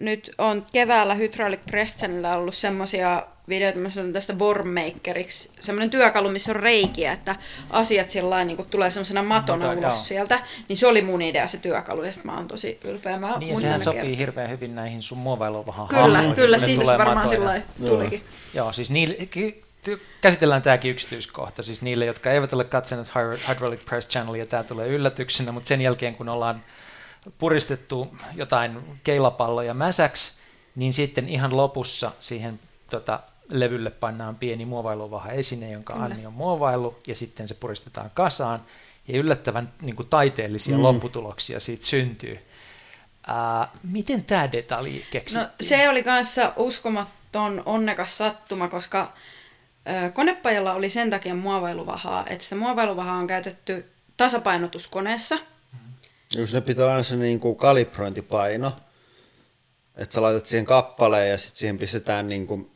nyt 0.00 0.30
on 0.38 0.66
keväällä 0.72 1.14
Hydraulic 1.14 1.60
Prestonilla 1.66 2.36
ollut 2.36 2.54
semmoisia 2.54 3.26
videoita, 3.48 3.78
missä 3.78 4.00
on 4.00 4.12
tästä 4.12 4.32
Wormmakeriksi, 4.32 5.50
semmoinen 5.60 5.90
työkalu, 5.90 6.30
missä 6.30 6.52
on 6.52 6.56
reikiä, 6.56 7.12
että 7.12 7.36
asiat 7.70 8.10
sillä 8.10 8.44
niin 8.44 8.66
tulee 8.70 8.90
semmoisena 8.90 9.22
matona 9.22 9.66
Mutta, 9.66 9.86
ulos 9.86 9.96
joo. 9.96 10.04
sieltä, 10.04 10.40
niin 10.68 10.76
se 10.76 10.86
oli 10.86 11.02
mun 11.02 11.22
idea 11.22 11.46
se 11.46 11.58
työkalu, 11.58 12.04
ja 12.04 12.12
mä 12.24 12.36
oon 12.36 12.48
tosi 12.48 12.80
ylpeä. 12.84 13.18
Mä 13.18 13.38
niin, 13.38 13.56
sehän 13.56 13.80
sopii 13.80 14.00
kertaa. 14.00 14.16
hirveän 14.16 14.50
hyvin 14.50 14.74
näihin 14.74 15.02
sun 15.02 15.18
muovailuvahan 15.18 15.88
Kyllä, 15.88 16.02
hahmoihin, 16.02 16.34
kyllä, 16.34 16.58
siitä 16.58 16.84
se 16.84 16.98
varmaan 16.98 17.28
sillä 17.28 17.62
tulikin. 17.86 18.22
Joo, 18.54 18.72
siis 18.72 18.90
niille, 18.90 19.16
käsitellään 20.20 20.62
tämäkin 20.62 20.90
yksityiskohta, 20.90 21.62
siis 21.62 21.82
niille, 21.82 22.06
jotka 22.06 22.30
eivät 22.30 22.52
ole 22.52 22.64
katsoneet 22.64 23.12
Hydraulic 23.48 23.84
Press 23.84 24.08
Channelia, 24.08 24.46
tämä 24.46 24.62
tulee 24.62 24.88
yllätyksenä, 24.88 25.52
mutta 25.52 25.66
sen 25.66 25.80
jälkeen, 25.80 26.14
kun 26.14 26.28
ollaan 26.28 26.62
puristettu 27.38 28.16
jotain 28.34 29.00
keilapalloja 29.04 29.74
mäsäksi, 29.74 30.32
niin 30.76 30.92
sitten 30.92 31.28
ihan 31.28 31.56
lopussa 31.56 32.12
siihen 32.20 32.60
tota, 32.90 33.20
levylle 33.52 33.90
pannaan 33.90 34.36
pieni 34.36 34.64
muovailuvaha 34.64 35.30
esine, 35.30 35.70
jonka 35.70 35.92
Kyllä. 35.92 36.04
Anni 36.06 36.26
on 36.26 36.32
muovailu, 36.32 36.98
ja 37.06 37.14
sitten 37.14 37.48
se 37.48 37.54
puristetaan 37.54 38.10
kasaan, 38.14 38.62
ja 39.08 39.18
yllättävän 39.18 39.72
niin 39.82 39.96
kuin, 39.96 40.08
taiteellisia 40.08 40.76
mm. 40.76 40.82
lopputuloksia 40.82 41.60
siitä 41.60 41.86
syntyy. 41.86 42.38
Ää, 43.26 43.68
miten 43.82 44.24
tämä 44.24 44.52
detalji 44.52 45.06
keksittiin? 45.10 45.48
No, 45.48 45.54
se 45.60 45.88
oli 45.88 46.02
kanssa 46.02 46.52
uskomaton 46.56 47.62
onnekas 47.66 48.18
sattuma, 48.18 48.68
koska 48.68 49.12
konepajalla 50.12 50.72
oli 50.72 50.90
sen 50.90 51.10
takia 51.10 51.34
muovailuvahaa, 51.34 52.26
että 52.26 52.44
se 52.44 52.54
muovailuvaha 52.54 53.12
on 53.12 53.26
käytetty 53.26 53.90
tasapainotuskoneessa. 54.16 55.38
Mm. 56.36 56.46
Se 56.46 56.60
pitää 56.60 56.86
olla 56.86 57.02
se 57.02 57.16
niin 57.16 57.40
kuin 57.40 57.56
kalibrointipaino, 57.56 58.72
että 59.96 60.14
sä 60.14 60.22
laitat 60.22 60.46
siihen 60.46 60.64
kappaleen 60.64 61.30
ja 61.30 61.38
sitten 61.38 61.58
siihen 61.58 61.78
pistetään 61.78 62.28
niin 62.28 62.46
kuin 62.46 62.70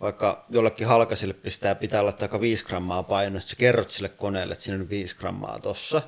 vaikka 0.00 0.46
jollekin 0.50 0.86
halkasille 0.86 1.34
pistää, 1.34 1.74
pitää 1.74 2.00
olla 2.00 2.14
aika 2.20 2.40
5 2.40 2.64
grammaa 2.64 3.02
painoa, 3.02 3.38
että 3.38 3.50
sä 3.50 3.56
kerrot 3.56 3.90
sille 3.90 4.08
koneelle, 4.08 4.52
että 4.52 4.64
siinä 4.64 4.80
on 4.80 4.88
5 4.88 5.16
grammaa 5.16 5.58
tossa, 5.58 6.02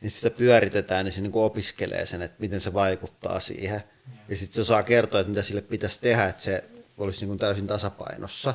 niin 0.00 0.10
sitä 0.10 0.30
pyöritetään, 0.30 1.04
niin 1.04 1.12
se 1.12 1.20
niin 1.20 1.32
opiskelee 1.34 2.06
sen, 2.06 2.22
että 2.22 2.36
miten 2.40 2.60
se 2.60 2.74
vaikuttaa 2.74 3.40
siihen. 3.40 3.82
Ja 4.28 4.36
sitten 4.36 4.54
se 4.54 4.60
osaa 4.60 4.82
kertoa, 4.82 5.20
että 5.20 5.30
mitä 5.30 5.42
sille 5.42 5.60
pitäisi 5.60 6.00
tehdä, 6.00 6.24
että 6.24 6.42
se 6.42 6.64
olisi 6.98 7.20
niin 7.20 7.28
kuin 7.28 7.38
täysin 7.38 7.66
tasapainossa. 7.66 8.54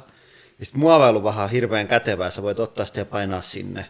Ja 0.60 0.66
sitten 0.66 0.80
muovailuvaha 0.80 1.44
on 1.44 1.50
hirveän 1.50 1.88
kätevää, 1.88 2.30
sä 2.30 2.44
voit 2.44 2.60
ottaa 2.60 2.86
sitä 2.86 3.00
ja 3.00 3.06
painaa 3.06 3.42
sinne 3.42 3.86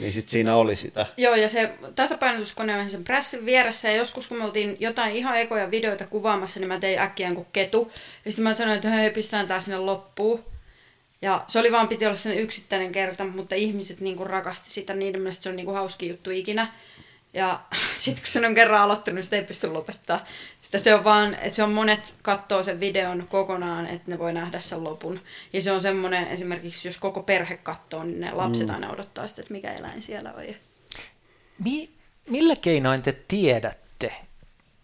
niin 0.00 0.12
sitten 0.12 0.30
siinä 0.30 0.56
oli 0.56 0.76
sitä. 0.76 1.06
Joo, 1.16 1.34
ja 1.34 1.48
se 1.48 1.70
tasapainotuskone 1.94 2.80
on 2.80 2.90
sen 2.90 3.04
pressin 3.04 3.46
vieressä, 3.46 3.88
ja 3.88 3.96
joskus 3.96 4.28
kun 4.28 4.38
me 4.38 4.44
oltiin 4.44 4.76
jotain 4.80 5.16
ihan 5.16 5.38
ekoja 5.38 5.70
videoita 5.70 6.06
kuvaamassa, 6.06 6.60
niin 6.60 6.68
mä 6.68 6.78
tein 6.78 6.98
äkkiä 6.98 7.34
kuin 7.34 7.46
ketu. 7.52 7.92
Ja 8.24 8.30
sitten 8.30 8.42
mä 8.42 8.54
sanoin, 8.54 8.76
että 8.76 8.88
hei, 8.88 9.10
pistetään 9.10 9.46
tää 9.46 9.60
sinne 9.60 9.78
loppuun. 9.78 10.44
Ja 11.22 11.44
se 11.46 11.58
oli 11.58 11.72
vaan 11.72 11.88
piti 11.88 12.06
olla 12.06 12.16
sen 12.16 12.38
yksittäinen 12.38 12.92
kerta, 12.92 13.24
mutta 13.24 13.54
ihmiset 13.54 14.00
niinku 14.00 14.24
rakasti 14.24 14.70
sitä, 14.70 14.94
niiden 14.94 15.20
mielestä 15.20 15.42
se 15.42 15.48
on 15.48 15.56
niinku 15.56 15.72
hauski 15.72 16.08
juttu 16.08 16.30
ikinä. 16.30 16.72
Ja 17.32 17.60
sitten 18.02 18.22
kun 18.24 18.32
sen 18.32 18.44
on 18.44 18.54
kerran 18.54 18.80
aloittanut, 18.80 19.14
niin 19.14 19.24
sitä 19.24 19.36
ei 19.36 19.44
pysty 19.44 19.66
lopettaa. 19.66 20.26
Että 20.68 20.78
se 20.78 20.94
on 20.94 21.04
vaan, 21.04 21.34
että 21.34 21.56
se 21.56 21.62
on 21.62 21.72
monet 21.72 22.14
katsoo 22.22 22.62
sen 22.62 22.80
videon 22.80 23.26
kokonaan, 23.28 23.86
että 23.86 24.10
ne 24.10 24.18
voi 24.18 24.32
nähdä 24.32 24.60
sen 24.60 24.84
lopun. 24.84 25.20
Ja 25.52 25.62
se 25.62 25.72
on 25.72 25.82
semmoinen, 25.82 26.26
esimerkiksi 26.26 26.88
jos 26.88 26.98
koko 26.98 27.22
perhe 27.22 27.56
katsoo, 27.56 28.04
niin 28.04 28.20
ne 28.20 28.32
lapset 28.32 28.68
mm. 28.68 28.74
aina 28.74 28.90
odottaa 28.90 29.26
sitä, 29.26 29.40
että 29.40 29.54
mikä 29.54 29.72
eläin 29.72 30.02
siellä 30.02 30.32
on. 30.32 30.44
Mi- 31.64 31.90
millä 32.28 32.56
keinoin 32.56 33.02
te 33.02 33.12
tiedätte, 33.28 34.12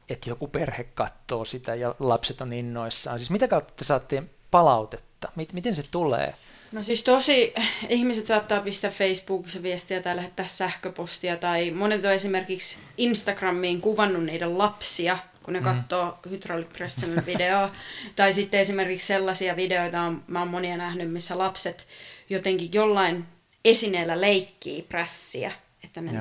että 0.08 0.30
joku 0.30 0.48
perhe 0.48 0.84
katsoo 0.84 1.44
sitä 1.44 1.74
ja 1.74 1.94
lapset 1.98 2.40
on 2.40 2.52
innoissaan? 2.52 3.18
Siis 3.18 3.30
mitä 3.30 3.48
kautta 3.48 3.74
te 3.76 3.84
saatte 3.84 4.22
palautetta? 4.50 5.32
Miten 5.52 5.74
se 5.74 5.84
tulee? 5.90 6.34
No 6.72 6.82
siis 6.82 7.04
tosi, 7.04 7.54
ihmiset 7.88 8.26
saattaa 8.26 8.60
pistää 8.60 8.90
Facebookissa 8.90 9.62
viestiä 9.62 10.02
tai 10.02 10.16
lähettää 10.16 10.46
sähköpostia 10.46 11.36
tai 11.36 11.70
monet 11.70 12.04
on 12.04 12.12
esimerkiksi 12.12 12.76
Instagramiin 12.96 13.80
kuvannut 13.80 14.24
niiden 14.24 14.58
lapsia 14.58 15.18
kun 15.44 15.54
ne 15.54 15.60
mm. 15.60 15.64
katsoo 15.64 16.18
Hydraulic 16.30 16.72
Pressonin 16.72 17.26
videoa. 17.32 17.72
tai 18.16 18.32
sitten 18.32 18.60
esimerkiksi 18.60 19.06
sellaisia 19.06 19.56
videoita, 19.56 20.00
on, 20.00 20.22
mä 20.26 20.38
oon 20.38 20.48
monia 20.48 20.76
nähnyt, 20.76 21.12
missä 21.12 21.38
lapset 21.38 21.86
jotenkin 22.30 22.72
jollain 22.72 23.26
esineellä 23.64 24.20
leikkii 24.20 24.82
prässiä, 24.82 25.52
että 25.84 26.00
ne 26.00 26.12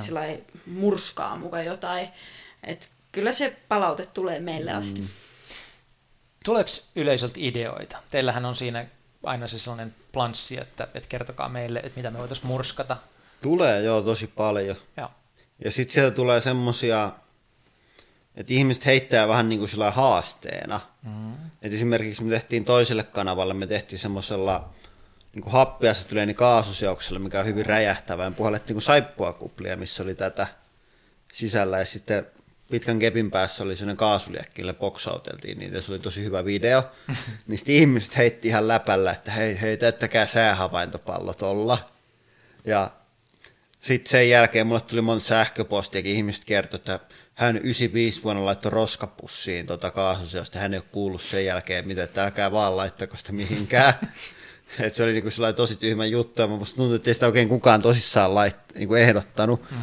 murskaa 0.66 1.36
mukaan 1.38 1.66
jotain. 1.66 2.08
Et 2.64 2.90
kyllä 3.12 3.32
se 3.32 3.58
palaute 3.70 4.06
tulee 4.06 4.40
meille 4.40 4.72
mm. 4.72 4.78
asti. 4.78 5.04
Tuleeko 6.46 6.70
yleisöltä 6.96 7.36
ideoita? 7.38 7.98
Teillähän 8.10 8.46
on 8.46 8.56
siinä 8.56 8.86
aina 9.24 9.48
se 9.48 9.60
sellainen 9.60 9.96
planssi, 10.12 10.60
että, 10.62 10.88
että 10.94 11.10
kertokaa 11.10 11.50
meille, 11.50 11.80
että 11.80 11.98
mitä 12.00 12.12
me 12.12 12.18
voitaisiin 12.18 12.48
murskata. 12.48 12.98
Tulee 13.42 13.82
joo 13.82 14.02
tosi 14.02 14.28
paljon. 14.28 14.76
Joo. 14.98 15.12
Ja 15.64 15.72
sitten 15.72 15.94
sieltä 15.94 16.16
tulee 16.16 16.42
semmosia 16.42 17.12
että 18.36 18.54
ihmiset 18.54 18.86
heittää 18.86 19.28
vähän 19.28 19.50
niin 19.50 19.60
kuin 19.60 19.70
sillä 19.70 19.92
haasteena. 19.92 20.80
Mm. 21.04 21.34
Et 21.62 21.74
esimerkiksi 21.74 22.24
me 22.24 22.30
tehtiin 22.30 22.66
toiselle 22.66 23.04
kanavalle, 23.04 23.54
me 23.54 23.68
tehtiin 23.68 24.00
semmoisella 24.00 24.74
niin 25.34 25.44
kuin 25.44 25.54
happiasetyleeni 25.54 26.34
kaasuseoksella, 26.34 27.20
mikä 27.20 27.40
on 27.40 27.46
hyvin 27.46 27.66
räjähtävä. 27.66 28.30
Me 28.30 28.36
puhallettiin 28.36 28.76
kuin 28.76 28.84
saippuakuplia, 28.84 29.78
missä 29.78 30.04
oli 30.04 30.16
tätä 30.16 30.48
sisällä 31.34 31.80
ja 31.80 31.86
sitten 31.86 32.28
pitkän 32.72 33.00
kepin 33.00 33.32
päässä 33.32 33.64
oli 33.64 33.76
sellainen 33.76 33.98
kaasuliekki, 33.98 34.62
jolle 34.62 34.74
boksauteltiin 34.74 35.60
niitä, 35.60 35.82
se 35.82 35.92
oli 35.92 36.00
tosi 36.00 36.24
hyvä 36.24 36.46
video. 36.46 36.84
niin 37.48 37.58
sitten 37.58 37.76
ihmiset 37.76 38.18
heitti 38.18 38.48
ihan 38.48 38.68
läpällä, 38.68 39.12
että 39.12 39.32
hei, 39.32 39.62
hei, 39.62 39.78
täyttäkää 39.78 40.28
säähavaintopallo 40.28 41.34
tolla. 41.34 41.90
Ja 42.66 42.90
sitten 43.82 44.12
sen 44.12 44.30
jälkeen 44.30 44.68
mulle 44.68 44.82
tuli 44.82 45.02
monta 45.02 45.26
sähköpostiakin, 45.26 46.16
ihmiset 46.16 46.46
kertoi, 46.46 46.78
että 46.78 47.00
hän 47.34 47.58
95 47.58 48.24
vuonna 48.24 48.46
laittoi 48.46 48.72
roskapussiin 48.72 49.66
tota 49.66 49.92
kaasuseosta, 49.92 50.60
hän 50.60 50.74
ei 50.74 50.78
ole 50.78 50.86
kuullut 50.92 51.22
sen 51.22 51.46
jälkeen 51.46 51.88
mitä, 51.88 52.04
että 52.04 52.24
älkää 52.24 52.52
vaan 52.52 52.78
laittako 52.78 53.18
sitä 53.18 53.32
mihinkään. 53.32 53.94
Et 54.80 54.94
se 54.94 55.04
oli 55.04 55.14
niinku 55.14 55.30
tosi 55.56 55.76
tyhmä 55.76 56.06
juttu, 56.06 56.42
ja 56.42 56.48
musta 56.48 56.76
tuntui, 56.76 56.96
että 56.96 57.10
ei 57.10 57.14
sitä 57.14 57.26
oikein 57.26 57.50
kukaan 57.50 57.82
tosissaan 57.82 58.36
lait, 58.36 58.56
niinku 58.76 58.96
ehdottanut. 58.96 59.72
Mm. 59.72 59.78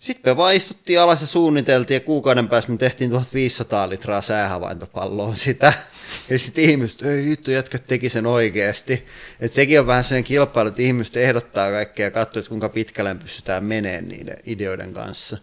Sitten 0.00 0.32
me 0.32 0.36
vaan 0.36 0.54
istuttiin 0.54 1.00
alas 1.00 1.20
ja 1.20 1.26
suunniteltiin, 1.26 1.96
ja 1.96 2.00
kuukauden 2.00 2.48
päästä 2.48 2.72
me 2.72 2.78
tehtiin 2.78 3.10
1500 3.10 3.88
litraa 3.88 4.22
säähavaintopalloon 4.22 5.36
sitä. 5.36 5.72
Ja 6.30 6.38
sitten 6.38 6.64
ihmiset, 6.64 7.02
ei 7.02 7.24
hitto, 7.24 7.50
jätkät 7.50 7.86
teki 7.86 8.08
sen 8.08 8.26
oikeasti. 8.26 9.06
Et 9.40 9.54
sekin 9.54 9.80
on 9.80 9.86
vähän 9.86 10.04
sellainen 10.04 10.24
kilpailu, 10.24 10.68
että 10.68 10.82
ihmiset 10.82 11.16
ehdottaa 11.16 11.70
kaikkea 11.70 12.06
ja 12.06 12.10
katsoo, 12.10 12.40
että 12.40 12.48
kuinka 12.48 12.68
pitkälle 12.68 13.14
pystytään 13.14 13.64
menemään 13.64 14.08
niiden 14.08 14.36
ideoiden 14.46 14.94
kanssa. 14.94 15.38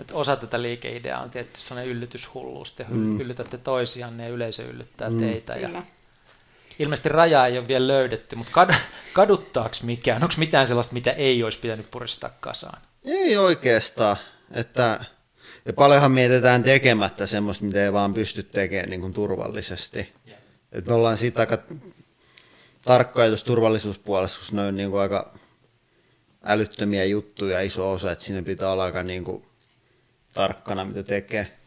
Että 0.00 0.14
osa 0.14 0.36
tätä 0.36 0.62
liikeideaa 0.62 1.22
on 1.22 1.30
tietty 1.30 1.60
sellainen 1.60 1.96
yllytyshulluus, 1.96 2.72
te 2.72 2.86
mm. 2.88 3.20
yllytätte 3.20 3.58
toisianne 3.58 4.22
ja 4.22 4.28
yleisö 4.28 4.62
yllyttää 4.62 5.10
mm. 5.10 5.18
teitä. 5.18 5.54
Ja... 5.54 5.82
ilmeisesti 6.78 7.08
raja 7.08 7.46
ei 7.46 7.58
ole 7.58 7.68
vielä 7.68 7.86
löydetty, 7.86 8.36
mutta 8.36 8.52
kad, 8.52 8.74
kaduttaako 9.12 9.76
mikään? 9.82 10.22
Onko 10.22 10.34
mitään 10.38 10.66
sellaista, 10.66 10.94
mitä 10.94 11.10
ei 11.10 11.42
olisi 11.42 11.58
pitänyt 11.58 11.90
puristaa 11.90 12.30
kasaan? 12.40 12.82
Ei 13.04 13.36
oikeastaan. 13.36 14.16
Että, 14.50 15.04
ja 15.64 15.72
paljonhan 15.72 16.12
mietitään 16.12 16.62
tekemättä 16.62 17.26
semmoista, 17.26 17.64
mitä 17.64 17.84
ei 17.84 17.92
vaan 17.92 18.14
pysty 18.14 18.42
tekemään 18.42 18.90
niin 18.90 19.00
kuin 19.00 19.14
turvallisesti. 19.14 20.12
Yeah. 20.26 20.38
Et 20.72 20.86
me 20.86 20.94
ollaan 20.94 21.16
siitä 21.16 21.40
aika 21.40 21.58
tarkkoja 22.82 23.28
tuossa 23.28 23.46
turvallisuuspuolessa, 23.46 24.38
koska 24.38 24.56
ne 24.56 24.62
on 24.62 24.76
niin 24.76 24.90
kuin 24.90 25.00
aika 25.00 25.34
älyttömiä 26.44 27.04
juttuja 27.04 27.60
iso 27.60 27.92
osa, 27.92 28.12
että 28.12 28.24
sinne 28.24 28.42
pitää 28.42 28.72
olla 28.72 28.84
aika 28.84 29.02
niin 29.02 29.24
kuin 29.24 29.46
tarkkana, 30.34 30.84
mitä 30.84 31.02
tekee. 31.02 31.58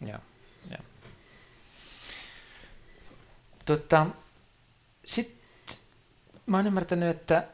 Joo, 0.00 0.18
joo. 0.70 0.82
Tota, 3.64 4.06
Sitten 5.04 5.36
mä 6.46 6.56
oon 6.56 6.66
ymmärtänyt, 6.66 7.08
että 7.08 7.44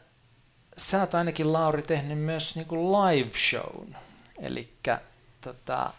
sä 0.76 1.00
oot 1.00 1.14
ainakin 1.14 1.52
Lauri 1.52 1.82
tehnyt 1.82 2.18
myös 2.18 2.56
niin 2.56 2.66
kuin 2.66 2.92
live 2.92 3.30
show. 3.38 3.86
Eli 4.42 4.72
tota, 5.40 5.92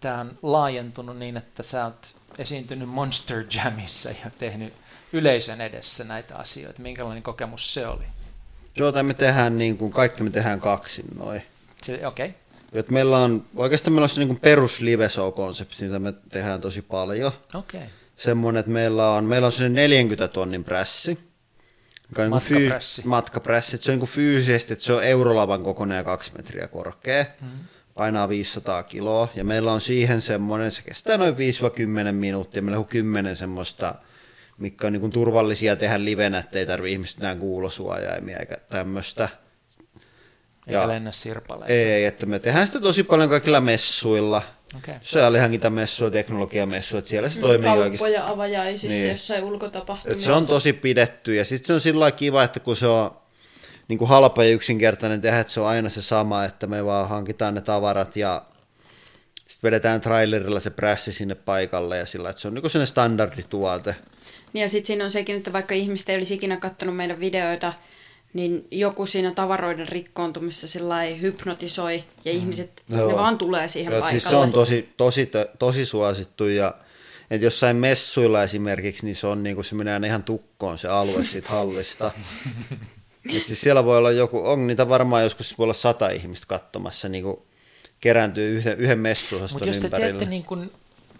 tämä 0.00 0.20
on 0.20 0.38
laajentunut 0.42 1.18
niin, 1.18 1.36
että 1.36 1.62
sä 1.62 1.84
oot 1.84 2.16
esiintynyt 2.38 2.88
Monster 2.88 3.44
Jamissa 3.54 4.10
ja 4.10 4.30
tehnyt 4.38 4.74
yleisön 5.12 5.60
edessä 5.60 6.04
näitä 6.04 6.36
asioita. 6.36 6.82
Minkälainen 6.82 7.22
kokemus 7.22 7.74
se 7.74 7.86
oli? 7.86 8.04
Tuota 8.74 9.02
me 9.02 9.14
tehdään 9.14 9.58
niin 9.58 9.78
kuin, 9.78 9.92
kaikki 9.92 10.22
me 10.22 10.30
tehdään 10.30 10.60
kaksin 10.60 11.06
noin. 11.16 11.42
Okei. 11.88 12.06
Okay. 12.06 12.41
Et 12.72 12.90
meillä 12.90 13.18
on, 13.18 13.44
oikeastaan 13.56 13.92
meillä 13.92 14.04
on 14.04 14.08
se 14.08 14.24
niin 14.24 14.40
perus 14.40 14.80
live 14.80 15.08
show-konsepti, 15.08 15.84
mitä 15.84 15.98
me 15.98 16.14
tehdään 16.28 16.60
tosi 16.60 16.82
paljon. 16.82 17.32
Okei. 17.54 17.80
Okay. 17.80 17.90
Semmoinen, 18.16 18.60
että 18.60 18.72
meillä 18.72 19.10
on, 19.10 19.24
meillä 19.24 19.46
on 19.46 19.52
se 19.52 19.68
40 19.68 20.28
tonnin 20.28 20.64
prässi. 20.64 21.18
Joka 22.08 22.22
on 22.22 22.30
matkaprässi. 22.30 23.02
Fyy- 23.02 23.08
matkaprässi. 23.08 23.76
se 23.80 23.92
on 23.92 23.98
niin 23.98 24.08
fyysisesti, 24.08 24.72
että 24.72 24.84
se 24.84 24.92
on 24.92 25.04
eurolavan 25.04 25.62
kokoinen 25.62 25.96
ja 25.96 26.04
kaksi 26.04 26.32
metriä 26.36 26.68
korkea. 26.68 27.24
Hmm. 27.40 27.48
Painaa 27.94 28.28
500 28.28 28.82
kiloa. 28.82 29.28
Ja 29.34 29.44
meillä 29.44 29.72
on 29.72 29.80
siihen 29.80 30.20
semmoinen, 30.20 30.70
se 30.70 30.82
kestää 30.82 31.16
noin 31.16 31.34
5-10 31.34 32.12
minuuttia. 32.12 32.62
Meillä 32.62 32.78
on 32.78 32.84
10 32.84 33.36
semmoista 33.36 33.94
mikä 34.58 34.86
on 34.86 34.92
niin 34.92 35.00
kuin 35.00 35.12
turvallisia 35.12 35.76
tehdä 35.76 36.04
livenä, 36.04 36.38
ettei 36.38 36.66
tarvitse 36.66 36.92
ihmiset 36.92 37.20
kuulosuojaimia 37.38 38.36
eikä 38.36 38.56
tämmöistä. 38.68 39.28
Eikä 40.66 40.88
lennä 40.88 41.12
sirpaleita. 41.12 41.74
Ei, 41.74 42.04
että 42.04 42.26
me 42.26 42.38
tehdään 42.38 42.66
sitä 42.66 42.80
tosi 42.80 43.02
paljon 43.02 43.30
kaikilla 43.30 43.60
messuilla. 43.60 44.42
Okay. 44.76 44.94
Se 45.02 45.24
oli 45.24 45.38
ihan 45.38 45.72
messuja, 45.72 46.10
teknologiamessuja, 46.10 46.98
että 46.98 47.10
siellä 47.10 47.28
se 47.28 47.36
mm, 47.36 47.40
toimii 47.40 47.64
Kauppoja 47.64 47.84
oikeasti. 47.84 48.32
avajaisissa, 48.32 48.88
niin. 48.88 49.10
jossain 49.10 49.44
ulkotapahtumissa. 49.44 50.26
se 50.26 50.32
on 50.32 50.46
tosi 50.46 50.72
pidetty 50.72 51.34
ja 51.34 51.44
sitten 51.44 51.66
se 51.66 51.72
on 51.72 51.80
sillä 51.80 52.10
kiva, 52.10 52.42
että 52.42 52.60
kun 52.60 52.76
se 52.76 52.86
on 52.86 53.16
niin 53.88 53.98
kuin 53.98 54.08
halpa 54.08 54.44
ja 54.44 54.50
yksinkertainen 54.50 55.20
tehdä, 55.20 55.40
että 55.40 55.52
se 55.52 55.60
on 55.60 55.66
aina 55.66 55.88
se 55.88 56.02
sama, 56.02 56.44
että 56.44 56.66
me 56.66 56.84
vaan 56.84 57.08
hankitaan 57.08 57.54
ne 57.54 57.60
tavarat 57.60 58.16
ja 58.16 58.42
sitten 59.36 59.68
vedetään 59.68 60.00
trailerilla 60.00 60.60
se 60.60 60.70
prässi 60.70 61.12
sinne 61.12 61.34
paikalle 61.34 61.98
ja 61.98 62.06
sillä, 62.06 62.30
että 62.30 62.42
se 62.42 62.48
on 62.48 62.54
niin 62.54 62.62
kuin 62.62 62.86
standardituote. 62.86 63.96
Niin 64.52 64.62
ja 64.62 64.68
sitten 64.68 64.86
siinä 64.86 65.04
on 65.04 65.10
sekin, 65.10 65.36
että 65.36 65.52
vaikka 65.52 65.74
ihmiset 65.74 66.08
ei 66.08 66.16
olisi 66.16 66.34
ikinä 66.34 66.56
katsonut 66.56 66.96
meidän 66.96 67.20
videoita, 67.20 67.72
niin 68.32 68.66
joku 68.70 69.06
siinä 69.06 69.30
tavaroiden 69.30 69.88
rikkoontumissa 69.88 70.68
sillä 70.68 71.04
ei 71.04 71.20
hypnotisoi 71.20 72.04
ja 72.24 72.32
mm. 72.32 72.38
ihmiset, 72.38 72.82
Joo. 72.88 73.08
ne 73.08 73.14
vaan 73.14 73.38
tulee 73.38 73.68
siihen 73.68 73.92
Joo, 73.92 74.00
paikalle. 74.00 74.20
Siis 74.20 74.30
se 74.30 74.36
on 74.36 74.52
tosi, 74.52 74.94
tosi, 74.96 75.30
tosi 75.58 75.86
suosittu 75.86 76.48
ja 76.48 76.74
että 77.30 77.46
jossain 77.46 77.76
messuilla 77.76 78.42
esimerkiksi, 78.42 79.06
niin 79.06 79.16
se 79.16 79.26
on 79.26 79.42
niin 79.42 79.54
kuin 79.54 79.64
se 79.64 79.74
menee 79.74 80.00
ihan 80.06 80.22
tukkoon 80.22 80.78
se 80.78 80.88
alue 80.88 81.24
siitä 81.24 81.48
hallista. 81.48 82.10
Et 83.36 83.46
siis 83.46 83.60
siellä 83.60 83.84
voi 83.84 83.98
olla 83.98 84.10
joku, 84.10 84.42
on 84.44 84.66
niitä 84.66 84.88
varmaan 84.88 85.22
joskus 85.22 85.58
voi 85.58 85.64
olla 85.64 85.74
sata 85.74 86.10
ihmistä 86.10 86.46
katsomassa, 86.46 87.08
niin 87.08 87.24
kuin 87.24 87.36
kerääntyy 88.00 88.56
yhden, 88.56 88.78
yhden 88.78 88.98
messuosaston 88.98 89.62
ympärillä. 89.62 89.82
Mutta 89.82 89.96
jos 89.96 90.00
te 90.00 90.08
teette 90.08 90.24
niin 90.24 90.44
kuin 90.44 90.70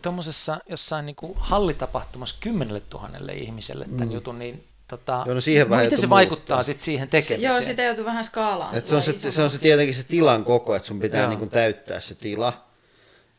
tuommoisessa 0.02 0.58
jossain 0.68 1.06
niin 1.06 1.16
kuin 1.16 1.32
hallitapahtumassa 1.36 2.36
kymmenelle 2.40 2.80
tuhannelle 2.80 3.32
ihmiselle 3.32 3.84
tämän 3.84 4.08
mm. 4.08 4.14
jutun, 4.14 4.38
niin 4.38 4.64
Tota, 4.92 5.22
joo, 5.26 5.34
no 5.34 5.40
siihen 5.40 5.70
vähän 5.70 5.84
miten 5.84 5.98
se 5.98 6.10
vaikuttaa 6.10 6.62
sit 6.62 6.80
siihen 6.80 7.08
tekemiseen? 7.08 7.42
Joo, 7.42 7.62
sitä 7.62 7.82
joutuu 7.82 8.04
vähän 8.04 8.24
skaalaan. 8.24 8.74
Et 8.74 8.86
se, 8.86 8.94
on 8.94 9.02
se, 9.02 9.30
se 9.30 9.42
on 9.42 9.50
se 9.50 9.58
tietenkin 9.58 9.94
se 9.94 10.04
tilan 10.04 10.44
koko, 10.44 10.74
että 10.74 10.88
sun 10.88 11.00
pitää 11.00 11.28
niin 11.28 11.38
kuin 11.38 11.50
täyttää 11.50 12.00
se 12.00 12.14
tila. 12.14 12.66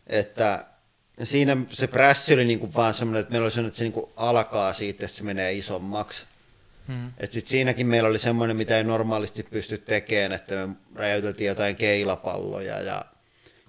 Että 0.07 0.65
siinä 1.23 1.57
se 1.69 1.87
prässi 1.87 2.33
oli 2.33 2.45
niin 2.45 2.59
kuin 2.59 2.73
vaan 2.73 2.93
semmoinen, 2.93 3.21
että 3.21 3.31
meillä 3.31 3.45
oli 3.45 3.51
semmoinen, 3.51 3.67
että 3.67 3.77
se 3.77 3.83
niin 3.83 3.93
kuin 3.93 4.09
alkaa 4.15 4.73
siitä, 4.73 5.05
että 5.05 5.17
se 5.17 5.23
menee 5.23 5.53
isommaksi. 5.53 6.23
Hmm. 6.87 7.11
Et 7.17 7.31
sit 7.31 7.47
siinäkin 7.47 7.87
meillä 7.87 8.09
oli 8.09 8.19
semmoinen, 8.19 8.57
mitä 8.57 8.77
ei 8.77 8.83
normaalisti 8.83 9.43
pysty 9.43 9.77
tekemään, 9.77 10.31
että 10.31 10.67
me 10.67 10.75
räjäyteltiin 10.95 11.47
jotain 11.47 11.75
keilapalloja 11.75 12.81
ja 12.81 13.05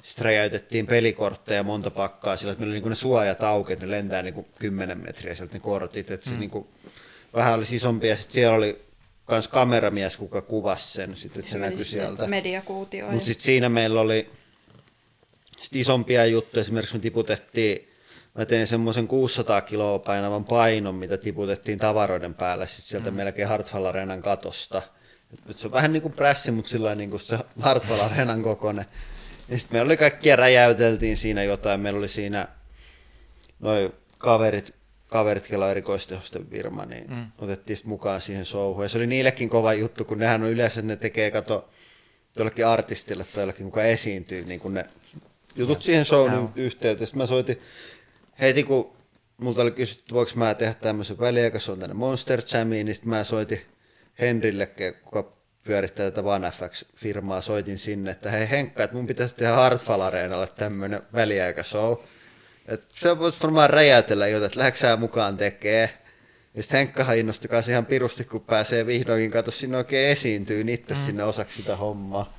sitten 0.02 0.24
räjäytettiin 0.24 0.86
pelikortteja 0.86 1.62
monta 1.62 1.90
pakkaa 1.90 2.36
sillä, 2.36 2.52
että 2.52 2.60
meillä 2.60 2.72
oli 2.72 2.80
niin 2.80 2.90
ne 2.90 2.94
suojat 2.94 3.42
auki, 3.42 3.72
että 3.72 3.86
ne 3.86 3.90
lentää 3.90 4.22
niin 4.22 4.34
kuin 4.34 4.46
10 4.58 4.98
metriä 4.98 5.34
sieltä 5.34 5.54
ne 5.54 5.60
kortit, 5.60 6.10
että 6.10 6.26
se 6.26 6.32
mm. 6.32 6.40
niin 6.40 6.50
kuin, 6.50 6.66
vähän 7.34 7.54
oli 7.54 7.64
isompia, 7.70 8.16
sitten 8.16 8.34
siellä 8.34 8.56
oli 8.56 8.84
myös 9.30 9.48
kameramies, 9.48 10.16
kuka 10.16 10.42
kuvasi 10.42 10.92
sen, 10.92 11.16
sitten, 11.16 11.40
että 11.40 11.50
se, 11.50 11.52
se 11.52 11.58
näkyi 11.58 11.84
sieltä. 11.84 12.26
Mutta 13.10 13.26
sitten 13.26 13.44
siinä 13.44 13.68
meillä 13.68 14.00
oli 14.00 14.30
sit 15.60 15.76
isompia 15.76 16.26
juttuja, 16.26 16.60
esimerkiksi 16.60 16.94
me 16.94 17.00
tiputettiin, 17.00 17.88
mä 18.34 18.44
tein 18.44 18.66
semmoisen 18.66 19.08
600 19.08 19.60
kiloa 19.60 19.98
painavan 19.98 20.44
painon, 20.44 20.94
mitä 20.94 21.16
tiputettiin 21.16 21.78
tavaroiden 21.78 22.34
päälle 22.34 22.68
sitten 22.68 22.84
sieltä 22.84 23.10
mm. 23.10 23.16
melkein 23.16 23.48
Hartwall 23.48 23.84
Arenan 23.84 24.22
katosta. 24.22 24.82
Et 25.50 25.58
se 25.58 25.66
on 25.66 25.72
vähän 25.72 25.92
niin 25.92 26.02
kuin 26.02 26.12
prässi, 26.12 26.50
mutta 26.50 26.70
sillä 26.70 26.94
niin 26.94 27.10
kuin 27.10 27.20
se 27.20 27.38
Hartwall 27.60 28.00
Arenan 28.00 28.42
kokoinen. 28.42 28.84
Ja 29.48 29.58
sitten 29.58 29.76
meillä 29.76 29.88
oli 29.88 29.96
kaikkia 29.96 30.36
räjäyteltiin 30.36 31.16
siinä 31.16 31.42
jotain. 31.42 31.80
Meillä 31.80 31.98
oli 31.98 32.08
siinä 32.08 32.48
noin 33.60 33.92
kaverit, 34.18 34.74
kaverit 35.14 35.46
kello 35.46 35.68
erikoistehosten 35.68 36.46
firma, 36.46 36.84
niin 36.84 37.10
mm. 37.10 37.26
otettiin 37.38 37.76
sitten 37.76 37.88
mukaan 37.88 38.20
siihen 38.20 38.44
showhun. 38.44 38.84
Ja 38.84 38.88
se 38.88 38.98
oli 38.98 39.06
niillekin 39.06 39.48
kova 39.48 39.74
juttu, 39.74 40.04
kun 40.04 40.18
nehän 40.18 40.42
on 40.42 40.48
yleensä, 40.48 40.82
ne 40.82 40.96
tekee, 40.96 41.30
kato, 41.30 41.68
jollekin 42.36 42.66
artistille 42.66 43.24
tai 43.24 43.42
jollekin, 43.42 43.64
kuka 43.64 43.82
esiintyy, 43.82 44.44
niin 44.44 44.60
kun 44.60 44.74
ne 44.74 44.84
jutut 45.56 45.78
ja, 45.78 45.82
siihen 45.84 46.04
shown 46.04 46.48
yhteyteen. 46.56 47.06
Sitten 47.06 47.22
mä 47.22 47.26
soitin 47.26 47.60
heti, 48.40 48.62
kun 48.62 48.92
multa 49.36 49.62
oli 49.62 49.70
kysytty, 49.70 50.14
voiko 50.14 50.30
mä 50.34 50.54
tehdä 50.54 50.74
tämmöisen 50.74 51.18
väliaikaisen 51.18 51.78
tänne 51.78 51.94
Monster 51.94 52.40
Jamiin, 52.52 52.86
niin 52.86 52.94
sitten 52.94 53.10
mä 53.10 53.24
soitin 53.24 53.60
Henrille, 54.20 54.68
kuka 55.04 55.32
pyörittää 55.64 56.10
tätä 56.10 56.28
OneFX-firmaa, 56.28 57.40
soitin 57.40 57.78
sinne, 57.78 58.10
että 58.10 58.30
hei 58.30 58.50
Henkka, 58.50 58.84
että 58.84 58.96
mun 58.96 59.06
pitäisi 59.06 59.36
tehdä 59.36 59.52
Hartwall 59.52 60.00
Areenalle 60.00 60.46
tämmöinen 60.46 61.02
väliaikashow. 61.12 61.96
Että 62.66 62.86
se 62.94 63.18
voisi 63.18 63.42
varmaan 63.42 63.70
räjäytellä 63.70 64.26
jotain, 64.26 64.46
että 64.46 64.58
lähdetkö 64.58 64.96
mukaan 64.96 65.36
tekee. 65.36 65.98
Ja 66.54 66.62
sitten 66.62 66.78
Henkkahan 66.78 67.18
innostui 67.18 67.48
kanssa 67.48 67.72
ihan 67.72 67.86
pirusti, 67.86 68.24
kun 68.24 68.40
pääsee 68.40 68.86
vihdoinkin, 68.86 69.30
katso 69.30 69.50
sinne 69.50 69.76
oikein 69.76 70.08
esiintyy 70.08 70.64
itse 70.68 70.94
mm. 70.94 71.00
sinne 71.00 71.24
osaksi 71.24 71.56
sitä 71.56 71.76
hommaa. 71.76 72.38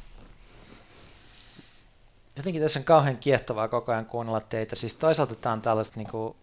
Jotenkin 2.37 2.61
tässä 2.61 2.79
on 2.79 2.85
kauhean 2.85 3.17
kiehtovaa 3.17 3.67
koko 3.67 3.91
ajan 3.91 4.05
kuunnella 4.05 4.41
teitä. 4.41 4.75
Siis 4.75 4.95
toisaalta 4.95 5.35
tämä 5.35 5.53
on 5.53 5.61
tällaista 5.61 5.99
niin 5.99 6.09
kuin 6.09 6.35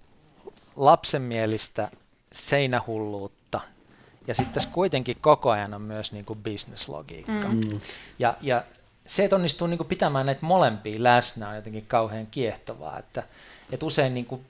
lapsenmielistä 0.77 1.91
seinähulluutta 2.33 3.61
ja 4.27 4.35
sitten 4.35 4.55
tässä 4.55 4.69
kuitenkin 4.73 5.17
koko 5.21 5.51
ajan 5.51 5.75
on 5.75 5.83
myös 5.83 6.13
niin 6.13 6.25
kuin 6.25 6.39
bisneslogiikka. 6.39 7.49
Mm. 7.49 7.81
Ja, 8.19 8.35
ja 8.41 8.65
se, 9.07 9.25
että 9.25 9.37
onnistuu 9.37 9.67
niin 9.67 9.79
kuin 9.79 9.89
pitämään 9.89 10.27
näitä 10.27 10.47
molempia 10.47 11.03
läsnä 11.03 11.49
on 11.49 11.57
jotenkin 11.57 11.87
kauhean 11.87 12.27
kiehtovaa, 12.27 12.99
että, 12.99 13.23
että 13.73 13.87
usein 13.87 14.15
niin 14.15 14.27
kuin, 14.27 14.47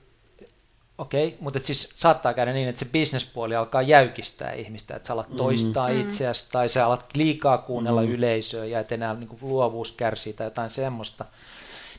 okei, 0.97 1.27
okay, 1.27 1.37
mutta 1.39 1.59
siis 1.59 1.89
saattaa 1.95 2.33
käydä 2.33 2.53
niin, 2.53 2.67
että 2.67 2.79
se 2.79 2.85
bisnespuoli 2.85 3.55
alkaa 3.55 3.81
jäykistää 3.81 4.53
ihmistä, 4.53 4.95
että 4.95 5.07
sä 5.07 5.13
alat 5.13 5.29
mm. 5.29 5.35
toistaa 5.35 5.89
mm. 5.89 6.01
itseäsi 6.01 6.51
tai 6.51 6.69
sä 6.69 6.85
alat 6.85 7.05
liikaa 7.15 7.57
kuunnella 7.57 8.01
mm. 8.01 8.11
yleisöä 8.11 8.65
ja 8.65 8.79
et 8.79 8.91
enää 8.91 9.13
niin 9.13 9.27
kuin 9.27 9.39
luovuus 9.41 9.91
kärsii 9.91 10.33
tai 10.33 10.47
jotain 10.47 10.69
semmoista. 10.69 11.25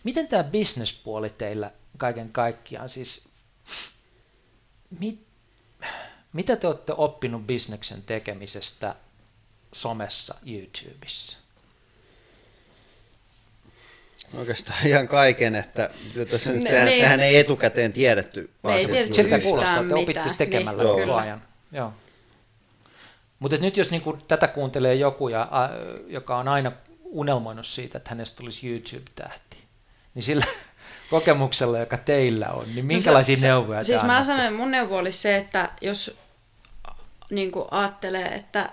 Miten 0.05 0.29
tämä 0.29 0.45
bisnespuoli 0.45 1.31
teillä 1.31 1.71
kaiken 1.97 2.33
kaikkiaan, 2.33 2.89
siis 2.89 3.29
mit, 5.01 5.27
mitä 6.33 6.57
te 6.57 6.67
olette 6.67 6.93
oppinut 6.97 7.47
bisneksen 7.47 8.03
tekemisestä 8.03 8.95
somessa, 9.73 10.35
YouTubessa? 10.47 11.44
Oikeastaan 14.39 14.87
ihan 14.87 15.09
kaiken, 15.09 15.55
että 15.55 15.91
tässä 16.31 16.53
nyt 16.53 16.65
tähän, 16.65 16.87
niin. 16.87 17.03
tähän 17.03 17.21
ei 17.21 17.37
etukäteen 17.37 17.93
tiedetty. 17.93 18.51
Vaan 18.65 18.77
ei 18.77 19.13
Siltä 19.13 19.39
kuulostaa, 19.39 19.81
että 19.81 19.97
opitte 19.97 20.31
tekemällä 20.39 20.83
niin. 20.83 20.95
koko 20.95 21.15
ajan. 21.15 21.43
Joo. 21.73 21.93
Mutta 23.39 23.57
nyt 23.57 23.77
jos 23.77 23.91
niinku 23.91 24.19
tätä 24.29 24.49
kuuntelee 24.49 24.95
joku, 24.95 25.29
ja, 25.29 25.49
a, 25.51 25.69
joka 26.07 26.37
on 26.37 26.49
aina 26.49 26.73
unelmoinut 27.05 27.67
siitä, 27.67 27.99
että 27.99 28.11
hänestä 28.11 28.37
tulisi 28.37 28.71
YouTube-tähti, 28.71 29.59
niin 30.15 30.23
sillä 30.23 30.45
kokemuksella, 31.11 31.79
joka 31.79 31.97
teillä 31.97 32.49
on, 32.49 32.75
niin 32.75 32.87
minkälaisia 32.87 33.37
no 33.37 33.41
se, 33.41 33.47
neuvoja 33.47 33.85
Siis 33.85 34.03
mä 34.03 34.25
sanon, 34.25 34.53
mun 34.53 34.71
neuvo 34.71 34.97
olisi 34.97 35.19
se, 35.19 35.37
että 35.37 35.69
jos 35.81 36.25
niin 37.31 37.53
ajattelee, 37.71 38.35
että, 38.35 38.71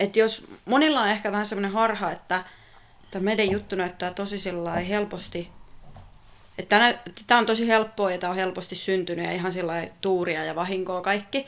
että 0.00 0.18
jos 0.18 0.44
monilla 0.64 1.00
on 1.00 1.08
ehkä 1.08 1.32
vähän 1.32 1.46
semmoinen 1.46 1.72
harha, 1.72 2.10
että 2.10 2.44
tämä 3.14 3.24
meidän 3.24 3.50
juttu 3.50 3.76
näyttää 3.76 4.14
tosi 4.14 4.36
helposti, 4.88 5.48
että 6.58 6.98
tämä 7.26 7.40
on 7.40 7.46
tosi 7.46 7.68
helppoa 7.68 8.10
ja 8.10 8.18
tämä 8.18 8.30
on 8.30 8.36
helposti 8.36 8.74
syntynyt 8.74 9.24
ja 9.24 9.32
ihan 9.32 9.52
sillä 9.52 9.88
tuuria 10.00 10.44
ja 10.44 10.54
vahinkoa 10.54 11.00
kaikki, 11.00 11.46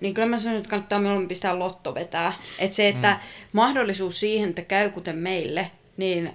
niin 0.00 0.14
kyllä 0.14 0.28
mä 0.28 0.38
sanon, 0.38 0.56
että 0.56 0.68
kannattaa 0.68 0.98
mieluummin 0.98 1.28
pistää 1.28 1.58
lotto 1.58 1.94
vetää. 1.94 2.32
Että 2.58 2.76
se, 2.76 2.88
että 2.88 3.10
mm. 3.10 3.18
mahdollisuus 3.52 4.20
siihen, 4.20 4.48
että 4.48 4.62
käy 4.62 4.90
kuten 4.90 5.16
meille, 5.16 5.70
niin 5.96 6.32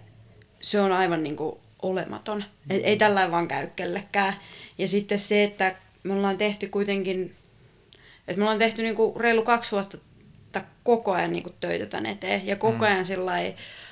se 0.61 0.81
on 0.81 0.91
aivan 0.91 1.23
niin 1.23 1.35
kuin 1.35 1.55
olematon. 1.81 2.43
Mm. 2.69 2.79
Ei, 2.83 2.97
tällä 2.97 3.31
vaan 3.31 3.47
käy 3.47 3.67
kellekään. 3.75 4.33
Ja 4.77 4.87
sitten 4.87 5.19
se, 5.19 5.43
että 5.43 5.75
me 6.03 6.13
ollaan 6.13 6.37
tehty 6.37 6.67
kuitenkin, 6.67 7.35
että 8.27 8.37
me 8.37 8.43
ollaan 8.43 8.59
tehty 8.59 8.83
niin 8.83 8.95
kuin 8.95 9.15
reilu 9.15 9.43
kaksi 9.43 9.71
vuotta 9.71 9.97
koko 10.83 11.11
ajan 11.11 11.31
niin 11.31 11.43
kuin 11.43 11.55
töitä 11.59 11.85
tän 11.85 12.05
eteen. 12.05 12.47
Ja 12.47 12.55
koko 12.55 12.77
mm. 12.77 12.81
ajan 12.81 12.97
mm. 12.97 13.05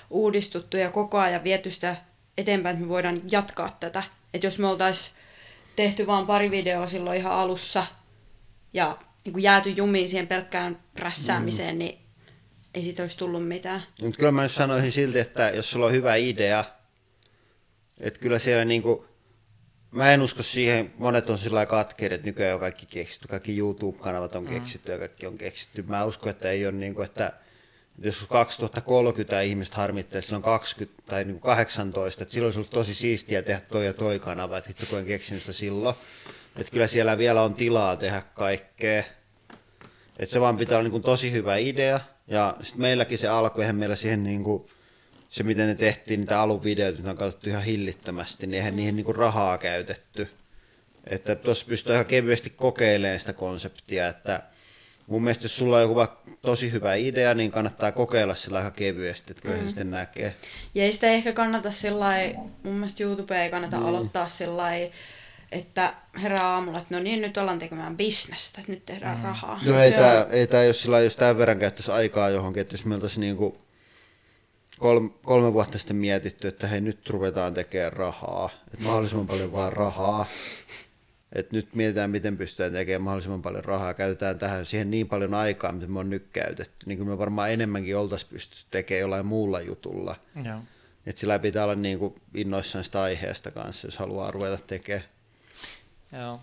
Uudistuttu 0.10 0.78
ja 0.78 0.92
koko 0.92 1.18
ajan 1.18 1.44
viety 1.44 1.72
sitä 1.72 1.96
eteenpäin, 2.38 2.74
että 2.74 2.86
me 2.86 2.90
voidaan 2.90 3.22
jatkaa 3.32 3.78
tätä. 3.80 4.04
Että 4.34 4.48
jos 4.48 4.60
me 4.60 4.68
oltaisiin 4.68 5.16
tehty 5.76 6.08
vain 6.08 6.26
pari 6.26 6.52
videoa 6.52 6.88
silloin 6.88 7.18
ihan 7.18 7.34
alussa 7.34 7.86
ja 8.74 8.98
niin 9.26 9.34
kuin 9.34 9.44
jääty 9.44 9.70
jumiin 9.70 10.10
siihen 10.10 10.28
pelkkään 10.28 10.80
prässäämiseen, 10.94 11.76
mm. 11.76 11.80
niin 11.80 12.00
ei 12.74 12.84
siitä 12.84 13.04
olisi 13.04 13.18
tullut 13.18 13.48
mitään. 13.48 13.84
Mutta 14.02 14.18
kyllä 14.18 14.32
mä 14.32 14.48
sanoisin 14.48 14.92
silti, 14.92 15.20
että 15.20 15.50
jos 15.50 15.72
sulla 15.72 15.86
on 15.86 15.92
hyvä 15.92 16.16
idea, 16.16 16.64
että 18.00 18.20
kyllä 18.20 18.40
siellä 18.40 18.66
niin 18.66 18.82
kuin, 18.82 19.04
mä 19.92 20.12
en 20.12 20.22
usko 20.22 20.44
siihen, 20.44 20.94
monet 20.98 21.30
on 21.30 21.38
sillä 21.38 21.66
katkeet, 21.66 22.12
että 22.12 22.28
nykyään 22.28 22.54
on 22.54 22.60
kaikki 22.60 22.86
keksitty, 22.86 23.28
kaikki 23.28 23.58
YouTube-kanavat 23.58 24.36
on 24.36 24.44
mm. 24.44 24.50
keksitty 24.50 24.92
ja 24.92 24.98
kaikki 24.98 25.28
on 25.28 25.38
keksitty. 25.38 25.82
Mä 25.82 26.06
uskon, 26.06 26.30
että 26.30 26.50
ei 26.50 26.66
ole 26.66 26.76
niin 26.76 26.96
kuin, 26.96 27.06
että 27.06 27.34
jos 28.02 28.26
2030 28.30 29.42
ihmistä 29.42 29.78
harmittaa, 29.78 30.22
silloin 30.22 30.44
20 30.44 31.02
tai 31.06 31.24
niin 31.24 31.40
18, 31.40 32.24
että 32.24 32.34
silloin 32.34 32.48
olisi 32.48 32.60
ollut 32.60 32.70
tosi 32.70 32.94
siistiä 32.94 33.42
tehdä 33.42 33.62
toi 33.62 33.86
ja 33.86 33.94
toi 33.94 34.20
kanava, 34.20 34.58
että 34.58 34.68
hitto 34.68 34.86
kun 34.90 35.00
en 35.00 35.06
keksinyt 35.06 35.42
sitä 35.42 35.54
silloin. 35.54 35.96
Että 36.56 36.72
kyllä 36.72 36.88
siellä 36.88 37.18
vielä 37.18 37.42
on 37.42 37.54
tilaa 37.54 37.96
tehdä 37.96 38.22
kaikkea. 38.22 39.04
Että 40.20 40.34
se 40.34 40.42
vaan 40.42 40.58
pitää 40.58 40.78
olla 40.78 40.84
niin 40.84 40.92
kuin 40.92 41.04
tosi 41.04 41.32
hyvä 41.32 41.56
idea. 41.58 42.00
Ja 42.28 42.56
sitten 42.62 42.82
meilläkin 42.82 43.18
se 43.18 43.28
alkoi, 43.28 43.64
eihän 43.64 43.76
meillä 43.76 43.96
siihen 43.96 44.24
niin 44.24 44.44
kuin, 44.44 44.70
se 45.30 45.44
miten 45.44 45.68
ne 45.68 45.76
tehtiin, 45.76 46.20
niitä 46.20 46.42
aluvideoita, 46.42 46.98
mitä 46.98 47.10
on 47.10 47.18
katsottu 47.18 47.50
ihan 47.50 47.64
hillittömästi, 47.64 48.48
niin 48.48 48.58
eihän 48.58 48.76
niihin 48.76 48.96
niin 48.96 49.06
kuin 49.06 49.16
rahaa 49.16 49.58
käytetty. 49.58 50.30
Että 51.08 51.36
tuossa 51.36 51.66
pystyy 51.70 51.94
ihan 51.94 52.06
kevyesti 52.06 52.50
kokeilemaan 52.50 53.20
sitä 53.20 53.34
konseptia, 53.34 54.08
että 54.08 54.44
mun 55.08 55.24
mielestä 55.24 55.46
jos 55.46 55.58
sulla 55.58 55.76
on 55.76 55.82
joku 55.82 55.96
tosi 56.42 56.72
hyvä 56.72 56.96
idea, 56.96 57.34
niin 57.34 57.52
kannattaa 57.52 57.92
kokeilla 57.92 58.36
sillä 58.36 58.58
aika 58.58 58.72
kevyesti, 58.72 59.32
että 59.32 59.42
kyllä 59.42 59.56
mm. 59.56 59.62
se 59.62 59.68
sitten 59.68 59.92
näkee. 59.92 60.36
Ja 60.76 60.84
ei 60.84 60.94
sitä 60.94 61.08
ehkä 61.08 61.34
kannata 61.34 61.72
sillä 61.72 62.14
mun 62.64 62.74
mielestä 62.74 63.04
YouTube 63.04 63.44
ei 63.44 63.50
kannata 63.50 63.78
mm. 63.78 63.86
aloittaa 63.86 64.28
sillä 64.28 64.72
että 65.52 65.94
herää 66.22 66.48
aamulla, 66.48 66.80
että 66.80 66.96
no 66.96 67.04
niin, 67.04 67.22
nyt 67.22 67.38
ollaan 67.38 67.60
tekemään 67.60 67.98
bisnestä, 67.98 68.62
että 68.62 68.72
nyt 68.72 68.86
tehdään 68.86 69.18
mm. 69.18 69.24
rahaa. 69.24 69.60
No 69.66 69.80
ei, 69.80 69.92
tämä, 69.92 70.26
on... 70.26 70.32
ei 70.32 70.48
tämä, 70.48 70.64
jos 70.64 70.82
sillä 70.82 71.00
jos 71.00 71.16
tämän 71.16 71.38
verran 71.38 71.60
käyttäisi 71.60 71.92
aikaa 71.92 72.30
johonkin, 72.30 72.62
että 72.62 72.74
jos 72.74 72.86
me 72.86 72.96
oltaisiin 72.96 73.22
niin 73.22 73.38
kuin 73.38 73.56
kolme, 74.80 75.10
kolme 75.24 75.54
vuotta 75.54 75.78
sitten 75.78 75.98
mietitty, 75.98 76.48
että 76.48 76.68
hei 76.68 76.82
nyt 76.82 77.10
ruvetaan 77.10 77.54
tekemään 77.54 77.94
rahaa, 77.94 78.50
että 78.74 78.86
mahdollisimman 78.86 79.28
paljon 79.28 79.52
vaan 79.52 79.74
rahaa, 79.74 80.26
että 81.34 81.56
nyt 81.56 81.76
mietitään, 81.76 82.10
miten 82.10 82.38
pystytään 82.38 82.74
tekemään 82.74 83.02
mahdollisimman 83.02 83.42
paljon 83.42 83.66
rahaa, 83.66 83.94
käytetään 83.94 84.40
tähän 84.40 84.66
siihen 84.66 84.92
niin 84.92 85.08
paljon 85.08 85.34
aikaa, 85.34 85.72
mitä 85.72 85.88
me 85.88 86.00
on 86.00 86.10
nyt 86.10 86.28
käytetty, 86.34 86.86
niin 86.86 86.98
kuin 86.98 87.10
me 87.10 87.18
varmaan 87.18 87.52
enemmänkin 87.52 87.98
oltaisiin 87.98 88.30
pystytty 88.30 88.66
tekemään 88.72 89.02
jollain 89.02 89.26
muulla 89.26 89.62
jutulla. 89.62 90.16
Joo. 90.44 90.60
Että 91.06 91.20
sillä 91.20 91.40
pitää 91.40 91.64
olla 91.64 91.76
niin 91.76 92.00
kuin 92.00 92.22
innoissaan 92.34 92.84
sitä 92.84 93.02
aiheesta 93.02 93.52
kanssa, 93.52 93.88
jos 93.88 93.98
haluaa 93.98 94.32
ruveta 94.32 94.58
tekemään. 94.68 95.06
Joo. 96.12 96.40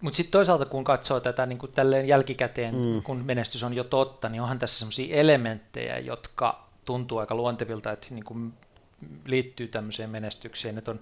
Mutta 0.00 0.16
sitten 0.16 0.32
toisaalta 0.32 0.64
kun 0.64 0.84
katsoo 0.84 1.20
tätä 1.20 1.46
niin 1.46 1.58
kuin 1.58 1.72
tälleen 1.72 2.08
jälkikäteen, 2.08 2.74
mm. 2.74 3.02
kun 3.02 3.24
menestys 3.24 3.62
on 3.62 3.74
jo 3.74 3.84
totta, 3.84 4.28
niin 4.28 4.42
onhan 4.42 4.58
tässä 4.58 4.78
sellaisia 4.78 5.16
elementtejä, 5.16 5.98
jotka 5.98 6.68
tuntuu 6.84 7.18
aika 7.18 7.34
luontevilta, 7.34 7.92
että 7.92 8.06
niin 8.10 8.24
kuin 8.24 8.52
liittyy 9.24 9.68
tämmöiseen 9.68 10.10
menestykseen, 10.10 10.78
että 10.78 10.90
on 10.90 11.00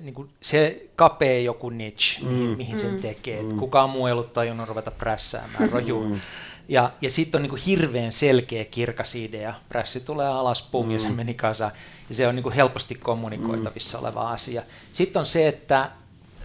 niin 0.00 0.14
kuin 0.14 0.30
se 0.40 0.88
kapee 0.96 1.42
joku 1.42 1.70
niche, 1.70 2.20
mm. 2.22 2.28
mihin, 2.28 2.56
mihin 2.56 2.74
mm. 2.74 2.78
sen 2.78 3.00
tekee. 3.00 3.42
Mm. 3.42 3.58
Kukaan 3.58 3.90
muu 3.90 4.06
ei 4.06 4.12
ollut 4.12 4.32
tajunnut 4.32 4.68
ruveta 4.68 4.90
prässäämään 4.90 5.70
rojuun. 5.76 6.10
Mm. 6.10 6.20
Ja, 6.68 6.92
ja 7.00 7.10
sitten 7.10 7.38
on 7.38 7.42
niin 7.42 7.50
kuin 7.50 7.62
hirveän 7.66 8.12
selkeä, 8.12 8.64
kirkas 8.64 9.14
idea. 9.14 9.54
Prässi 9.68 10.00
tulee 10.00 10.26
alas, 10.26 10.62
pum, 10.62 10.86
mm. 10.86 10.92
ja 10.92 10.98
se 10.98 11.08
meni 11.08 11.34
kasaan. 11.34 11.72
Ja 12.08 12.14
se 12.14 12.28
on 12.28 12.34
niin 12.34 12.42
kuin 12.42 12.54
helposti 12.54 12.94
kommunikoitavissa 12.94 13.98
mm. 13.98 14.04
oleva 14.04 14.30
asia. 14.30 14.62
Sitten 14.92 15.20
on 15.20 15.26
se, 15.26 15.48
että 15.48 15.90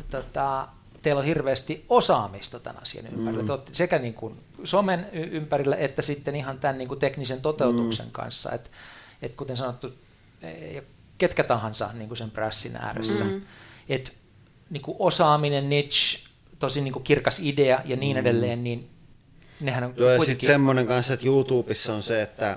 tota, 0.09 0.67
teillä 1.01 1.19
on 1.19 1.25
hirveästi 1.25 1.85
osaamista 1.89 2.59
tämän 2.59 2.81
asian 2.81 3.07
ympärillä. 3.07 3.43
Mm. 3.43 3.61
sekä 3.71 3.99
niin 3.99 4.13
kuin 4.13 4.39
somen 4.63 5.07
ympärillä 5.13 5.75
että 5.75 6.01
sitten 6.01 6.35
ihan 6.35 6.59
tämän 6.59 6.77
niin 6.77 6.87
kuin 6.87 6.99
teknisen 6.99 7.41
toteutuksen 7.41 8.05
mm. 8.05 8.11
kanssa. 8.11 8.51
Et, 8.51 8.71
et 9.21 9.35
kuten 9.35 9.57
sanottu, 9.57 9.93
ketkä 11.17 11.43
tahansa 11.43 11.89
niin 11.93 12.07
kuin 12.07 12.17
sen 12.17 12.31
prässin 12.31 12.75
ääressä. 12.75 13.23
Mm. 13.23 13.41
Et, 13.89 14.13
niin 14.69 14.81
kuin 14.81 14.97
osaaminen, 14.99 15.69
niche, 15.69 16.19
tosi 16.59 16.81
niin 16.81 16.93
kuin 16.93 17.03
kirkas 17.03 17.39
idea 17.39 17.81
ja 17.85 17.95
niin 17.95 18.17
mm. 18.17 18.21
edelleen, 18.21 18.63
niin 18.63 18.89
nehän 19.59 19.83
on 19.83 19.93
Joo, 19.97 20.09
ja 20.09 20.25
sitten 20.25 20.47
semmoinen 20.47 20.87
kanssa, 20.87 21.13
että 21.13 21.25
YouTubessa 21.25 21.93
on 21.95 22.03
se, 22.03 22.21
että, 22.21 22.51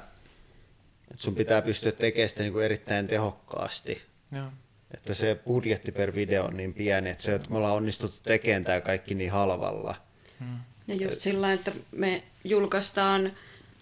että 1.10 1.22
sun 1.22 1.34
pitää 1.34 1.62
pystyä 1.62 1.92
tekemään 1.92 2.28
sitä 2.28 2.42
niin 2.42 2.52
kuin 2.52 2.64
erittäin 2.64 3.06
tehokkaasti. 3.06 4.02
Joo 4.32 4.48
että 4.90 5.14
se 5.14 5.40
budjetti 5.46 5.92
per 5.92 6.14
video 6.14 6.44
on 6.44 6.56
niin 6.56 6.74
pieni, 6.74 7.10
että, 7.10 7.22
se, 7.22 7.34
että 7.34 7.50
me 7.50 7.56
ollaan 7.56 7.76
onnistuttu 7.76 8.16
tekemään 8.22 8.64
tämä 8.64 8.80
kaikki 8.80 9.14
niin 9.14 9.30
halvalla. 9.30 9.94
Hmm. 10.40 10.58
Ja 10.88 10.94
just 10.94 11.20
sillä 11.20 11.52
että 11.52 11.72
me 11.92 12.22
julkaistaan 12.44 13.32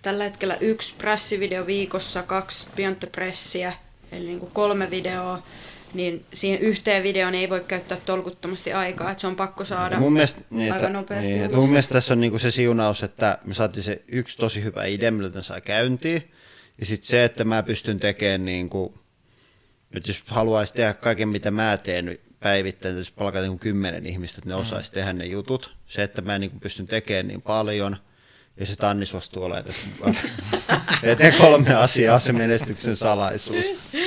tällä 0.02 0.24
hetkellä 0.24 0.56
yksi 0.56 0.94
pressivideo 0.96 1.66
viikossa, 1.66 2.22
kaksi 2.22 2.66
pressiä, 3.12 3.72
eli 4.16 4.26
niin 4.26 4.40
kuin 4.40 4.50
kolme 4.52 4.90
videoa, 4.90 5.42
niin 5.94 6.24
siihen 6.32 6.60
yhteen 6.60 7.02
videoon 7.02 7.34
ei 7.34 7.50
voi 7.50 7.64
käyttää 7.68 7.98
tolkuttomasti 8.06 8.72
aikaa, 8.72 9.10
että 9.10 9.20
se 9.20 9.26
on 9.26 9.36
pakko 9.36 9.64
saada 9.64 9.98
mun 9.98 10.12
mielestä, 10.12 10.40
niin, 10.50 10.72
aika 10.72 10.88
nopeasti. 10.88 11.32
Niin, 11.32 11.54
mun 11.54 11.68
mielestä 11.68 11.92
tässä 11.92 12.14
on 12.14 12.20
niinku 12.20 12.38
se 12.38 12.50
siunaus, 12.50 13.02
että 13.02 13.38
me 13.44 13.54
saatiin 13.54 13.84
se 13.84 14.02
yksi 14.08 14.38
tosi 14.38 14.62
hyvä 14.62 14.84
idea, 14.84 15.12
millä 15.12 15.42
saa 15.42 15.60
käyntiin, 15.60 16.30
ja 16.80 16.86
sitten 16.86 17.06
se, 17.06 17.24
että 17.24 17.44
mä 17.44 17.62
pystyn 17.62 18.00
tekemään 18.00 18.44
niinku 18.44 19.04
nyt 19.94 20.06
jos 20.06 20.22
haluaisi 20.26 20.74
tehdä 20.74 20.94
kaiken, 20.94 21.28
mitä 21.28 21.50
mä 21.50 21.76
teen 21.76 22.18
päivittäin, 22.40 22.96
jos 22.96 23.10
palkata 23.10 23.46
niin 23.46 23.58
kymmenen 23.58 24.06
ihmistä, 24.06 24.38
että 24.38 24.48
ne 24.48 24.54
mm. 24.54 24.60
osaisi 24.60 24.92
tehdä 24.92 25.12
ne 25.12 25.26
jutut. 25.26 25.74
Se, 25.86 26.02
että 26.02 26.22
mä 26.22 26.38
niin 26.38 26.60
pystyn 26.60 26.86
tekemään 26.86 27.28
niin 27.28 27.42
paljon, 27.42 27.96
ja 28.56 28.66
se 28.66 28.76
Tanni 28.76 29.06
suostuu 29.06 29.42
olemaan 29.42 29.64
tässä 29.64 29.86
kolme 31.38 31.74
asiaa 31.74 32.18
se 32.18 32.32
menestyksen 32.32 32.96
salaisuus. 32.96 33.64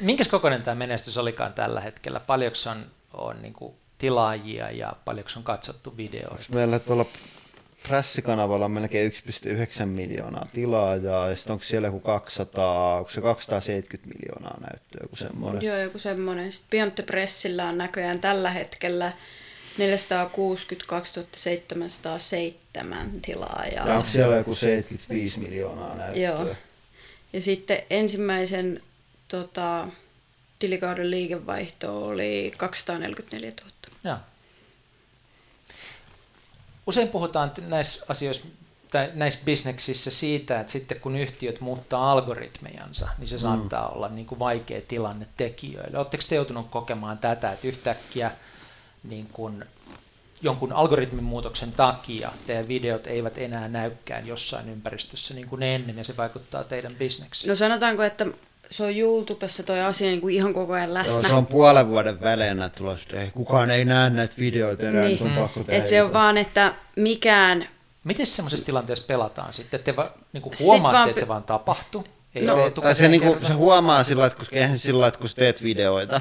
Minkäs 0.00 0.28
kokoinen 0.28 0.62
tämä 0.62 0.74
menestys 0.74 1.18
olikaan 1.18 1.52
tällä 1.52 1.80
hetkellä? 1.80 2.20
Paljonko 2.20 2.58
on, 2.70 2.86
on 3.12 3.42
niin 3.42 3.54
tilaajia 3.98 4.70
ja 4.70 4.92
paljonko 5.04 5.30
on 5.36 5.42
katsottu 5.42 5.96
videoita? 5.96 6.44
Meillä 6.54 6.78
tuolla 6.78 7.06
Prässikanavalla 7.88 8.64
on 8.64 8.70
melkein 8.70 9.12
1,9 9.12 9.86
miljoonaa 9.86 10.46
tilaajaa, 10.52 11.28
ja 11.28 11.36
sitten 11.36 11.52
onko 11.52 11.64
siellä 11.64 11.88
joku 11.88 12.00
200, 12.00 12.96
onko 12.96 13.10
se 13.10 13.20
270 13.20 14.18
miljoonaa 14.18 14.60
näyttöä, 14.60 15.00
joku 15.02 15.16
semmoinen. 15.16 15.62
Joo, 15.62 15.76
joku 15.76 15.98
semmoinen. 15.98 16.52
Sitten 16.52 16.70
Bionte 16.70 17.02
Pressillä 17.02 17.64
on 17.64 17.78
näköjään 17.78 18.20
tällä 18.20 18.50
hetkellä 18.50 19.12
462 19.78 21.12
707 21.36 23.10
tilaajaa. 23.22 23.88
Ja 23.88 23.94
onko 23.94 24.08
siellä 24.08 24.36
joku 24.36 24.54
75 24.54 25.40
miljoonaa 25.40 25.94
näyttöä? 25.94 26.22
Joo. 26.22 26.46
Ja 27.32 27.40
sitten 27.40 27.82
ensimmäisen 27.90 28.82
tota, 29.28 29.88
tilikauden 30.58 31.10
liikevaihto 31.10 32.06
oli 32.06 32.52
244 32.56 33.52
000. 33.60 33.70
Joo. 34.04 34.16
Usein 36.86 37.08
puhutaan 37.08 37.52
näissä 37.68 38.04
asioissa 38.08 38.46
tai 38.90 39.10
näissä 39.14 39.40
bisneksissä 39.44 40.10
siitä, 40.10 40.60
että 40.60 40.72
sitten 40.72 41.00
kun 41.00 41.16
yhtiöt 41.16 41.60
muuttaa 41.60 42.12
algoritmejansa, 42.12 43.08
niin 43.18 43.28
se 43.28 43.36
mm. 43.36 43.40
saattaa 43.40 43.88
olla 43.88 44.08
niin 44.08 44.26
kuin 44.26 44.38
vaikea 44.38 44.82
tilanne 44.88 45.26
tekijöille. 45.36 45.98
Oletteko 45.98 46.22
te 46.28 46.34
joutunut 46.34 46.70
kokemaan 46.70 47.18
tätä, 47.18 47.52
että 47.52 47.68
yhtäkkiä 47.68 48.30
niin 49.04 49.28
kuin 49.32 49.64
jonkun 50.42 50.72
algoritmin 50.72 51.24
muutoksen 51.24 51.72
takia 51.72 52.32
teidän 52.46 52.68
videot 52.68 53.06
eivät 53.06 53.38
enää 53.38 53.68
näykään 53.68 54.26
jossain 54.26 54.68
ympäristössä 54.68 55.34
niin 55.34 55.48
kuin 55.48 55.62
ennen, 55.62 55.96
ja 55.96 56.04
se 56.04 56.16
vaikuttaa 56.16 56.64
teidän 56.64 56.94
bisneksiin? 56.94 57.48
No 57.48 57.54
sanotaanko, 57.54 58.02
että 58.02 58.26
se 58.70 58.84
on 58.84 58.96
YouTubessa 58.96 59.62
toi 59.62 59.80
asia 59.80 60.08
niin 60.08 60.20
kuin 60.20 60.34
ihan 60.34 60.54
koko 60.54 60.72
ajan 60.72 60.94
läsnä. 60.94 61.12
Joo, 61.12 61.22
se 61.22 61.34
on 61.34 61.46
puolen 61.46 61.88
vuoden 61.88 62.20
välein 62.20 62.58
tulossa, 62.76 63.20
ei, 63.20 63.30
kukaan 63.30 63.70
ei 63.70 63.84
näe 63.84 64.10
näitä 64.10 64.34
videoita 64.38 64.88
enää, 64.88 65.04
niin. 65.04 65.22
on 65.22 65.30
pakko 65.30 65.64
tehdä. 65.64 65.82
Et 65.82 65.88
se 65.88 66.02
on 66.02 66.12
vaan, 66.12 66.38
että 66.38 66.74
mikään... 66.96 67.68
Miten 68.04 68.26
semmoisessa 68.26 68.66
tilanteessa 68.66 69.04
pelataan 69.06 69.52
sitten? 69.52 69.78
Että 69.78 69.92
te 69.92 69.96
va, 69.96 70.12
niin 70.32 70.42
kuin 70.42 70.54
huomaatte, 70.60 70.98
vaan... 70.98 71.08
että 71.08 71.20
se 71.20 71.28
vaan 71.28 71.42
tapahtuu? 71.42 72.06
Ei 72.34 72.46
no, 72.46 72.70
se, 72.82 72.94
se, 72.94 73.08
niin 73.08 73.22
kuin, 73.22 73.46
se 73.46 73.52
huomaa 73.52 74.04
sillä, 74.04 74.26
että 74.26 74.38
kun, 74.38 74.46
eihän 74.52 74.78
sillä 74.78 75.06
että 75.06 75.20
kun 75.20 75.28
teet 75.36 75.62
videoita, 75.62 76.20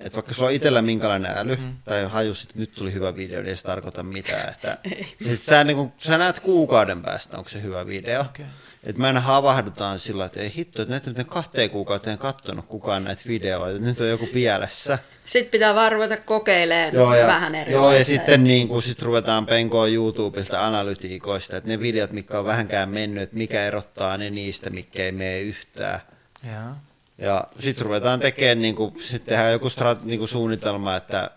että 0.00 0.16
vaikka 0.16 0.34
sulla 0.34 0.48
on 0.48 0.54
itsellä 0.54 0.82
minkälainen 0.82 1.38
äly, 1.38 1.56
mm. 1.56 1.72
tai 1.84 2.04
hajus, 2.04 2.42
että 2.42 2.58
nyt 2.58 2.72
tuli 2.72 2.92
hyvä 2.92 3.16
video, 3.16 3.40
niin 3.40 3.48
ei 3.48 3.56
se 3.56 3.62
tarkoita 3.62 4.02
mitään. 4.02 4.48
Että, 4.48 4.78
siis 5.24 5.46
sä, 5.46 5.64
niin 5.64 5.76
kuin, 5.76 5.92
sä 5.98 6.18
näet 6.18 6.40
kuukauden 6.40 7.02
päästä, 7.02 7.38
onko 7.38 7.50
se 7.50 7.62
hyvä 7.62 7.86
video. 7.86 8.20
Okay. 8.20 8.46
Et 8.84 8.98
mä 8.98 9.06
aina 9.06 9.20
havahdutaan 9.20 9.98
sillä, 9.98 10.24
että 10.24 10.40
ei 10.40 10.52
hitto, 10.56 10.82
että 10.82 11.00
näitä 11.08 11.24
kahteen 11.24 11.70
kuukauteen 11.70 12.18
katsonut 12.18 12.66
kukaan 12.66 13.04
näitä 13.04 13.22
videoita, 13.26 13.78
nyt 13.78 14.00
on 14.00 14.08
joku 14.08 14.26
pielessä. 14.26 14.98
Sitten 15.24 15.50
pitää 15.50 15.74
vaan 15.74 15.92
ruveta 15.92 16.16
kokeilemaan 16.16 16.94
joo, 16.94 17.14
ja, 17.14 17.26
vähän 17.26 17.54
eri 17.54 17.72
Joo, 17.72 17.92
ja 17.92 18.04
sitten 18.04 18.44
niin 18.44 18.68
kuin 18.68 18.82
sit 18.82 19.02
ruvetaan 19.02 19.46
penkoa 19.46 19.86
YouTubesta 19.86 20.66
analytiikoista, 20.66 21.56
että 21.56 21.70
ne 21.70 21.80
videot, 21.80 22.12
mitkä 22.12 22.38
on 22.38 22.44
vähänkään 22.44 22.88
mennyt, 22.88 23.22
että 23.22 23.36
mikä 23.36 23.64
erottaa 23.64 24.16
ne 24.16 24.30
niistä, 24.30 24.70
mikä 24.70 25.04
ei 25.04 25.12
mene 25.12 25.40
yhtään. 25.40 26.00
Ja, 26.46 26.74
ja 27.20 27.44
sitten 27.60 27.86
ruvetaan 27.86 28.20
tekemään, 28.20 28.62
niin 28.62 28.74
kuin, 28.74 29.02
sit 29.02 29.24
tehdään 29.24 29.52
joku 29.52 29.70
strat, 29.70 30.04
niin 30.04 30.18
kuin 30.18 30.28
suunnitelma, 30.28 30.96
että 30.96 31.30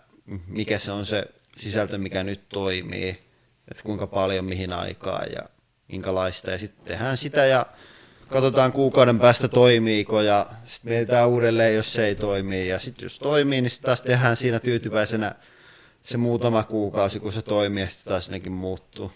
mikä 0.46 0.78
se 0.78 0.92
on 0.92 1.06
se 1.06 1.24
sisältö, 1.56 1.98
mikä 1.98 2.22
nyt 2.22 2.48
toimii, 2.48 3.08
että 3.70 3.82
kuinka 3.82 4.06
paljon, 4.06 4.44
mihin 4.44 4.72
aikaan 4.72 5.32
ja 5.32 5.42
minkälaista. 5.88 6.50
Ja 6.50 6.58
sitten 6.58 6.84
tehdään 6.84 7.16
sitä 7.16 7.44
ja 7.44 7.66
katsotaan 8.28 8.72
kuukauden 8.72 9.18
päästä 9.18 9.48
toimiiko 9.48 10.20
ja 10.20 10.46
sitten 10.64 10.92
mietitään 10.92 11.28
uudelleen, 11.28 11.74
jos 11.74 11.92
se 11.92 12.06
ei 12.06 12.14
toimi. 12.14 12.68
Ja 12.68 12.78
sitten 12.78 13.06
jos 13.06 13.18
toimii, 13.18 13.60
niin 13.60 13.70
sitten 13.70 13.86
taas 13.86 14.02
tehdään 14.02 14.36
siinä 14.36 14.60
tyytyväisenä 14.60 15.34
se 16.02 16.16
muutama 16.16 16.62
kuukausi, 16.62 17.20
kun 17.20 17.32
se 17.32 17.42
toimii 17.42 17.82
ja 17.82 17.88
sitten 17.88 18.10
taas 18.10 18.30
nekin 18.30 18.52
muuttuu. 18.52 19.12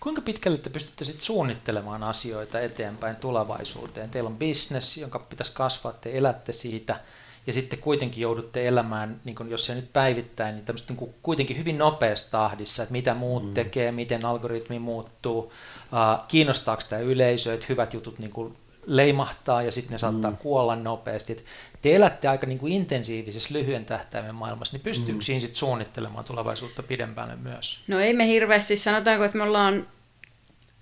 Kuinka 0.00 0.20
pitkälle 0.20 0.58
te 0.58 0.70
pystytte 0.70 1.04
sitten 1.04 1.24
suunnittelemaan 1.24 2.02
asioita 2.02 2.60
eteenpäin 2.60 3.16
tulevaisuuteen? 3.16 4.10
Teillä 4.10 4.28
on 4.28 4.38
business, 4.38 4.96
jonka 4.96 5.18
pitäisi 5.18 5.52
kasvaa, 5.52 5.92
te 5.92 6.10
elätte 6.12 6.52
siitä– 6.52 7.00
ja 7.46 7.52
sitten 7.52 7.78
kuitenkin 7.78 8.22
joudutte 8.22 8.66
elämään, 8.66 9.20
niin 9.24 9.36
kuin 9.36 9.50
jos 9.50 9.66
se 9.66 9.74
nyt 9.74 9.92
päivittäin, 9.92 10.54
niin, 10.54 10.64
niin 10.88 10.96
kuin 10.96 11.14
kuitenkin 11.22 11.58
hyvin 11.58 11.78
nopeassa 11.78 12.30
tahdissa, 12.30 12.82
että 12.82 12.92
mitä 12.92 13.14
muut 13.14 13.44
mm. 13.44 13.54
tekee, 13.54 13.92
miten 13.92 14.24
algoritmi 14.24 14.78
muuttuu, 14.78 15.38
uh, 15.38 16.26
kiinnostaako 16.28 16.82
tämä 16.88 17.02
yleisö, 17.02 17.54
että 17.54 17.66
hyvät 17.68 17.94
jutut 17.94 18.18
niin 18.18 18.56
leimahtaa 18.86 19.62
ja 19.62 19.72
sitten 19.72 19.92
ne 19.92 19.98
saattaa 19.98 20.30
mm. 20.30 20.36
kuolla 20.36 20.76
nopeasti. 20.76 21.32
Et 21.32 21.44
te 21.88 21.96
elätte 21.96 22.28
aika 22.28 22.46
niin 22.46 22.58
kuin 22.58 22.72
intensiivisessä 22.72 23.54
lyhyen 23.54 23.84
tähtäimen 23.84 24.34
maailmassa, 24.34 24.76
niin 24.76 24.84
pystyykö 24.84 25.12
mm. 25.12 25.20
siinä 25.20 25.40
sitten 25.40 25.56
suunnittelemaan 25.56 26.24
tulevaisuutta 26.24 26.82
pidempälle 26.82 27.36
myös? 27.36 27.80
No 27.88 28.00
ei 28.00 28.12
me 28.12 28.26
hirveästi, 28.26 28.76
sanotaanko, 28.76 29.24
että 29.24 29.38
me 29.38 29.44
ollaan 29.44 29.86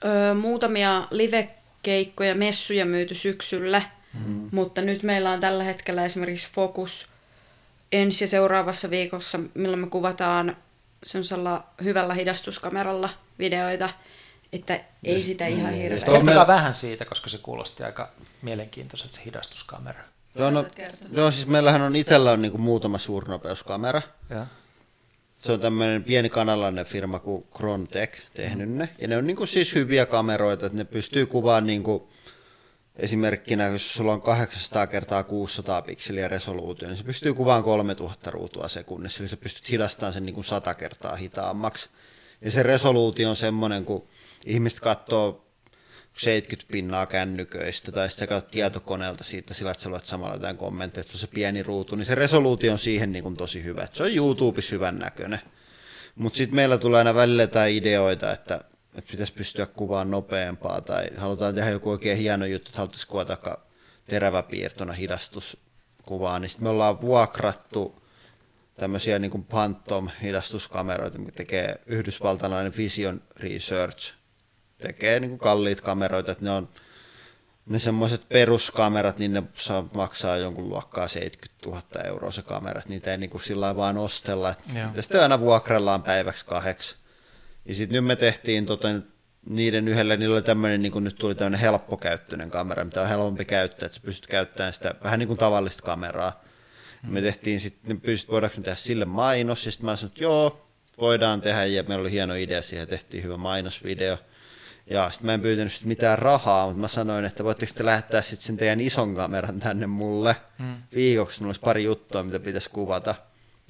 ö, 0.04 0.34
muutamia 0.34 1.08
livekeikkoja, 1.10 2.34
messuja 2.34 2.86
myyty 2.86 3.14
syksyllä– 3.14 3.82
Mm. 4.12 4.48
Mutta 4.52 4.80
nyt 4.80 5.02
meillä 5.02 5.30
on 5.30 5.40
tällä 5.40 5.64
hetkellä 5.64 6.04
esimerkiksi 6.04 6.48
fokus 6.52 7.08
ensi 7.92 8.24
ja 8.24 8.28
seuraavassa 8.28 8.90
viikossa, 8.90 9.40
milloin 9.54 9.80
me 9.80 9.86
kuvataan 9.86 10.56
semmoisella 11.02 11.64
hyvällä 11.84 12.14
hidastuskameralla 12.14 13.10
videoita, 13.38 13.88
että 14.52 14.80
ei 15.04 15.22
sitä 15.22 15.46
ihan 15.46 15.74
hirveästi. 15.74 16.10
Kertokaa 16.10 16.46
vähän 16.46 16.74
siitä, 16.74 17.04
koska 17.04 17.30
se 17.30 17.38
kuulosti 17.38 17.82
aika 17.82 18.10
mielenkiintoiselta 18.42 19.14
se 19.14 19.22
hidastuskamera. 19.24 20.04
Joo, 20.34 20.50
no, 20.50 20.64
joo 21.12 21.30
siis 21.30 21.46
meillähän 21.46 21.82
on 21.82 21.96
itsellä 21.96 22.32
on 22.32 22.42
niinku 22.42 22.58
muutama 22.58 22.98
suurnopeuskamera. 22.98 24.02
Ja. 24.30 24.46
Se 25.42 25.52
on 25.52 25.60
tämmöinen 25.60 26.04
pieni 26.04 26.28
kanalainen 26.28 26.86
firma 26.86 27.18
kuin 27.18 27.46
Krontech 27.56 28.20
tehnyt 28.34 28.70
ne. 28.70 28.88
Ja 28.98 29.08
ne 29.08 29.16
on 29.16 29.26
niinku 29.26 29.46
siis 29.46 29.74
hyviä 29.74 30.06
kameroita, 30.06 30.66
että 30.66 30.78
ne 30.78 30.84
pystyy 30.84 31.26
kuvaamaan 31.26 31.66
niinku 31.66 32.08
Esimerkkinä, 32.96 33.66
jos 33.66 33.94
sulla 33.94 34.12
on 34.12 34.22
800 34.22 34.86
kertaa 34.86 35.22
600 35.22 35.82
pikseliä 35.82 36.28
resoluutio, 36.28 36.88
niin 36.88 36.96
se 36.96 37.04
pystyy 37.04 37.34
kuvaamaan 37.34 37.64
3000 37.64 38.30
ruutua 38.30 38.68
sekunnissa, 38.68 39.22
eli 39.22 39.28
sä 39.28 39.36
pystyt 39.36 39.70
hidastamaan 39.70 40.12
sen 40.12 40.26
niin 40.26 40.34
kuin 40.34 40.44
100 40.44 40.74
kertaa 40.74 41.16
hitaammaksi. 41.16 41.88
Ja 42.40 42.50
se 42.50 42.62
resoluutio 42.62 43.30
on 43.30 43.36
semmoinen, 43.36 43.84
kun 43.84 44.08
ihmiset 44.46 44.80
katsoo 44.80 45.44
70 46.18 46.72
pinnaa 46.72 47.06
kännyköistä, 47.06 47.92
tai 47.92 48.10
sitten 48.10 48.28
sä 48.28 48.40
tietokoneelta 48.40 49.24
siitä 49.24 49.54
sillä, 49.54 49.70
että 49.70 49.82
sä 49.82 49.88
luet 49.88 50.04
samalla 50.04 50.34
jotain 50.34 50.56
kommentteja, 50.56 51.00
että 51.00 51.18
se 51.18 51.26
pieni 51.26 51.62
ruutu, 51.62 51.96
niin 51.96 52.06
se 52.06 52.14
resoluutio 52.14 52.72
on 52.72 52.78
siihen 52.78 53.12
niin 53.12 53.22
kuin 53.22 53.36
tosi 53.36 53.64
hyvä. 53.64 53.82
Että 53.82 53.96
se 53.96 54.02
on 54.02 54.16
YouTubessa 54.16 54.74
hyvän 54.74 54.98
näköinen. 54.98 55.40
Mutta 56.14 56.36
sitten 56.36 56.56
meillä 56.56 56.78
tulee 56.78 56.98
aina 56.98 57.14
välillä 57.14 57.42
jotain 57.42 57.74
ideoita, 57.74 58.32
että 58.32 58.60
että 58.94 59.10
pitäisi 59.10 59.32
pystyä 59.32 59.66
kuvaamaan 59.66 60.10
nopeampaa 60.10 60.80
tai 60.80 61.06
halutaan 61.16 61.54
tehdä 61.54 61.70
joku 61.70 61.90
oikein 61.90 62.18
hieno 62.18 62.46
juttu, 62.46 62.68
että 62.68 62.78
haluttaisiin 62.78 63.10
kuvata 63.10 63.58
teräväpiirtona 64.04 64.92
hidastuskuvaa, 64.92 66.38
niin 66.38 66.48
sitten 66.48 66.64
me 66.64 66.68
ollaan 66.68 67.00
vuokrattu 67.00 68.02
tämmöisiä 68.74 69.18
niin 69.18 69.30
kuin 69.30 69.44
Phantom 69.44 70.08
hidastuskameroita, 70.22 71.18
mikä 71.18 71.32
tekee 71.32 71.80
yhdysvaltalainen 71.86 72.76
Vision 72.76 73.22
Research, 73.36 74.14
tekee 74.82 75.20
niin 75.20 75.30
kuin 75.30 75.38
kalliit 75.38 75.80
kameroita, 75.80 76.32
että 76.32 76.44
ne 76.44 76.50
on 76.50 76.68
ne 77.66 77.78
semmoiset 77.78 78.28
peruskamerat, 78.28 79.18
niin 79.18 79.32
ne 79.32 79.42
saa 79.54 79.88
maksaa 79.94 80.36
jonkun 80.36 80.68
luokkaa 80.68 81.08
70 81.08 81.68
000 81.68 81.82
euroa 82.04 82.30
se 82.30 82.42
kamerat, 82.42 82.88
niitä 82.88 83.10
ei 83.10 83.18
niin 83.18 83.30
kuin 83.30 83.42
sillä 83.42 83.76
vaan 83.76 83.98
ostella, 83.98 84.50
että 84.50 85.02
sitten 85.02 85.22
aina 85.22 85.40
vuokrallaan 85.40 86.02
päiväksi 86.02 86.44
kahdeksi 86.44 86.96
ja 87.64 87.74
sitten 87.74 87.94
nyt 87.94 88.04
me 88.04 88.16
tehtiin 88.16 88.66
tota, 88.66 88.88
niiden 89.46 89.88
yhdellä, 89.88 90.16
niillä 90.16 90.34
oli 90.34 90.42
tämmöinen, 90.42 90.82
niin 90.82 90.92
kuin 90.92 91.04
nyt 91.04 91.16
tuli 91.16 91.34
tämmöinen 91.34 91.60
helppokäyttöinen 91.60 92.50
kamera, 92.50 92.84
mitä 92.84 93.02
on 93.02 93.08
helpompi 93.08 93.44
käyttää, 93.44 93.86
että 93.86 93.96
sä 93.96 94.02
pystyt 94.04 94.26
käyttämään 94.26 94.72
sitä 94.72 94.94
vähän 95.04 95.18
niin 95.18 95.26
kuin 95.26 95.38
tavallista 95.38 95.82
kameraa. 95.82 96.44
Mm. 97.02 97.12
Me 97.12 97.22
tehtiin 97.22 97.60
sitten, 97.60 98.00
pystyt, 98.00 98.30
voidaanko 98.30 98.56
me 98.56 98.62
tehdä 98.62 98.76
sille 98.76 99.04
mainos, 99.04 99.66
ja 99.66 99.72
sitten 99.72 99.86
mä 99.86 99.96
sanoin, 99.96 100.10
että 100.10 100.22
joo, 100.22 100.68
voidaan 100.98 101.40
tehdä, 101.40 101.64
ja 101.64 101.82
meillä 101.82 102.00
oli 102.00 102.10
hieno 102.10 102.34
idea 102.34 102.62
siihen, 102.62 102.88
tehtiin 102.88 103.24
hyvä 103.24 103.36
mainosvideo. 103.36 104.18
Ja 104.90 105.10
sitten 105.10 105.26
mä 105.26 105.34
en 105.34 105.40
pyytänyt 105.40 105.72
sit 105.72 105.84
mitään 105.84 106.18
rahaa, 106.18 106.66
mutta 106.66 106.80
mä 106.80 106.88
sanoin, 106.88 107.24
että 107.24 107.44
voitteko 107.44 107.72
te 107.74 107.84
lähettää 107.84 108.22
sitten 108.22 108.46
sen 108.46 108.56
teidän 108.56 108.80
ison 108.80 109.14
kameran 109.14 109.60
tänne 109.60 109.86
mulle 109.86 110.36
mm. 110.58 110.74
viikoksi, 110.94 111.40
mulla 111.40 111.48
olisi 111.48 111.60
pari 111.60 111.84
juttua, 111.84 112.22
mitä 112.22 112.40
pitäisi 112.40 112.70
kuvata. 112.70 113.14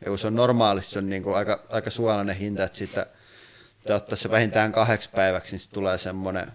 Ja 0.05 0.09
kun 0.09 0.19
se 0.19 0.27
on 0.27 0.35
normaalisti, 0.35 0.93
se 0.93 0.99
on 0.99 1.11
niin 1.11 1.23
kuin 1.23 1.37
aika, 1.37 1.63
aika 1.71 1.91
suolainen 1.91 2.37
hinta, 2.37 2.65
että 2.65 2.79
siitä 2.79 3.07
pitää 3.79 3.97
ottaa 3.97 4.17
se 4.17 4.31
vähintään 4.31 4.73
kahdeksi 4.73 5.11
päiväksi, 5.11 5.53
niin 5.53 5.61
sitten 5.61 5.75
tulee 5.75 5.99
semmoinen 5.99 6.53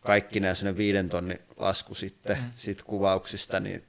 kaikki 0.00 0.40
semmoinen 0.40 0.76
viiden 0.76 1.08
tonnin 1.08 1.38
lasku 1.56 1.94
sitten 1.94 2.36
mm. 2.36 2.50
sit 2.56 2.82
kuvauksista, 2.82 3.60
niin 3.60 3.84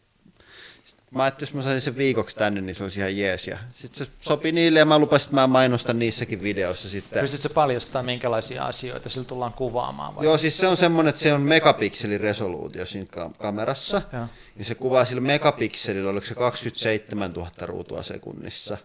mä 1.12 1.24
ajattelin, 1.24 1.48
jos 1.50 1.54
mä 1.54 1.62
saisin 1.62 1.82
sen 1.82 1.98
viikoksi 1.98 2.36
tänne, 2.36 2.62
niin 2.62 2.76
se 2.76 2.84
olisi 2.84 3.00
ihan 3.00 3.18
jees. 3.18 3.48
Ja 3.48 3.58
sitten 3.74 4.08
se 4.08 4.12
sopi 4.20 4.52
niille 4.52 4.80
ja 4.80 4.86
mä 4.86 5.00
lupasin, 5.00 5.26
että 5.26 5.36
mä 5.36 5.48
mainostan 5.48 6.00
niissäkin 6.00 6.44
videoissa 6.44 6.90
sitten. 6.90 7.22
Pystytkö 7.22 7.50
paljastamaan, 7.50 8.06
minkälaisia 8.06 8.66
asioita 8.66 9.10
sillä 9.10 9.26
tullaan 9.26 9.54
kuvaamaan? 9.54 10.16
Vai? 10.16 10.26
Joo, 10.26 10.38
siis 10.38 10.58
se 10.58 10.68
on 10.68 10.78
semmoinen, 10.78 11.10
että 11.10 11.22
se 11.22 11.34
on 11.34 11.42
megapikselin 11.42 12.22
resoluutio 12.22 12.86
siinä 12.86 13.08
kamerassa. 13.38 14.02
Ja. 14.14 14.28
ja 14.56 14.66
se 14.66 14.76
kuvaa 14.76 15.06
sillä 15.06 15.22
megapikselillä, 15.22 16.10
oliko 16.10 16.26
se 16.26 16.36
27 16.36 17.34
000 17.34 17.50
ruutua 17.62 18.04
sekunnissa. 18.04 18.78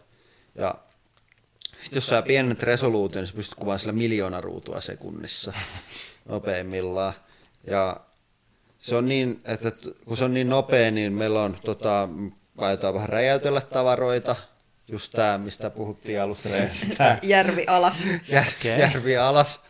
Ja 0.54 0.74
sitten 1.82 1.96
jos 1.96 2.06
sä 2.06 2.22
pienet 2.22 2.62
resoluution, 2.62 3.22
niin 3.22 3.28
sä 3.28 3.36
pystyt 3.36 3.54
kuvaamaan 3.54 3.80
sillä 3.80 3.92
miljoona 3.92 4.40
ruutua 4.40 4.80
sekunnissa 4.80 5.52
nopeimmillaan. 6.28 7.14
Ja 7.66 8.00
se 8.86 8.96
on 8.96 9.08
niin, 9.08 9.40
että 9.44 9.72
kun 10.04 10.16
se 10.16 10.24
on 10.24 10.34
niin 10.34 10.48
nopea, 10.48 10.90
niin 10.90 11.12
meillä 11.12 11.42
on, 11.42 11.56
tota, 11.64 12.08
aiotaan 12.58 12.94
vähän 12.94 13.08
räjäytellä 13.08 13.60
tavaroita, 13.60 14.36
just 14.88 15.12
tämä, 15.12 15.38
mistä 15.38 15.70
puhuttiin 15.70 16.20
alusta. 16.20 16.48
järvi 17.22 17.64
alas. 17.66 18.06
Jär, 18.28 18.46
järvi 18.64 19.16
alas. 19.16 19.60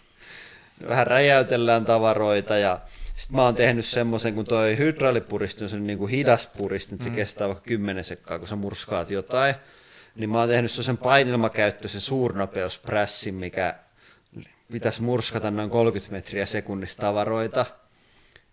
Vähän 0.88 1.06
räjäytellään 1.06 1.84
tavaroita 1.84 2.56
ja 2.56 2.80
sitten 3.14 3.36
mä 3.36 3.42
oon 3.42 3.56
tehnyt 3.56 3.86
semmoisen, 3.86 4.34
kun 4.34 4.44
toi 4.44 4.78
hydraulipuristus 4.78 5.72
on 5.72 5.86
niin 5.86 5.98
kuin 5.98 6.10
hidas 6.10 6.46
puristin, 6.46 6.94
että 6.94 7.04
se 7.04 7.10
mm. 7.10 7.16
kestää 7.16 7.48
vaikka 7.48 7.64
10 7.64 8.04
sekkaa, 8.04 8.38
kun 8.38 8.48
sä 8.48 8.56
murskaat 8.56 9.10
jotain 9.10 9.54
niin 10.16 10.30
mä 10.30 10.38
oon 10.38 10.48
tehnyt 10.48 10.70
sen 10.70 10.98
painilmakäyttöisen 10.98 12.00
suurnopeusprässin, 12.00 13.34
mikä 13.34 13.74
pitäisi 14.72 15.02
murskata 15.02 15.50
noin 15.50 15.70
30 15.70 16.12
metriä 16.12 16.46
sekunnissa 16.46 17.00
tavaroita. 17.00 17.66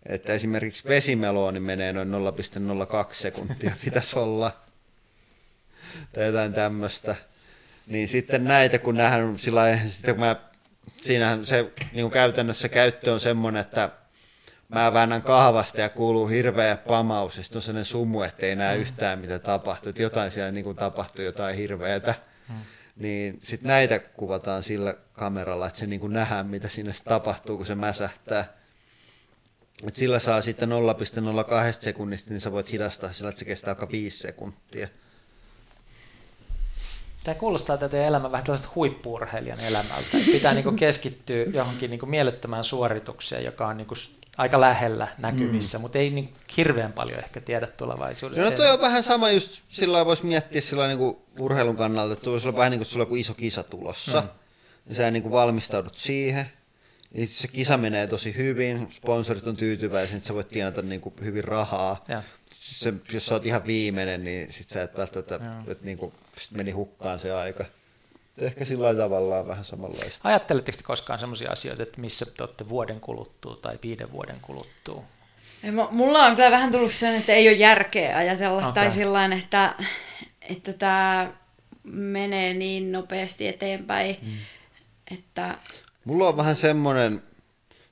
Että 0.05 0.33
esimerkiksi 0.33 0.87
vesimelooni 0.87 1.59
menee 1.59 1.93
noin 1.93 2.11
0,02 2.11 3.13
sekuntia 3.13 3.75
pitäisi 3.85 4.19
olla. 4.19 4.51
Tai 6.13 6.25
jotain 6.25 6.53
tämmöistä. 6.53 7.15
Niin 7.87 8.07
sitten 8.07 8.43
näitä, 8.43 8.79
kun 8.79 8.95
nähdään 8.95 9.39
sillä 9.39 9.79
sitten 9.87 10.15
kun 10.15 10.25
mä, 10.25 10.35
siinähän 10.97 11.45
se 11.45 11.71
niin 11.93 12.11
käytännössä 12.11 12.69
käyttö 12.69 13.13
on 13.13 13.19
semmoinen, 13.19 13.61
että 13.61 13.89
mä 14.69 14.93
väännän 14.93 15.21
kahvasta 15.21 15.81
ja 15.81 15.89
kuuluu 15.89 16.27
hirveä 16.27 16.77
pamaus, 16.77 17.37
ja 17.37 17.43
sitten 17.43 17.57
on 17.57 17.61
sellainen 17.61 17.85
sumu, 17.85 18.21
ettei 18.21 18.55
näe 18.55 18.77
yhtään 18.77 19.19
mitä 19.19 19.39
tapahtuu, 19.39 19.89
että 19.89 20.01
jotain 20.01 20.31
siellä 20.31 20.51
niin 20.51 20.63
kuin 20.63 20.75
tapahtuu, 20.75 21.25
jotain 21.25 21.55
hirveätä. 21.55 22.15
Niin 22.95 23.39
sitten 23.41 23.67
näitä 23.67 23.99
kuvataan 23.99 24.63
sillä 24.63 24.93
kameralla, 25.13 25.67
että 25.67 25.79
se 25.79 25.87
niin 25.87 25.99
kuin 25.99 26.13
nähdään, 26.13 26.47
mitä 26.47 26.67
sinne 26.67 26.93
tapahtuu, 27.03 27.57
kun 27.57 27.65
se 27.65 27.75
mäsähtää. 27.75 28.45
Et 29.87 29.95
sillä 29.95 30.19
saa 30.19 30.41
sitten 30.41 30.69
0,02 30.69 30.75
sekunnista, 31.81 32.29
niin 32.29 32.41
sä 32.41 32.51
voit 32.51 32.71
hidastaa 32.71 33.13
sillä, 33.13 33.29
että 33.29 33.39
se 33.39 33.45
kestää 33.45 33.71
aika 33.71 33.91
5 33.91 34.17
sekuntia. 34.17 34.87
Tämä 37.23 37.35
kuulostaa 37.35 37.77
tätä 37.77 38.05
elämä 38.07 38.31
vähän 38.31 38.45
tällaiset 38.45 38.75
huippuurheilijan 38.75 39.59
elämältä. 39.59 40.17
Pitää 40.25 40.53
niin 40.53 40.75
keskittyä 40.75 41.43
johonkin 41.53 41.89
niin 41.89 42.09
mielettömään 42.09 42.63
suoritukseen, 42.63 43.43
joka 43.45 43.67
on 43.67 43.77
niin 43.77 43.87
aika 44.37 44.61
lähellä 44.61 45.07
näkyvissä, 45.17 45.77
mm. 45.77 45.81
mutta 45.81 45.99
ei 45.99 46.09
niin 46.09 46.33
hirveän 46.57 46.93
paljon 46.93 47.19
ehkä 47.19 47.41
tiedä 47.41 47.67
tulevaisuudesta. 47.67 48.51
No 48.51 48.57
toi 48.57 48.71
on 48.71 48.81
vähän 48.81 49.03
sama 49.03 49.31
just 49.31 49.61
sillä 49.67 50.05
voisi 50.05 50.25
miettiä 50.25 50.61
sillä 50.61 50.87
niin 50.87 51.17
urheilun 51.39 51.77
kannalta, 51.77 52.13
että 52.13 52.29
voisi 52.29 52.47
olla 52.47 52.57
vähän 52.57 52.71
niin 52.71 52.79
kuin 52.79 52.87
sulla 52.87 53.05
on 53.09 53.17
iso 53.17 53.33
kisa 53.33 53.63
tulossa, 53.63 54.21
mm. 54.21 54.27
ja 54.89 54.95
sä 54.95 55.11
niin 55.11 55.23
kuin 55.23 55.33
valmistaudut 55.33 55.95
siihen, 55.95 56.45
ja 57.13 57.27
se 57.27 57.47
kisa 57.47 57.77
menee 57.77 58.07
tosi 58.07 58.35
hyvin, 58.35 58.87
sponsorit 58.91 59.47
on 59.47 59.55
tyytyväisiä, 59.55 60.17
että 60.17 60.27
sä 60.27 60.33
voit 60.33 60.49
tienata 60.49 60.81
niin 60.81 61.01
kuin 61.01 61.15
hyvin 61.23 61.43
rahaa. 61.43 62.03
Ja. 62.07 62.23
Se, 62.53 62.93
jos 63.11 63.25
sä 63.25 63.33
oot 63.33 63.45
ihan 63.45 63.67
viimeinen, 63.67 64.23
niin 64.23 64.53
sit 64.53 64.67
sä 64.67 64.83
et 64.83 64.97
välttämättä, 64.97 65.39
että 65.67 65.85
niin 65.85 65.97
kuin, 65.97 66.13
sit 66.37 66.51
meni 66.51 66.71
hukkaan 66.71 67.19
se 67.19 67.31
aika. 67.31 67.65
Ehkä 68.37 68.65
sillä 68.65 68.95
tavalla 68.95 69.39
on 69.39 69.47
vähän 69.47 69.65
samanlaista. 69.65 70.29
Ajatteletteko 70.29 70.77
te 70.77 70.83
koskaan 70.83 71.19
sellaisia 71.19 71.51
asioita, 71.51 71.83
että 71.83 72.01
missä 72.01 72.25
te 72.25 72.43
olette 72.43 72.69
vuoden 72.69 72.99
kuluttua 72.99 73.55
tai 73.55 73.79
viiden 73.83 74.11
vuoden 74.11 74.37
kuluttua? 74.41 75.03
Mulla 75.91 76.25
on 76.25 76.35
kyllä 76.35 76.51
vähän 76.51 76.71
tullut 76.71 76.91
sen, 76.91 77.15
että 77.15 77.33
ei 77.33 77.47
ole 77.47 77.57
järkeä 77.57 78.17
ajatella 78.17 78.57
okay. 78.57 78.73
tai 78.73 78.91
sillain, 78.91 79.33
että, 79.33 79.75
että 80.41 80.73
tämä 80.73 81.33
menee 81.83 82.53
niin 82.53 82.91
nopeasti 82.91 83.47
eteenpäin, 83.47 84.17
mm. 84.21 84.37
että... 85.11 85.57
Mulla 86.05 86.27
on 86.27 86.37
vähän 86.37 86.55
semmoinen, 86.55 87.23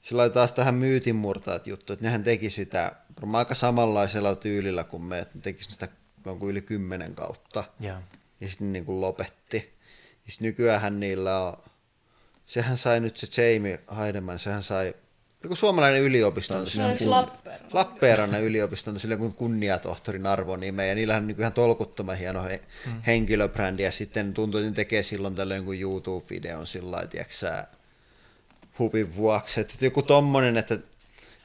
sillä 0.04 0.30
taas 0.30 0.54
tähän 0.54 0.76
myytin 0.76 1.16
murtaat 1.16 1.68
juttu, 1.68 1.94
että 1.94 2.06
nehän 2.06 2.24
teki 2.24 2.50
sitä 2.50 2.92
aika 3.34 3.56
samanlaisella 3.56 4.36
tyylillä 4.36 4.84
kuin 4.84 5.04
me, 5.04 5.20
että 5.20 5.38
ne 5.38 5.42
teki 5.42 5.64
sitä 5.64 5.88
jonkun 6.26 6.50
yli 6.50 6.62
kymmenen 6.62 7.16
kautta. 7.16 7.64
Yeah. 7.84 8.04
Ja 8.42 8.50
sitten 8.50 8.74
niin 8.74 8.86
kuin 8.86 9.02
lopetti. 9.02 9.74
Siis 10.24 10.40
nykyään 10.40 11.00
niillä 11.00 11.40
on, 11.40 11.58
sehän 12.46 12.78
sai 12.78 13.00
nyt 13.00 13.18
se 13.18 13.42
Jamie 13.42 13.80
Heidemann, 13.98 14.40
sehän 14.40 14.64
sai 14.64 14.94
joku 15.44 15.56
suomalainen 15.56 16.02
yliopisto 16.02 16.58
on 16.58 16.70
sillä 16.70 16.96
kun, 16.98 17.10
Lappeenrannan 17.74 18.42
yliopisto 18.42 18.92
on 18.92 19.00
sillä 19.00 19.18
kun 19.18 19.34
kunniatohtorin 19.34 20.28
arvonime, 20.28 20.88
ja 20.88 20.96
niillähän 20.96 21.24
on 21.24 21.28
niin 21.28 21.40
ihan 21.40 21.54
tolkuttoman 21.54 22.18
hieno 22.18 22.44
he, 22.44 22.62
hmm. 22.86 23.02
henkilöbrändi, 23.02 23.84
ja 23.84 23.92
sitten 23.92 24.34
tuntuu, 24.34 24.60
että 24.60 24.70
ne 24.70 24.76
tekee 24.76 25.04
silloin 25.04 25.36
tällöin 25.36 25.58
jonkun 25.58 25.80
YouTube-videon 25.80 26.68
sillä 26.68 26.92
lailla, 26.92 27.68
hupin 28.84 29.16
vuoksi, 29.16 29.62
että 29.62 29.74
joku 29.82 30.02
tommonen, 30.02 30.58
että 30.58 30.78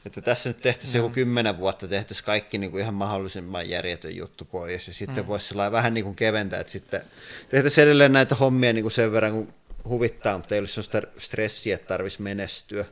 että 0.07 0.21
tässä 0.21 0.51
nyt 0.51 0.61
tehtäisiin 0.61 1.03
joku 1.03 1.15
kymmenen 1.15 1.59
vuotta, 1.59 1.89
tehtäisiin 1.89 2.25
kaikki 2.25 2.59
niin 2.59 2.71
kuin 2.71 2.81
ihan 2.81 2.95
mahdollisimman 2.95 3.69
järjetön 3.69 4.17
juttu 4.17 4.45
pois, 4.45 4.89
ja 4.89 4.95
sitten 4.95 5.25
mm. 5.25 5.27
voisi 5.29 5.55
vähän 5.55 5.95
niin 5.95 6.05
kuin 6.05 6.17
keventää, 6.17 6.61
että 6.61 6.73
sitten 6.73 7.03
tehtäisiin 7.49 7.83
edelleen 7.83 8.13
näitä 8.13 8.35
hommia 8.35 8.73
niin 8.73 8.85
kuin 8.85 8.93
sen 8.93 9.13
verran, 9.13 9.33
kun 9.33 9.55
huvittaa, 9.89 10.39
mutta 10.39 10.55
ei 10.55 10.59
olisi 10.59 10.75
sellaista 10.75 11.03
stressiä, 11.19 11.75
että 11.75 11.89
tarvitsisi 11.89 12.23
menestyä. 12.23 12.85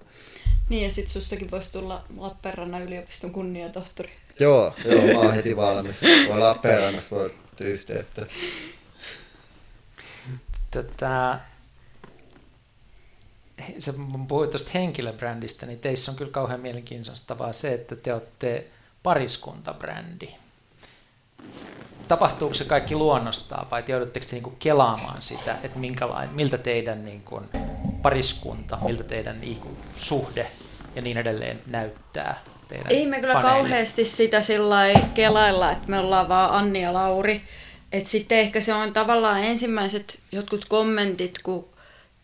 Niin, 0.68 0.84
ja 0.84 0.90
sitten 0.90 1.12
sustakin 1.12 1.50
voisi 1.50 1.72
tulla 1.72 2.04
Lappeenrannan 2.16 2.82
yliopiston 2.82 3.32
kunniatohtori. 3.32 4.12
Joo, 4.40 4.74
joo, 4.84 5.06
mä 5.06 5.18
oon 5.18 5.34
heti 5.34 5.56
valmis. 5.56 5.96
Voi 6.28 6.38
Lappeenrannasta 6.38 7.16
voi 7.16 7.34
yhteyttä. 7.60 8.26
Tätä, 13.56 13.72
sä 13.78 13.92
puhuit 14.28 14.50
tuosta 14.50 14.70
henkilöbrändistä, 14.74 15.66
niin 15.66 15.78
teissä 15.78 16.10
on 16.10 16.16
kyllä 16.16 16.30
kauhean 16.30 16.60
mielenkiintoista 16.60 17.38
vaan 17.38 17.54
se, 17.54 17.74
että 17.74 17.96
te 17.96 18.12
olette 18.12 18.66
pariskuntabrändi. 19.02 20.28
Tapahtuuko 22.08 22.54
se 22.54 22.64
kaikki 22.64 22.94
luonnostaan 22.94 23.70
vai 23.70 23.84
joudutteko 23.88 24.26
te 24.26 24.32
niinku 24.32 24.52
kelaamaan 24.58 25.22
sitä, 25.22 25.56
että 25.62 25.78
minkälainen, 25.78 26.34
miltä 26.34 26.58
teidän 26.58 27.04
niinku 27.04 27.42
pariskunta, 28.02 28.78
miltä 28.84 29.04
teidän 29.04 29.40
niinku 29.40 29.68
suhde 29.96 30.50
ja 30.96 31.02
niin 31.02 31.18
edelleen 31.18 31.62
näyttää? 31.66 32.42
Teidän 32.68 32.86
Ei 32.90 33.06
me 33.06 33.20
kyllä 33.20 33.34
paneeli. 33.34 33.58
kauheasti 33.58 34.04
sitä 34.04 34.42
sillä 34.42 34.76
kelailla, 35.14 35.70
että 35.70 35.90
me 35.90 35.98
ollaan 35.98 36.28
vaan 36.28 36.50
Anni 36.50 36.82
ja 36.82 36.92
Lauri. 36.92 37.42
Et 37.92 38.06
sitten 38.06 38.38
ehkä 38.38 38.60
se 38.60 38.74
on 38.74 38.92
tavallaan 38.92 39.42
ensimmäiset 39.42 40.18
jotkut 40.32 40.64
kommentit, 40.64 41.38
kun 41.42 41.68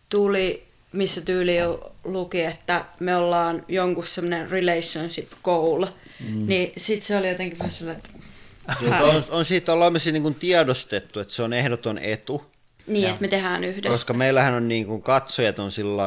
tuli 0.09 0.70
missä 0.91 1.21
tyyli 1.21 1.55
luki, 2.03 2.41
että 2.41 2.85
me 2.99 3.15
ollaan 3.15 3.65
jonkun 3.67 4.07
semmoinen 4.07 4.51
relationship 4.51 5.31
goal, 5.43 5.85
mm. 6.19 6.47
niin 6.47 6.73
sitten 6.77 7.07
se 7.07 7.17
oli 7.17 7.29
jotenkin 7.29 7.59
vähän 7.59 7.71
sellainen, 7.71 8.03
että... 8.05 9.05
on, 9.05 9.25
on 9.29 9.45
siitä 9.45 9.73
ollaan 9.73 9.93
me 9.93 9.99
niin 10.11 10.35
tiedostettu, 10.35 11.19
että 11.19 11.33
se 11.33 11.43
on 11.43 11.53
ehdoton 11.53 11.97
etu. 11.97 12.51
Niin, 12.87 13.09
että 13.09 13.21
me 13.21 13.27
tehdään 13.27 13.63
yhdessä. 13.63 13.89
Koska 13.89 14.13
meillähän 14.13 14.53
on 14.53 14.67
niin 14.67 14.85
kuin 14.85 15.01
katsojat 15.01 15.59
on 15.59 15.71
sillä 15.71 16.03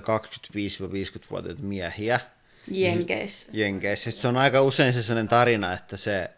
25-50-vuotiaita 0.00 1.62
miehiä. 1.62 2.20
Jenkeissä. 2.70 3.46
Jenkeissä. 3.52 4.10
Se 4.10 4.28
on 4.28 4.36
aika 4.36 4.62
usein 4.62 4.92
se 4.92 5.02
sellainen 5.02 5.28
tarina, 5.28 5.72
että 5.72 5.96
se 5.96 6.30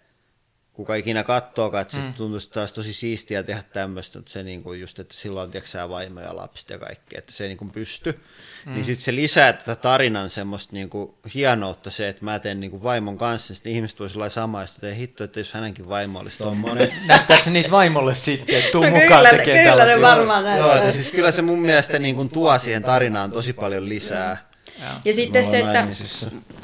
kuka 0.75 0.95
ikinä 0.95 1.23
kattookaan, 1.23 1.83
että 1.83 1.97
mm. 1.97 2.03
se 2.03 2.11
tuntuisi 2.11 2.51
taas 2.51 2.73
tosi 2.73 2.93
siistiä 2.93 3.43
tehdä 3.43 3.63
tämmöistä, 3.73 4.19
mutta 4.19 4.33
se 4.33 4.43
niin 4.43 4.63
kuin 4.63 4.81
just, 4.81 4.99
että 4.99 5.15
silloin 5.15 5.51
tiedätkö 5.51 5.89
vaimo 5.89 6.21
ja 6.21 6.37
lapset 6.37 6.71
ja 6.71 6.79
kaikki, 6.79 7.19
että 7.19 7.33
se 7.33 7.45
ei 7.45 7.49
niin 7.49 7.59
kuin 7.59 7.71
pysty. 7.71 8.21
Mm. 8.67 8.75
Niin 8.75 8.85
sitten 8.85 9.05
se 9.05 9.15
lisää 9.15 9.53
tätä 9.53 9.77
tarinan 9.77 10.31
semmoista 10.31 10.73
niin 10.73 10.91
kuin 10.91 11.15
hienoutta 11.35 11.91
se, 11.91 12.09
että 12.09 12.25
mä 12.25 12.39
teen 12.39 12.61
niin 12.61 12.71
kuin 12.71 12.83
vaimon 12.83 13.19
kanssa, 13.19 13.51
niin 13.51 13.57
sitten 13.57 13.73
ihmiset 13.73 14.01
voisi 14.01 14.19
olla 14.19 14.29
samaista, 14.29 14.77
että 14.77 14.97
hitto, 14.97 15.25
että 15.25 15.41
jos 15.41 15.53
hänenkin 15.53 15.89
vaimo 15.89 16.19
olisi 16.19 16.39
tommonen. 16.39 16.93
Näyttääkö 17.07 17.45
se 17.45 17.51
niitä 17.51 17.71
vaimolle 17.71 18.15
sitten, 18.15 18.57
että 18.57 18.71
tuu 18.71 18.83
no, 18.83 18.91
mukaan 18.91 19.07
kyllä, 19.09 19.31
tekemään 19.31 19.65
kyllä 19.65 19.71
tällaisia? 19.71 20.01
varmaan 20.03 20.59
Joo, 20.59 20.93
siis 20.93 21.11
kyllä 21.11 21.33
se 21.33 21.43
mun 21.43 21.59
mielestä 21.59 21.99
niin 21.99 22.17
kuin 22.17 22.31
tuo 22.31 22.59
siihen 22.59 22.83
tarinaan 22.83 23.33
tosi 23.33 23.53
paljon 23.53 23.89
lisää. 23.89 24.49
Ja, 24.81 25.01
ja 25.05 25.13
sitten 25.13 25.45
se, 25.45 25.59
että 25.59 25.87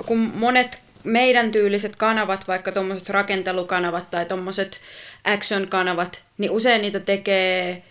kun 0.07 0.19
monet 0.19 0.89
meidän 1.05 1.53
tyyliset 1.53 1.97
kanavat, 1.97 2.49
vaikka 2.49 2.73
tuommoiset 2.73 3.09
rakentelukanavat 3.09 4.11
tai 4.11 4.27
tuommoiset 4.27 4.79
action-kanavat, 5.25 6.23
niin 6.39 6.51
usein 6.51 6.83
niitä 6.83 7.01
tekee 7.01 7.83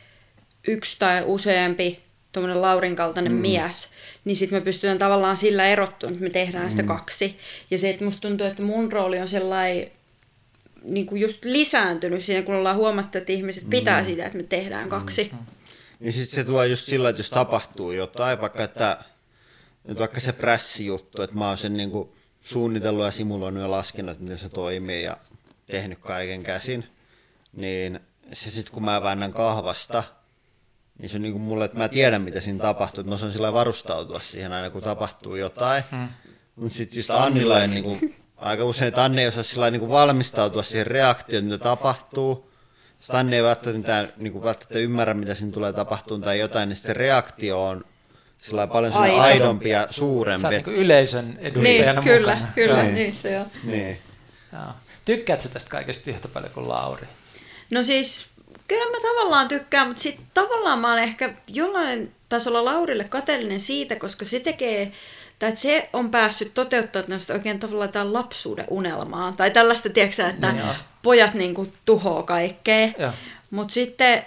yksi 0.68 0.95
tai 0.99 1.24
useampi 1.26 1.99
tuommoinen 2.32 2.62
Laurin 2.62 2.95
kaltainen 2.95 3.34
mm. 3.34 3.39
mies, 3.39 3.89
niin 4.26 4.36
sitten 4.36 4.60
me 4.60 4.64
pystytään 4.64 4.97
tavallaan 4.97 5.38
sillä 5.38 5.66
erottumaan, 5.66 6.14
että 6.14 6.24
me 6.24 6.30
tehdään 6.30 6.66
mm. 6.66 6.70
sitä 6.70 6.84
kaksi. 6.84 7.38
Ja 7.72 7.78
se, 7.78 7.89
että 7.89 8.05
musta 8.05 8.22
tuntuu, 8.22 8.47
että 8.47 8.64
mun 8.64 8.91
rooli 8.91 9.20
on 9.20 9.28
sellainen 9.28 9.91
niin 10.84 11.05
kuin 11.05 11.22
just 11.22 11.45
lisääntynyt 11.45 12.24
siinä, 12.24 12.41
kun 12.41 12.55
ollaan 12.55 12.76
huomattu, 12.76 13.18
että 13.18 13.32
ihmiset 13.34 13.64
mm. 13.64 13.70
pitää 13.70 14.03
sitä, 14.03 14.26
että 14.26 14.38
me 14.38 14.43
tehdään 14.43 14.84
mm. 14.84 14.89
kaksi. 14.89 15.30
Mm. 15.34 15.38
Ja 16.01 16.12
sitten 16.12 16.36
se 16.36 16.43
tulee 16.43 16.68
just 16.68 16.86
sillä, 16.86 17.10
että 17.10 17.20
jos 17.20 17.30
tapahtuu 17.30 17.91
jotain, 17.91 18.41
vaikka 18.41 18.64
että 18.64 18.97
nyt 19.88 19.99
vaikka 19.99 20.20
se 20.20 20.34
prässijuttu, 20.34 21.22
että 21.22 21.36
mä 21.36 21.47
oon 21.47 21.57
sen 21.57 21.74
niin 21.74 21.91
kuin 21.91 22.10
suunnitellut 22.49 23.05
ja 23.05 23.11
simuloinut 23.11 23.63
ja 23.63 23.71
laskenut, 23.71 24.11
että 24.11 24.23
miten 24.23 24.37
se 24.37 24.49
toimii 24.49 25.03
ja 25.03 25.17
tehnyt 25.67 25.99
kaiken 25.99 26.43
käsin, 26.43 26.85
niin 27.53 27.99
se 28.33 28.51
sitten 28.51 28.73
kun 28.73 28.85
mä 28.85 29.03
väännän 29.03 29.33
kahvasta, 29.33 30.03
niin 30.97 31.09
se 31.09 31.15
on 31.15 31.21
niin 31.21 31.31
kuin 31.31 31.41
mulle, 31.41 31.65
että 31.65 31.77
mä 31.77 31.89
tiedän 31.89 32.21
mitä 32.21 32.41
siinä 32.41 32.59
tapahtuu, 32.59 33.01
että 33.01 33.09
mä 33.09 33.15
osaan 33.15 33.31
sillä 33.31 33.53
varustautua 33.53 34.19
siihen 34.19 34.53
aina 34.53 34.69
kun 34.69 34.81
tapahtuu 34.81 35.35
jotain. 35.35 35.83
Hmm. 35.91 36.09
Mutta 36.55 36.77
sitten 36.77 36.97
just 36.97 37.09
Annilla 37.09 37.61
ei 37.61 37.67
niin 37.67 37.83
kuin, 37.83 38.15
aika 38.37 38.63
usein, 38.63 38.87
että 38.87 39.03
Anne 39.03 39.21
ei 39.21 39.27
osaa 39.27 39.43
sillä 39.43 39.71
niin 39.71 39.79
kuin 39.79 39.91
valmistautua 39.91 40.63
siihen 40.63 40.87
reaktioon, 40.87 41.45
mitä 41.45 41.57
tapahtuu. 41.57 42.51
Sitten 42.97 43.15
Anne 43.15 43.35
ei 43.35 43.43
välttämättä, 43.43 43.77
mitään, 43.77 44.13
niin 44.17 44.33
kuin 44.33 44.43
välttämättä 44.43 44.79
ymmärrä, 44.79 45.13
mitä 45.13 45.35
siinä 45.35 45.51
tulee 45.51 45.73
tapahtumaan 45.73 46.21
tai 46.21 46.39
jotain, 46.39 46.69
niin 46.69 46.77
se 46.77 46.93
reaktio 46.93 47.65
on 47.65 47.85
sillä 48.41 48.67
paljon 48.67 48.93
Aido. 48.93 49.17
aidompi 49.17 49.69
ja 49.69 49.87
suurempi. 49.89 50.41
Sä 50.41 50.49
niin 50.49 50.63
yleisön 50.67 51.37
edustajana 51.41 52.01
niin, 52.01 52.13
kyllä, 52.13 52.33
mukana. 52.33 52.51
Kyllä, 52.55 52.83
niin. 52.83 52.95
niin 52.95 53.13
se 53.13 53.39
on. 53.39 53.45
Niin. 53.63 53.99
Joo. 54.53 54.61
Tykkäätkö 55.05 55.49
tästä 55.49 55.69
kaikesta 55.69 56.09
yhtä 56.09 56.27
paljon 56.27 56.51
kuin 56.51 56.69
Lauri? 56.69 57.07
No 57.69 57.83
siis, 57.83 58.27
kyllä 58.67 58.85
mä 58.85 58.97
tavallaan 59.01 59.47
tykkään, 59.47 59.87
mutta 59.87 60.01
sitten 60.01 60.25
tavallaan 60.33 60.79
mä 60.79 60.91
olen 60.91 61.03
ehkä 61.03 61.33
jollain 61.47 62.11
tasolla 62.29 62.65
Laurille 62.65 63.03
kateellinen 63.03 63.59
siitä, 63.59 63.95
koska 63.95 64.25
se 64.25 64.39
tekee, 64.39 64.91
tai 65.39 65.49
että 65.49 65.61
se 65.61 65.89
on 65.93 66.11
päässyt 66.11 66.53
toteuttamaan 66.53 67.05
tällaista 67.05 67.33
oikein 67.33 67.59
tavallaan 67.59 67.91
tämän 67.91 68.13
lapsuuden 68.13 68.65
unelmaa. 68.69 69.33
Tai 69.37 69.51
tällaista, 69.51 69.89
tiedätkö 69.89 70.27
että 70.27 70.51
no, 70.51 70.75
pojat 71.01 71.33
niin 71.33 71.53
kuin 71.53 71.73
tuhoaa 71.85 72.23
kaikkea. 72.23 72.87
Mutta 73.51 73.73
sitten, 73.73 74.25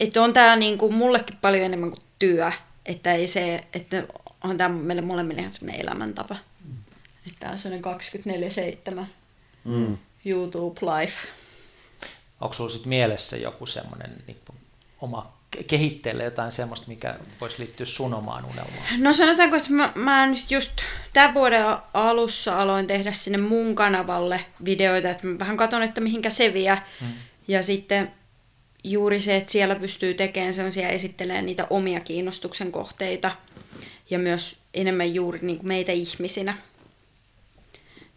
että 0.00 0.22
on 0.22 0.32
tämä 0.32 0.56
niin 0.56 0.78
kuin 0.78 0.94
mullekin 0.94 1.36
paljon 1.40 1.64
enemmän 1.64 1.90
kuin 1.90 2.02
työ. 2.18 2.52
Että 2.90 3.12
ei 3.12 3.26
se, 3.26 3.64
että 3.72 4.04
on 4.44 4.56
tämä 4.56 4.74
meille 4.74 5.02
molemmille 5.02 5.40
ihan 5.40 5.52
semmoinen 5.52 5.80
elämäntapa. 5.80 6.36
Että 7.26 7.40
tämä 7.40 7.52
on 7.52 7.58
sellainen 7.58 9.02
24-7 9.02 9.04
mm. 9.64 9.98
YouTube 10.24 10.80
Life. 10.80 11.28
Onko 12.40 12.52
sinulla 12.52 12.72
sitten 12.72 12.88
mielessä 12.88 13.36
joku 13.36 13.66
semmoinen 13.66 14.22
niin 14.26 14.40
oma 15.00 15.32
kehitteelle 15.66 16.24
jotain 16.24 16.52
semmoista, 16.52 16.88
mikä 16.88 17.14
voisi 17.40 17.58
liittyä 17.58 17.86
sun 17.86 18.14
omaan 18.14 18.44
unelmaan? 18.44 18.84
No 18.98 19.14
sanotaanko, 19.14 19.56
että 19.56 19.72
mä, 19.72 19.92
mä 19.94 20.26
nyt 20.26 20.50
just 20.50 20.72
tämän 21.12 21.34
vuoden 21.34 21.64
alussa 21.94 22.60
aloin 22.60 22.86
tehdä 22.86 23.12
sinne 23.12 23.38
mun 23.38 23.74
kanavalle 23.74 24.44
videoita, 24.64 25.10
että 25.10 25.26
mä 25.26 25.38
vähän 25.38 25.56
katson, 25.56 25.82
että 25.82 26.00
mihinkä 26.00 26.30
se 26.30 26.54
vie. 26.54 26.82
Hmm. 27.00 27.12
Ja 27.48 27.62
sitten 27.62 28.12
juuri 28.84 29.20
se, 29.20 29.36
että 29.36 29.52
siellä 29.52 29.74
pystyy 29.74 30.14
tekemään 30.14 30.54
sellaisia 30.54 30.88
esittelemään 30.88 31.46
niitä 31.46 31.66
omia 31.70 32.00
kiinnostuksen 32.00 32.72
kohteita 32.72 33.30
ja 34.10 34.18
myös 34.18 34.56
enemmän 34.74 35.14
juuri 35.14 35.38
niin 35.42 35.58
kuin 35.58 35.68
meitä 35.68 35.92
ihmisinä. 35.92 36.56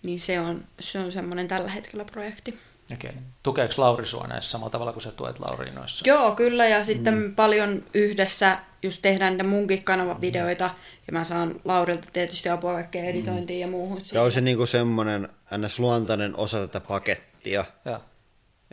Niin 0.03 0.19
se 0.19 0.39
on, 0.39 0.63
se 0.79 0.99
on 0.99 1.11
semmoinen 1.11 1.47
tällä 1.47 1.69
hetkellä 1.69 2.05
projekti. 2.05 2.59
Okei. 2.93 3.11
Tukeeko 3.43 3.73
Lauri 3.77 4.05
sua 4.05 4.27
näissä 4.27 4.51
samalla 4.51 4.69
tavalla 4.69 4.93
kuin 4.93 5.03
sä 5.03 5.11
tuet 5.11 5.39
Lauri 5.39 5.71
noissa? 5.71 6.03
Joo, 6.07 6.35
kyllä. 6.35 6.67
Ja 6.67 6.83
sitten 6.83 7.13
mm. 7.13 7.35
paljon 7.35 7.83
yhdessä 7.93 8.57
just 8.83 9.01
tehdään 9.01 9.33
niitä 9.33 9.43
munkin 9.43 9.83
kanavan 9.83 10.21
videoita. 10.21 10.63
Ja 11.07 11.13
mä 11.13 11.23
saan 11.23 11.61
Laurilta 11.65 12.07
tietysti 12.13 12.49
apua 12.49 12.73
kaikkeen 12.73 13.05
editointiin 13.05 13.57
mm. 13.57 13.61
ja 13.61 13.67
muuhun. 13.67 14.01
Ja 14.11 14.21
on 14.21 14.31
se 14.31 14.41
niinku 14.41 14.65
semmoinen 14.65 15.29
ns. 15.57 15.79
luontainen 15.79 16.35
osa 16.37 16.59
tätä 16.59 16.79
pakettia. 16.79 17.65
Ja. 17.85 18.01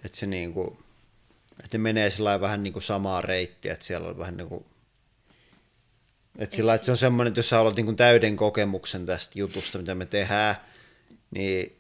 Että 0.05 0.19
se 0.19 0.27
niinku, 0.27 0.79
että 1.65 1.79
ne 1.79 1.83
menee 1.83 2.11
sillä 2.11 2.41
vähän 2.41 2.63
niinku 2.63 2.81
samaa 2.81 3.21
reittiä, 3.21 3.73
että 3.73 3.85
siellä 3.85 4.09
on 4.09 4.19
vähän 4.19 4.37
niinku 4.37 4.67
että 6.39 6.57
sillä 6.57 6.75
että 6.75 6.85
se 6.85 6.91
on 6.91 6.97
semmoinen, 6.97 7.31
että 7.31 7.39
jos 7.39 7.49
sä 7.49 7.57
haluat 7.57 7.77
niinku 7.77 7.93
täyden 7.93 8.37
kokemuksen 8.37 9.07
tästä 9.07 9.39
jutusta, 9.39 9.79
mitä 9.79 9.95
me 9.95 10.07
tehdään, 10.07 10.57
niin 11.31 11.77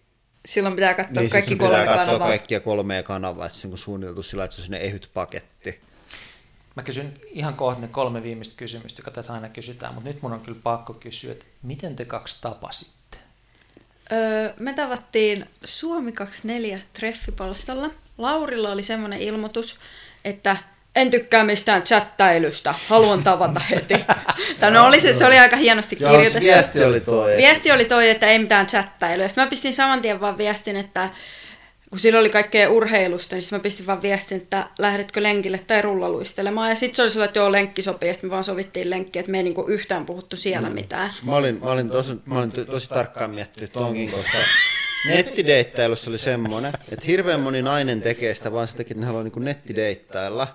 silloin 0.46 0.74
pitää 0.74 0.94
katsoa 0.94 1.20
niin, 1.20 1.30
kaikki 1.30 1.56
kolme 1.56 1.78
pitää 1.78 1.96
katsoa 1.96 2.18
kaikkia 2.18 2.60
kolmea 2.60 3.02
kanavaa, 3.02 3.46
että 3.46 3.58
se 3.58 3.68
on 3.68 3.78
suunniteltu 3.78 4.22
sillä, 4.22 4.44
että 4.44 4.56
se 4.56 4.60
on 4.60 4.64
sinne 4.64 4.78
ehyt 4.78 5.10
paketti. 5.14 5.80
Mä 6.76 6.82
kysyn 6.82 7.20
ihan 7.26 7.54
kohta 7.54 7.80
ne 7.80 7.88
kolme 7.88 8.22
viimeistä 8.22 8.54
kysymystä, 8.56 9.00
joka 9.00 9.10
tässä 9.10 9.32
aina 9.32 9.48
kysytään, 9.48 9.94
mutta 9.94 10.10
nyt 10.10 10.22
mun 10.22 10.32
on 10.32 10.40
kyllä 10.40 10.60
pakko 10.62 10.94
kysyä, 10.94 11.32
että 11.32 11.46
miten 11.62 11.96
te 11.96 12.04
kaksi 12.04 12.38
tapasitte? 12.40 13.18
Öö, 14.12 14.54
me 14.60 14.72
tavattiin 14.72 15.46
Suomi 15.64 16.12
24 16.12 16.80
treffipalstalla. 16.92 17.90
Laurilla 18.22 18.70
oli 18.70 18.82
semmoinen 18.82 19.20
ilmoitus, 19.20 19.78
että 20.24 20.56
en 20.96 21.10
tykkää 21.10 21.44
mistään 21.44 21.82
chattailusta, 21.82 22.74
haluan 22.88 23.22
tavata 23.22 23.60
heti. 23.60 23.94
Tämä 24.60 24.78
no, 24.78 24.86
oli 24.86 25.00
se, 25.00 25.14
se 25.14 25.26
oli 25.26 25.38
aika 25.38 25.56
hienosti 25.56 25.96
kirjoitettu. 25.96 26.40
viesti 26.40 26.84
oli 26.84 27.00
toi. 27.00 27.36
Viesti 27.36 27.72
oli 27.72 27.84
toi, 27.84 28.10
että 28.10 28.26
ei 28.26 28.38
mitään 28.38 28.66
chattailuja. 28.66 29.28
Sitten 29.28 29.44
mä 29.44 29.50
pistin 29.50 29.74
saman 29.74 30.00
tien 30.00 30.20
vaan 30.20 30.38
viestin, 30.38 30.76
että 30.76 31.08
kun 31.90 31.98
sillä 31.98 32.20
oli 32.20 32.30
kaikkea 32.30 32.70
urheilusta, 32.70 33.36
niin 33.36 33.44
mä 33.50 33.58
pistin 33.58 33.86
vaan 33.86 34.02
viestin, 34.02 34.38
että 34.38 34.66
lähdetkö 34.78 35.22
lenkille 35.22 35.58
tai 35.58 35.82
rullaluistelemaan. 35.82 36.68
Ja 36.70 36.76
sitten 36.76 36.96
se 36.96 37.02
oli 37.02 37.10
sellainen, 37.10 37.28
että 37.28 37.38
joo, 37.38 37.52
lenkki 37.52 37.82
sopii, 37.82 38.08
ja 38.08 38.14
sitten 38.14 38.30
me 38.30 38.32
vaan 38.32 38.44
sovittiin 38.44 38.90
lenkki, 38.90 39.18
että 39.18 39.30
me 39.30 39.38
ei 39.38 39.42
niinku 39.42 39.64
yhtään 39.68 40.06
puhuttu 40.06 40.36
siellä 40.36 40.68
mm. 40.68 40.74
mitään. 40.74 41.12
Mä 41.22 41.36
olin, 41.36 41.58
mä 41.64 41.70
olin, 41.70 41.90
tosi, 41.90 42.12
mä 42.26 42.38
olin 42.38 42.52
tosi 42.52 42.88
tarkkaan 42.88 43.30
miettinyt 43.30 43.72
tonkin, 43.72 44.10
koska 44.10 44.38
nettideittailussa 45.04 46.10
oli 46.10 46.18
semmoinen, 46.18 46.72
että 46.92 47.06
hirveän 47.06 47.40
moni 47.40 47.62
nainen 47.62 48.02
tekee 48.02 48.34
sitä 48.34 48.52
vaan 48.52 48.68
sitäkin, 48.68 48.92
että 48.92 49.00
ne 49.00 49.06
haluaa 49.06 49.24
niinku 49.24 49.40
nettideittailla. 49.40 50.46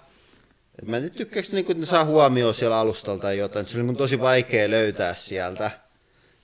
Et 0.82 0.88
mä 0.88 0.98
en 0.98 1.12
tykkääkö, 1.12 1.50
niin 1.52 1.62
että 1.62 1.74
ne 1.74 1.86
saa 1.86 2.06
huomioon 2.06 2.56
siellä 2.56 2.78
alustalta 2.78 3.22
tai 3.22 3.38
jotain. 3.38 3.66
Se 3.66 3.80
on 3.80 3.88
niin 3.88 3.98
tosi 3.98 4.20
vaikea 4.20 4.70
löytää 4.70 5.14
sieltä. 5.14 5.72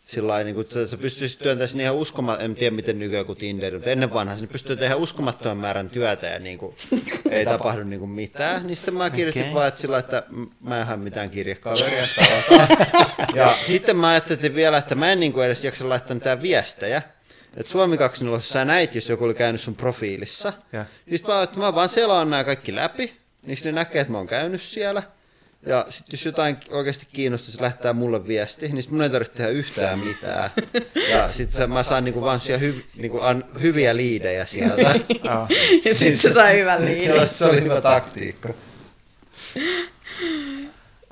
Sillä 0.07 0.43
niin 0.43 0.61
että 0.61 0.87
sä 0.87 0.97
pystyisit 0.97 1.39
työntämään 1.39 1.69
sinne 1.69 1.83
ihan 1.83 1.95
uskomattoman, 1.95 2.45
en 2.45 2.55
tiedä 2.55 2.75
miten 2.75 2.99
nykyään 2.99 3.25
kuin 3.25 3.37
Tinder, 3.37 3.73
mutta 3.73 3.89
ennen 3.89 4.13
vanhaa 4.13 4.35
sinne 4.35 4.51
pystyy 4.51 4.75
tehdä 4.75 4.95
uskomattoman 4.95 5.57
määrän 5.57 5.89
työtä 5.89 6.27
ja 6.27 6.39
niin 6.39 6.57
kuin, 6.57 6.75
ei 7.31 7.45
tapahdu 7.45 7.83
niin 7.83 7.99
kuin 7.99 8.11
mitään. 8.11 8.67
Niin 8.67 8.75
sitten 8.75 8.93
mä 8.93 9.09
kirjoitin 9.09 9.41
okay. 9.41 9.53
vaan, 9.53 9.67
että 9.67 9.81
sillä 9.81 9.97
että 9.97 10.23
mä 10.61 10.79
en 10.79 10.87
have 10.87 11.03
mitään 11.03 11.29
kirjekaveria, 11.29 12.07
Ja 13.35 13.57
sitten 13.67 13.97
mä 13.97 14.09
ajattelin 14.09 14.55
vielä, 14.55 14.77
että 14.77 14.95
mä 14.95 15.11
en 15.11 15.19
niin 15.19 15.33
kuin 15.33 15.45
edes 15.45 15.63
jaksa 15.63 15.89
laittaa 15.89 16.15
mitään 16.15 16.41
viestejä. 16.41 17.01
Että 17.57 17.71
Suomi 17.71 17.97
2 17.97 18.25
sä 18.39 18.65
näit, 18.65 18.95
jos 18.95 19.09
joku 19.09 19.23
oli 19.23 19.33
käynyt 19.33 19.61
sun 19.61 19.75
profiilissa. 19.75 20.53
Ja. 20.71 20.85
Niin 21.05 21.17
sitten 21.17 21.35
mä, 21.35 21.43
että 21.43 21.59
mä 21.59 21.75
vaan 21.75 21.89
selaan 21.89 22.29
nämä 22.29 22.43
kaikki 22.43 22.75
läpi 22.75 23.21
niin 23.41 23.57
ne 23.65 23.71
näkee, 23.71 24.01
että 24.01 24.11
mä 24.11 24.17
oon 24.17 24.27
käynyt 24.27 24.61
siellä. 24.61 25.03
Ja 25.65 25.85
sitten 25.89 26.13
jos 26.13 26.25
jotain 26.25 26.57
oikeasti 26.69 27.07
kiinnostaa, 27.13 27.51
se 27.51 27.61
lähettää 27.61 27.93
mulle 27.93 28.27
viesti, 28.27 28.67
niin 28.67 28.85
mun 28.89 29.01
ei 29.01 29.09
tarvitse 29.09 29.37
tehdä 29.37 29.49
yhtään 29.49 29.99
mitään. 29.99 30.49
Ja 31.09 31.29
sitten 31.29 31.71
mä 31.71 31.83
saan 31.83 32.05
niinku 32.05 32.21
vaan 32.21 32.39
hy, 32.59 32.85
niinku 32.95 33.21
an, 33.21 33.45
hyviä 33.61 33.95
liidejä 33.95 34.45
sieltä. 34.45 34.81
ja 35.85 35.95
sitten 35.95 36.17
se 36.17 36.33
sai 36.33 36.59
hyvän 36.59 36.85
liidin. 36.85 37.29
se 37.31 37.45
oli 37.45 37.61
hyvä 37.61 37.81
taktiikka. 37.81 38.49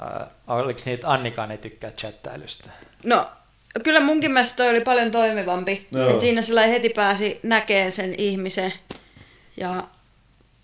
Uh, 0.01 0.27
oliko 0.47 0.79
että 0.85 1.09
Annikaan 1.09 1.51
ei 1.51 1.57
tykkää 1.57 1.91
chattailusta? 1.91 2.69
No, 3.03 3.31
kyllä 3.83 3.99
munkin 3.99 4.31
mielestä 4.31 4.55
toi 4.55 4.69
oli 4.69 4.81
paljon 4.81 5.11
toimivampi. 5.11 5.87
Et 6.13 6.21
siinä 6.21 6.41
sillä 6.41 6.61
heti 6.61 6.89
pääsi 6.89 7.39
näkemään 7.43 7.91
sen 7.91 8.15
ihmisen. 8.17 8.73
Ja 9.57 9.83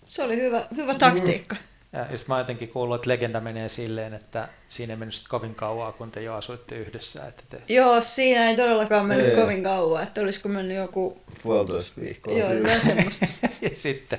se 0.06 0.22
oli 0.22 0.36
hyvä, 0.36 0.66
hyvä 0.76 0.94
taktiikka. 0.94 1.56
Ja, 1.92 2.06
ja 2.10 2.16
sitten 2.16 2.34
mä 2.34 2.40
jotenkin 2.40 2.68
kuullut, 2.68 2.94
että 2.94 3.08
legenda 3.08 3.40
menee 3.40 3.68
silleen, 3.68 4.14
että 4.14 4.48
siinä 4.68 4.92
ei 4.92 4.96
mennyt 4.96 5.24
kovin 5.28 5.54
kauaa, 5.54 5.92
kun 5.92 6.10
te 6.10 6.22
jo 6.22 6.34
asuitte 6.34 6.74
yhdessä. 6.74 7.26
Että 7.26 7.42
te... 7.48 7.74
Joo, 7.74 8.00
siinä 8.00 8.48
ei 8.48 8.56
todellakaan 8.56 9.06
mennyt 9.06 9.28
ei. 9.28 9.36
kovin 9.36 9.62
kauaa, 9.62 10.02
että 10.02 10.20
olisiko 10.20 10.48
mennyt 10.48 10.76
joku... 10.76 11.20
Puolitoista 11.42 12.00
viikkoa. 12.00 12.38
Joo, 12.38 12.48
hyvä 12.48 12.80
semmoista. 12.80 13.26
ja 13.62 13.70
sitten 13.74 14.18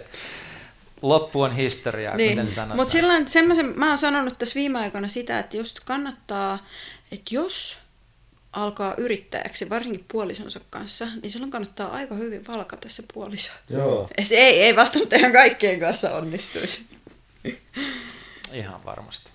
loppu 1.01 1.41
on 1.41 1.55
historiaa, 1.55 2.17
niin. 2.17 2.29
kuten 2.29 2.51
sanotaan. 2.51 2.77
Mutta 2.77 2.91
silloin 2.91 3.27
semmoisen, 3.27 3.73
mä 3.79 3.89
oon 3.89 3.97
sanonut 3.97 4.37
tässä 4.37 4.55
viime 4.55 4.79
aikoina 4.79 5.07
sitä, 5.07 5.39
että 5.39 5.57
just 5.57 5.79
kannattaa, 5.79 6.65
että 7.11 7.35
jos 7.35 7.77
alkaa 8.53 8.93
yrittäjäksi, 8.97 9.69
varsinkin 9.69 10.05
puolisonsa 10.11 10.59
kanssa, 10.69 11.05
niin 11.21 11.31
silloin 11.31 11.51
kannattaa 11.51 11.91
aika 11.91 12.15
hyvin 12.15 12.47
valkata 12.47 12.89
se 12.89 13.03
puoliso. 13.13 13.51
Joo. 13.69 14.09
Et 14.17 14.31
ei, 14.31 14.61
ei 14.63 14.75
välttämättä 14.75 15.15
ihan 15.15 15.31
kaikkien 15.31 15.79
kanssa 15.79 16.15
onnistuisi. 16.15 16.85
Ihan 18.53 18.85
varmasti. 18.85 19.31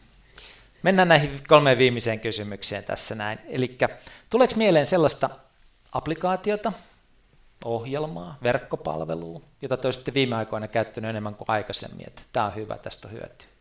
Mennään 0.83 1.09
näihin 1.09 1.41
kolmeen 1.49 1.79
viimeiseen 1.79 2.21
kysymykseen 2.21 2.85
tässä 2.85 3.15
näin. 3.15 3.39
Eli 3.49 3.79
tuleeko 4.31 4.55
mieleen 4.57 4.87
sellaista 4.87 5.31
applikaatiota, 5.93 6.73
ohjelmaa, 7.65 8.39
verkkopalvelua, 8.43 9.41
jota 9.63 9.77
te 9.77 9.89
olisitte 9.89 10.15
viime 10.15 10.37
aikoina 10.37 10.69
käyttänyt 10.69 11.11
enemmän 11.11 11.35
kuin 11.35 11.51
aikaisemmin, 11.51 12.07
että 12.07 12.23
tämä 12.33 12.47
on 12.47 12.55
hyvä, 12.55 12.79
tästä 12.79 13.09
on 13.09 13.15
hyötyä? 13.15 13.52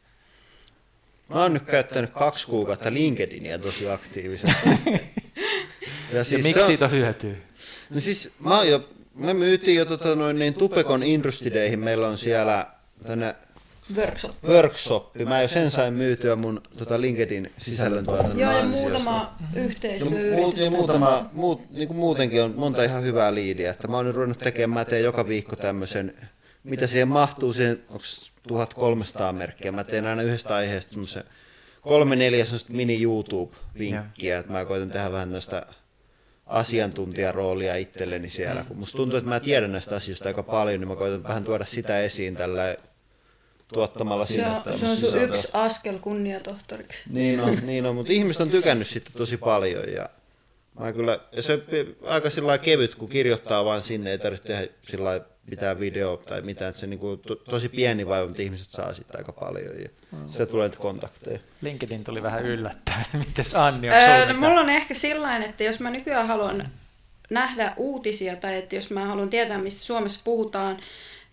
Mä 1.34 1.42
oon 1.42 1.54
nyt 1.54 1.64
käyttänyt 1.64 2.10
kaksi 2.10 2.48
kuukautta 2.48 2.94
LinkedInia 2.94 3.60
tosi 3.60 3.90
aktiivisesti. 3.90 4.70
ja, 6.14 6.24
siis 6.24 6.32
ja 6.32 6.44
miksi 6.44 6.60
on, 6.60 6.66
siitä 6.66 6.86
on 6.86 6.92
hyötyä? 6.92 7.34
No 7.90 8.00
siis 8.00 8.30
mä 8.40 8.64
jo, 8.64 8.90
me 9.16 9.34
myytiin 9.34 9.78
jo 9.78 9.86
tota 9.86 10.16
noin, 10.16 10.40
niin 10.40 10.54
Tupekon 10.54 11.04
Industry 11.04 11.54
Dayhin, 11.54 11.80
meillä 11.80 12.08
on 12.08 12.18
siellä 12.18 12.68
tänne 13.08 13.36
Workshop. 13.96 14.44
Workshop. 14.44 15.16
Mä 15.26 15.42
jo 15.42 15.48
sen 15.48 15.72
sain 15.72 15.94
myytyä 15.94 16.36
mun 16.36 16.62
tota 16.78 17.02
LinkedIn 17.02 17.52
sisällöntuotannon 17.58 18.40
Joo, 18.40 18.52
ja 18.52 18.64
muutama 18.66 19.36
yhteistyöyritys. 19.56 20.64
Ja 20.64 20.72
muutama, 20.72 21.30
muut, 21.34 21.72
niin 21.72 21.88
kuin 21.88 21.98
muutenkin 21.98 22.44
on 22.44 22.54
monta 22.56 22.84
ihan 22.84 23.04
hyvää 23.04 23.36
liidiä. 23.36 23.72
Että 23.72 23.88
mä 23.88 23.98
oon 23.98 24.06
nyt 24.06 24.16
ruvennut 24.16 24.40
tekemään, 24.40 24.80
mä 24.80 24.86
teen 24.86 25.04
joka 25.04 25.28
viikko 25.28 25.56
tämmöisen, 25.56 26.14
mitä 26.64 26.88
siihen 26.88 27.08
mahtuu, 27.08 27.54
siihen, 27.54 27.84
onko 27.90 28.04
1300 28.48 29.34
merkkiä. 29.34 29.72
Mä 29.72 29.84
teen 29.84 30.08
aina 30.08 30.22
yhdestä 30.22 30.56
aiheesta 30.56 30.92
semmoisen 30.92 31.24
kolme 31.82 32.16
neljä 32.16 32.46
mini 32.68 33.04
YouTube-vinkkiä, 33.04 34.40
että 34.40 34.52
mä 34.52 34.66
koitan 34.66 34.92
tehdä 34.92 35.12
vähän 35.12 35.32
tästä 35.32 35.66
asiantuntijaroolia 36.46 37.76
itselleni 37.76 38.30
siellä. 38.30 38.64
Kun 38.64 38.78
musta 38.78 38.98
tuntuu, 38.98 39.18
että 39.18 39.30
mä 39.30 39.40
tiedän 39.40 39.72
näistä 39.72 39.96
asioista 39.96 40.30
aika 40.30 40.44
paljon, 40.44 40.80
niin 40.80 40.88
mä 40.88 40.96
koitan 40.96 41.24
vähän 41.24 41.44
tuoda 41.44 41.66
sitä 41.66 42.00
esiin 42.00 42.36
tällä 42.36 42.76
tuottamalla 43.74 44.26
se 44.26 44.34
sinne. 44.34 44.50
On, 44.50 44.80
se 44.80 44.88
on 44.88 44.98
sun 44.98 45.22
yksi 45.22 45.48
askel 45.54 46.00
kunniatohtoriksi. 46.00 47.04
Niin 47.10 47.40
on, 47.40 47.58
niin 47.64 47.86
on, 47.86 47.96
mutta 47.96 48.14
ihmiset 48.14 48.42
on 48.42 48.50
tykännyt 48.50 48.88
sitten 48.88 49.14
tosi 49.18 49.38
paljon 49.38 49.94
ja 49.94 50.10
mä 50.80 50.94
kyllä, 50.94 51.20
ja 51.32 51.42
se 51.42 51.54
on 51.54 51.62
aika 52.08 52.30
sillä 52.30 52.58
kevyt, 52.58 52.96
kun 52.96 53.10
kirjoittaa 53.10 53.66
vaan 53.66 53.84
sinne, 53.84 54.12
ei 54.12 54.18
tarvitse 54.18 54.48
tehdä 54.48 54.68
sillä 54.90 55.22
mitään 55.50 55.80
video 55.80 56.18
tai 56.18 56.42
mitään, 56.42 56.70
että 56.70 56.80
se 56.80 56.88
niinku 56.88 57.18
to, 57.18 57.36
tosi 57.36 57.70
pieni 57.70 58.08
vaiva, 58.08 58.28
mutta 58.28 58.42
ihmiset 58.42 58.72
saa 58.72 58.94
sitä 58.94 59.18
aika 59.18 59.32
paljon 59.32 59.82
ja 59.82 59.90
mm. 60.12 60.28
se 60.32 60.46
tulee 60.46 60.70
kontakteja. 60.70 61.40
LinkedIn 61.62 62.04
tuli 62.04 62.24
vähän 62.24 62.46
yllättäen. 62.46 63.06
Mites 63.14 63.56
Anni, 63.56 63.90
öö, 63.90 64.34
no, 64.34 64.40
mulla 64.40 64.62
on 64.62 64.70
ehkä 64.70 64.94
sillain, 64.94 65.44
että 65.44 65.64
jos 65.64 65.80
mä 65.80 65.90
nykyään 65.90 66.28
haluan 66.28 66.70
nähdä 67.30 67.74
uutisia 67.78 68.36
tai 68.36 68.58
että 68.58 68.76
jos 68.76 68.92
mä 68.92 69.06
haluan 69.06 69.30
tietää, 69.30 69.58
mistä 69.58 69.82
Suomessa 69.82 70.22
puhutaan, 70.24 70.80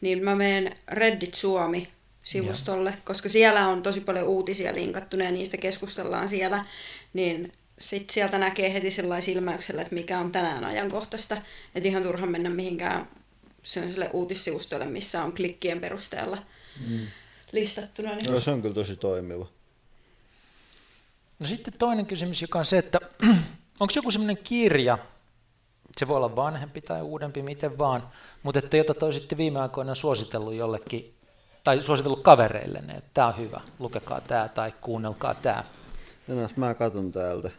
niin 0.00 0.24
mä 0.24 0.34
menen 0.34 0.76
Reddit 0.88 1.34
Suomi 1.34 1.88
sivustolle, 2.22 2.90
ja. 2.90 2.96
koska 3.04 3.28
siellä 3.28 3.68
on 3.68 3.82
tosi 3.82 4.00
paljon 4.00 4.26
uutisia 4.26 4.74
linkattuna 4.74 5.24
ja 5.24 5.30
niistä 5.30 5.56
keskustellaan 5.56 6.28
siellä, 6.28 6.64
niin 7.12 7.52
sitten 7.78 8.14
sieltä 8.14 8.38
näkee 8.38 8.72
heti 8.72 8.90
sellainen 8.90 9.22
silmäyksellä, 9.22 9.82
että 9.82 9.94
mikä 9.94 10.18
on 10.18 10.32
tänään 10.32 10.64
ajankohtaista. 10.64 11.36
Että 11.74 11.88
ihan 11.88 12.02
turha 12.02 12.26
mennä 12.26 12.50
mihinkään 12.50 13.08
sellaiselle 13.68 14.10
uutissivustolle, 14.12 14.86
missä 14.86 15.22
on 15.22 15.32
klikkien 15.32 15.80
perusteella 15.80 16.38
mm. 16.88 17.06
listattuna. 17.52 18.14
Niin... 18.14 18.32
No, 18.32 18.40
se 18.40 18.50
on 18.50 18.62
kyllä 18.62 18.74
tosi 18.74 18.96
toimiva. 18.96 19.46
No 21.40 21.46
sitten 21.46 21.74
toinen 21.78 22.06
kysymys, 22.06 22.42
joka 22.42 22.58
on 22.58 22.64
se, 22.64 22.78
että 22.78 22.98
onko 23.80 23.92
joku 23.96 24.10
sellainen 24.10 24.38
kirja, 24.38 24.98
se 25.96 26.08
voi 26.08 26.16
olla 26.16 26.36
vanhempi 26.36 26.80
tai 26.80 27.02
uudempi, 27.02 27.42
miten 27.42 27.78
vaan, 27.78 28.08
mutta 28.42 28.58
että 28.58 28.76
jota 28.76 28.94
te 28.94 29.04
olisitte 29.04 29.36
viime 29.36 29.60
aikoina 29.60 29.94
suositellut 29.94 30.54
jollekin, 30.54 31.14
tai 31.64 31.82
suositellut 31.82 32.22
kavereille, 32.22 32.78
että 32.78 33.10
tämä 33.14 33.28
on 33.28 33.38
hyvä, 33.38 33.60
lukekaa 33.78 34.20
tämä 34.20 34.48
tai 34.48 34.72
kuunnelkaa 34.80 35.34
tämä. 35.34 35.64
Enäs 36.28 36.56
mä 36.56 36.74
katson 36.74 37.12
täältä. 37.12 37.50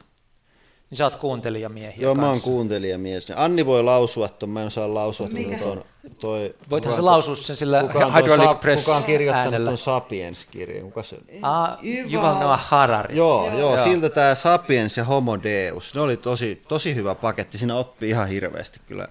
Niin 0.89 0.97
sä 0.97 1.03
oot 1.03 1.15
kuuntelijamiehiä 1.15 2.03
Joo, 2.03 2.15
kanssa. 2.15 2.25
mä 2.25 2.29
oon 2.29 2.41
kuuntelijamies. 2.41 3.27
Anni 3.35 3.65
voi 3.65 3.83
lausua 3.83 4.29
tuon, 4.29 4.49
mä 4.49 4.61
en 4.61 4.67
osaa 4.67 4.93
lausua 4.93 5.29
tuon. 5.59 5.83
Toi, 6.19 6.55
Voithan 6.69 6.93
se 6.93 7.01
lausua 7.01 7.35
sen 7.35 7.55
sillä 7.55 7.81
Hydraulic 8.15 8.59
Press 8.59 8.85
Kuka 8.85 8.97
on 8.97 9.03
kirjoittanut 9.03 9.63
tuon 9.63 9.77
Sapiens-kirjan? 9.77 10.83
Kuka 10.83 11.03
se? 11.03 11.17
Ah, 11.41 11.77
Yuval 12.11 12.39
Noah 12.39 12.65
Harari. 12.67 13.17
Joo, 13.17 13.49
joo, 13.49 13.75
joo. 13.75 13.83
siltä 13.83 14.09
tämä 14.09 14.35
Sapiens 14.35 14.97
ja 14.97 15.03
Homo 15.03 15.43
Deus. 15.43 15.95
Ne 15.95 16.01
oli 16.01 16.17
tosi, 16.17 16.61
tosi 16.67 16.95
hyvä 16.95 17.15
paketti. 17.15 17.57
Siinä 17.57 17.75
oppii 17.75 18.09
ihan 18.09 18.27
hirveästi 18.27 18.79
kyllä. 18.87 19.07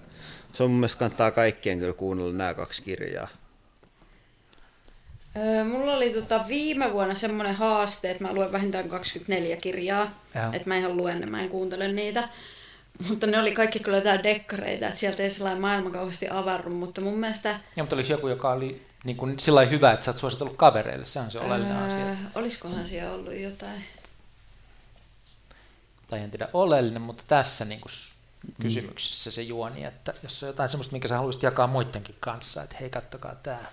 Se 0.53 0.63
on 0.63 0.69
mun 0.71 0.79
mielestä 0.79 0.99
kannattaa 0.99 1.31
kaikkien 1.31 1.79
kyllä 1.79 1.93
kuunnella 1.93 2.33
nämä 2.33 2.53
kaksi 2.53 2.81
kirjaa. 2.81 3.27
mulla 5.71 5.93
oli 5.93 6.09
tota 6.09 6.41
viime 6.47 6.93
vuonna 6.93 7.15
semmoinen 7.15 7.55
haaste, 7.55 8.11
että 8.11 8.23
mä 8.23 8.33
luen 8.33 8.51
vähintään 8.51 8.89
24 8.89 9.57
kirjaa. 9.57 10.21
Että 10.53 10.67
mä 10.67 10.77
ihan 10.77 10.97
luen 10.97 11.19
ne, 11.19 11.25
mä 11.25 11.41
en 11.41 11.49
kuuntele 11.49 11.87
niitä. 11.87 12.29
Mutta 13.07 13.27
ne 13.27 13.39
oli 13.39 13.51
kaikki 13.51 13.79
kyllä 13.79 13.97
jotain 13.97 14.23
dekkareita, 14.23 14.87
että 14.87 14.99
sieltä 14.99 15.23
ei 15.23 15.29
sellainen 15.29 15.61
maailma 15.61 15.89
kauheasti 15.89 16.29
avarru, 16.29 16.75
mutta 16.75 17.01
mun 17.01 17.17
mielestä... 17.19 17.59
Ja, 17.75 17.83
mutta 17.83 17.95
oliko 17.95 18.11
joku, 18.11 18.27
joka 18.27 18.51
oli 18.51 18.85
niin 19.03 19.17
kuin 19.17 19.39
sillä 19.39 19.65
hyvä, 19.65 19.91
että 19.91 20.05
sä 20.05 20.11
oot 20.11 20.17
suositellut 20.17 20.57
kavereille, 20.57 21.05
se 21.05 21.19
on 21.19 21.31
se 21.31 21.39
oleellinen 21.39 21.77
öö, 21.77 21.85
asia. 21.85 22.05
Olisikohan 22.35 22.87
siellä 22.87 23.13
ollut 23.13 23.35
jotain? 23.35 23.83
Tai 26.07 26.19
en 26.19 26.31
tiedä 26.31 26.49
oleellinen, 26.53 27.01
mutta 27.01 27.23
tässä 27.27 27.65
niin 27.65 27.81
kuin 27.81 27.91
kysymyksessä 28.61 29.31
se 29.31 29.41
juoni, 29.41 29.83
että 29.83 30.13
jos 30.23 30.43
on 30.43 30.47
jotain 30.47 30.69
semmoista, 30.69 30.91
minkä 30.91 31.07
sä 31.07 31.17
haluaisit 31.17 31.43
jakaa 31.43 31.67
muidenkin 31.67 32.15
kanssa, 32.19 32.63
että 32.63 32.75
hei, 32.79 32.89
kattokaa 32.89 33.35
tämä. 33.35 33.65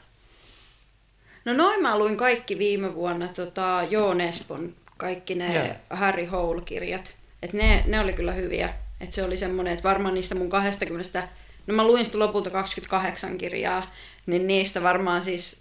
No 1.45 1.53
noin 1.53 1.83
mä 1.83 1.99
luin 1.99 2.17
kaikki 2.17 2.59
viime 2.59 2.95
vuonna 2.95 3.29
tota, 3.29 3.87
Joon 3.91 4.21
Espon, 4.21 4.75
kaikki 4.97 5.35
ne 5.35 5.53
yeah. 5.53 5.77
Harry 5.91 6.27
Hole-kirjat. 6.27 7.17
Et 7.43 7.53
ne, 7.53 7.85
ne 7.87 8.01
oli 8.01 8.13
kyllä 8.13 8.33
hyviä. 8.33 8.75
Et 9.01 9.13
se 9.13 9.23
oli 9.23 9.37
semmoinen, 9.37 9.75
että 9.75 9.89
varmaan 9.89 10.15
niistä 10.15 10.35
mun 10.35 10.49
20, 10.49 11.29
no 11.67 11.75
mä 11.75 11.85
luin 11.85 12.05
sitten 12.05 12.21
lopulta 12.21 12.51
28 12.51 13.39
kirjaa, 13.39 13.91
niin 14.27 14.47
niistä 14.47 14.83
varmaan 14.83 15.25
siis, 15.25 15.61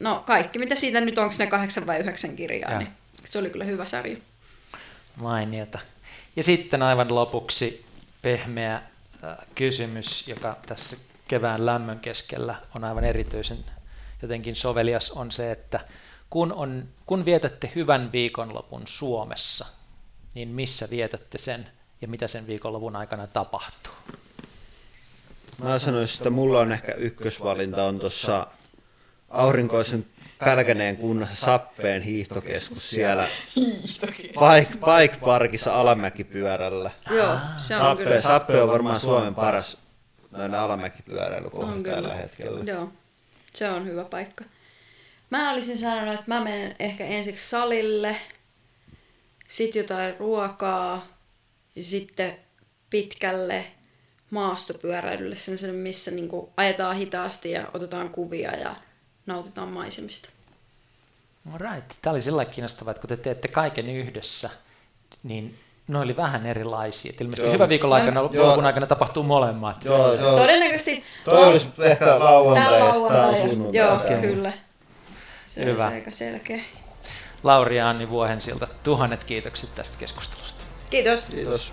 no 0.00 0.22
kaikki 0.26 0.58
mitä 0.58 0.74
siitä 0.74 1.00
nyt, 1.00 1.18
onko 1.18 1.34
ne 1.38 1.46
kahdeksan 1.46 1.86
vai 1.86 1.98
yhdeksän 1.98 2.36
kirjaa, 2.36 2.72
ja. 2.72 2.78
niin 2.78 2.90
se 3.24 3.38
oli 3.38 3.50
kyllä 3.50 3.64
hyvä 3.64 3.84
sarja. 3.84 4.16
Mainiota. 5.16 5.78
Ja 6.36 6.42
sitten 6.42 6.82
aivan 6.82 7.14
lopuksi 7.14 7.84
pehmeä 8.22 8.74
äh, 8.74 9.36
kysymys, 9.54 10.28
joka 10.28 10.56
tässä 10.66 10.96
kevään 11.28 11.66
lämmön 11.66 11.98
keskellä 11.98 12.54
on 12.74 12.84
aivan 12.84 13.04
erityisen 13.04 13.58
jotenkin 14.22 14.54
sovelias, 14.54 15.10
on 15.10 15.30
se, 15.30 15.50
että 15.50 15.80
kun, 16.30 16.52
on, 16.52 16.88
kun 17.06 17.24
vietätte 17.24 17.72
hyvän 17.74 18.12
viikonlopun 18.12 18.82
Suomessa, 18.86 19.66
niin 20.34 20.48
missä 20.48 20.90
vietätte 20.90 21.38
sen 21.38 21.70
ja 22.00 22.08
mitä 22.08 22.26
sen 22.28 22.46
viikonlopun 22.46 22.96
aikana 22.96 23.26
tapahtuu? 23.26 23.92
Mä 25.62 25.78
sanoisin, 25.78 26.16
että 26.16 26.30
mulla 26.30 26.60
on 26.60 26.72
ehkä 26.72 26.92
ykkösvalinta 26.92 27.84
on 27.84 27.98
tuossa 27.98 28.46
aurinkoisen 29.30 30.06
Pälkäneen 30.38 30.96
kunnassa 30.96 31.46
Sappeen 31.46 32.02
hiihtokeskus 32.02 32.90
siellä 32.90 33.28
Pike, 33.54 34.72
Pike 34.72 35.16
Parkissa 35.20 35.80
Alamäkipyörällä. 35.80 36.90
Joo, 37.10 37.36
se 37.56 37.76
on 37.76 37.80
Sappe, 37.80 38.04
kyllä. 38.04 38.20
Sappe 38.20 38.62
on 38.62 38.68
varmaan 38.68 39.00
Suomen 39.00 39.34
paras 39.34 39.76
alamäkipyöräilykohta 40.58 41.82
tällä 41.82 42.14
hetkellä. 42.14 42.64
Joo, 42.64 42.92
se 43.54 43.70
on 43.70 43.86
hyvä 43.86 44.04
paikka. 44.04 44.44
Mä 45.30 45.52
olisin 45.52 45.78
sanonut, 45.78 46.14
että 46.14 46.24
mä 46.26 46.40
menen 46.40 46.76
ehkä 46.78 47.04
ensiksi 47.04 47.48
salille, 47.48 48.16
sitten 49.48 49.80
jotain 49.80 50.16
ruokaa, 50.18 51.06
ja 51.76 51.84
sitten 51.84 52.38
pitkälle 52.90 53.66
maastopyöräilylle, 54.30 55.36
sellaiselle, 55.36 55.76
missä 55.76 56.10
niin 56.10 56.28
kuin 56.28 56.50
ajetaan 56.56 56.96
hitaasti 56.96 57.50
ja 57.50 57.68
otetaan 57.74 58.10
kuvia 58.10 58.56
ja 58.56 58.76
nautitaan 59.26 59.68
maisemista. 59.68 60.28
Right. 61.56 61.92
Tämä 62.02 62.12
oli 62.12 62.20
sillä 62.20 62.44
kiinnostavaa, 62.44 62.90
että 62.90 63.00
kun 63.00 63.08
te 63.08 63.16
teette 63.16 63.48
kaiken 63.48 63.88
yhdessä, 63.88 64.50
niin 65.22 65.58
ne 65.88 65.98
oli 65.98 66.16
vähän 66.16 66.46
erilaisia. 66.46 67.10
Et 67.14 67.20
ilmeisesti 67.20 67.48
joo. 67.48 67.54
hyvä 67.54 67.68
viikon 67.68 67.92
aikana, 67.92 68.22
lopun 68.22 68.66
aikana 68.66 68.86
tapahtuu 68.86 69.22
molemmat. 69.22 69.84
Joo, 69.84 70.14
joo. 70.14 70.38
Todennäköisesti 70.38 71.04
Toi 71.24 71.44
olisi 71.44 71.68
ehkä 71.82 72.18
lauantai 72.18 72.80
ja 72.80 72.94
Joo, 73.72 73.94
okay. 73.94 74.20
kyllä. 74.20 74.52
Se 75.46 75.64
hyvä. 75.64 75.86
aika 75.86 76.10
selkeä. 76.10 76.60
Lauri 77.42 77.76
ja 77.76 77.88
Anni 77.88 78.10
Vuohensilta, 78.10 78.66
tuhannet 78.82 79.24
kiitokset 79.24 79.74
tästä 79.74 79.98
keskustelusta. 79.98 80.57
Kiitos. 80.90 81.20
Kiitos. 81.30 81.72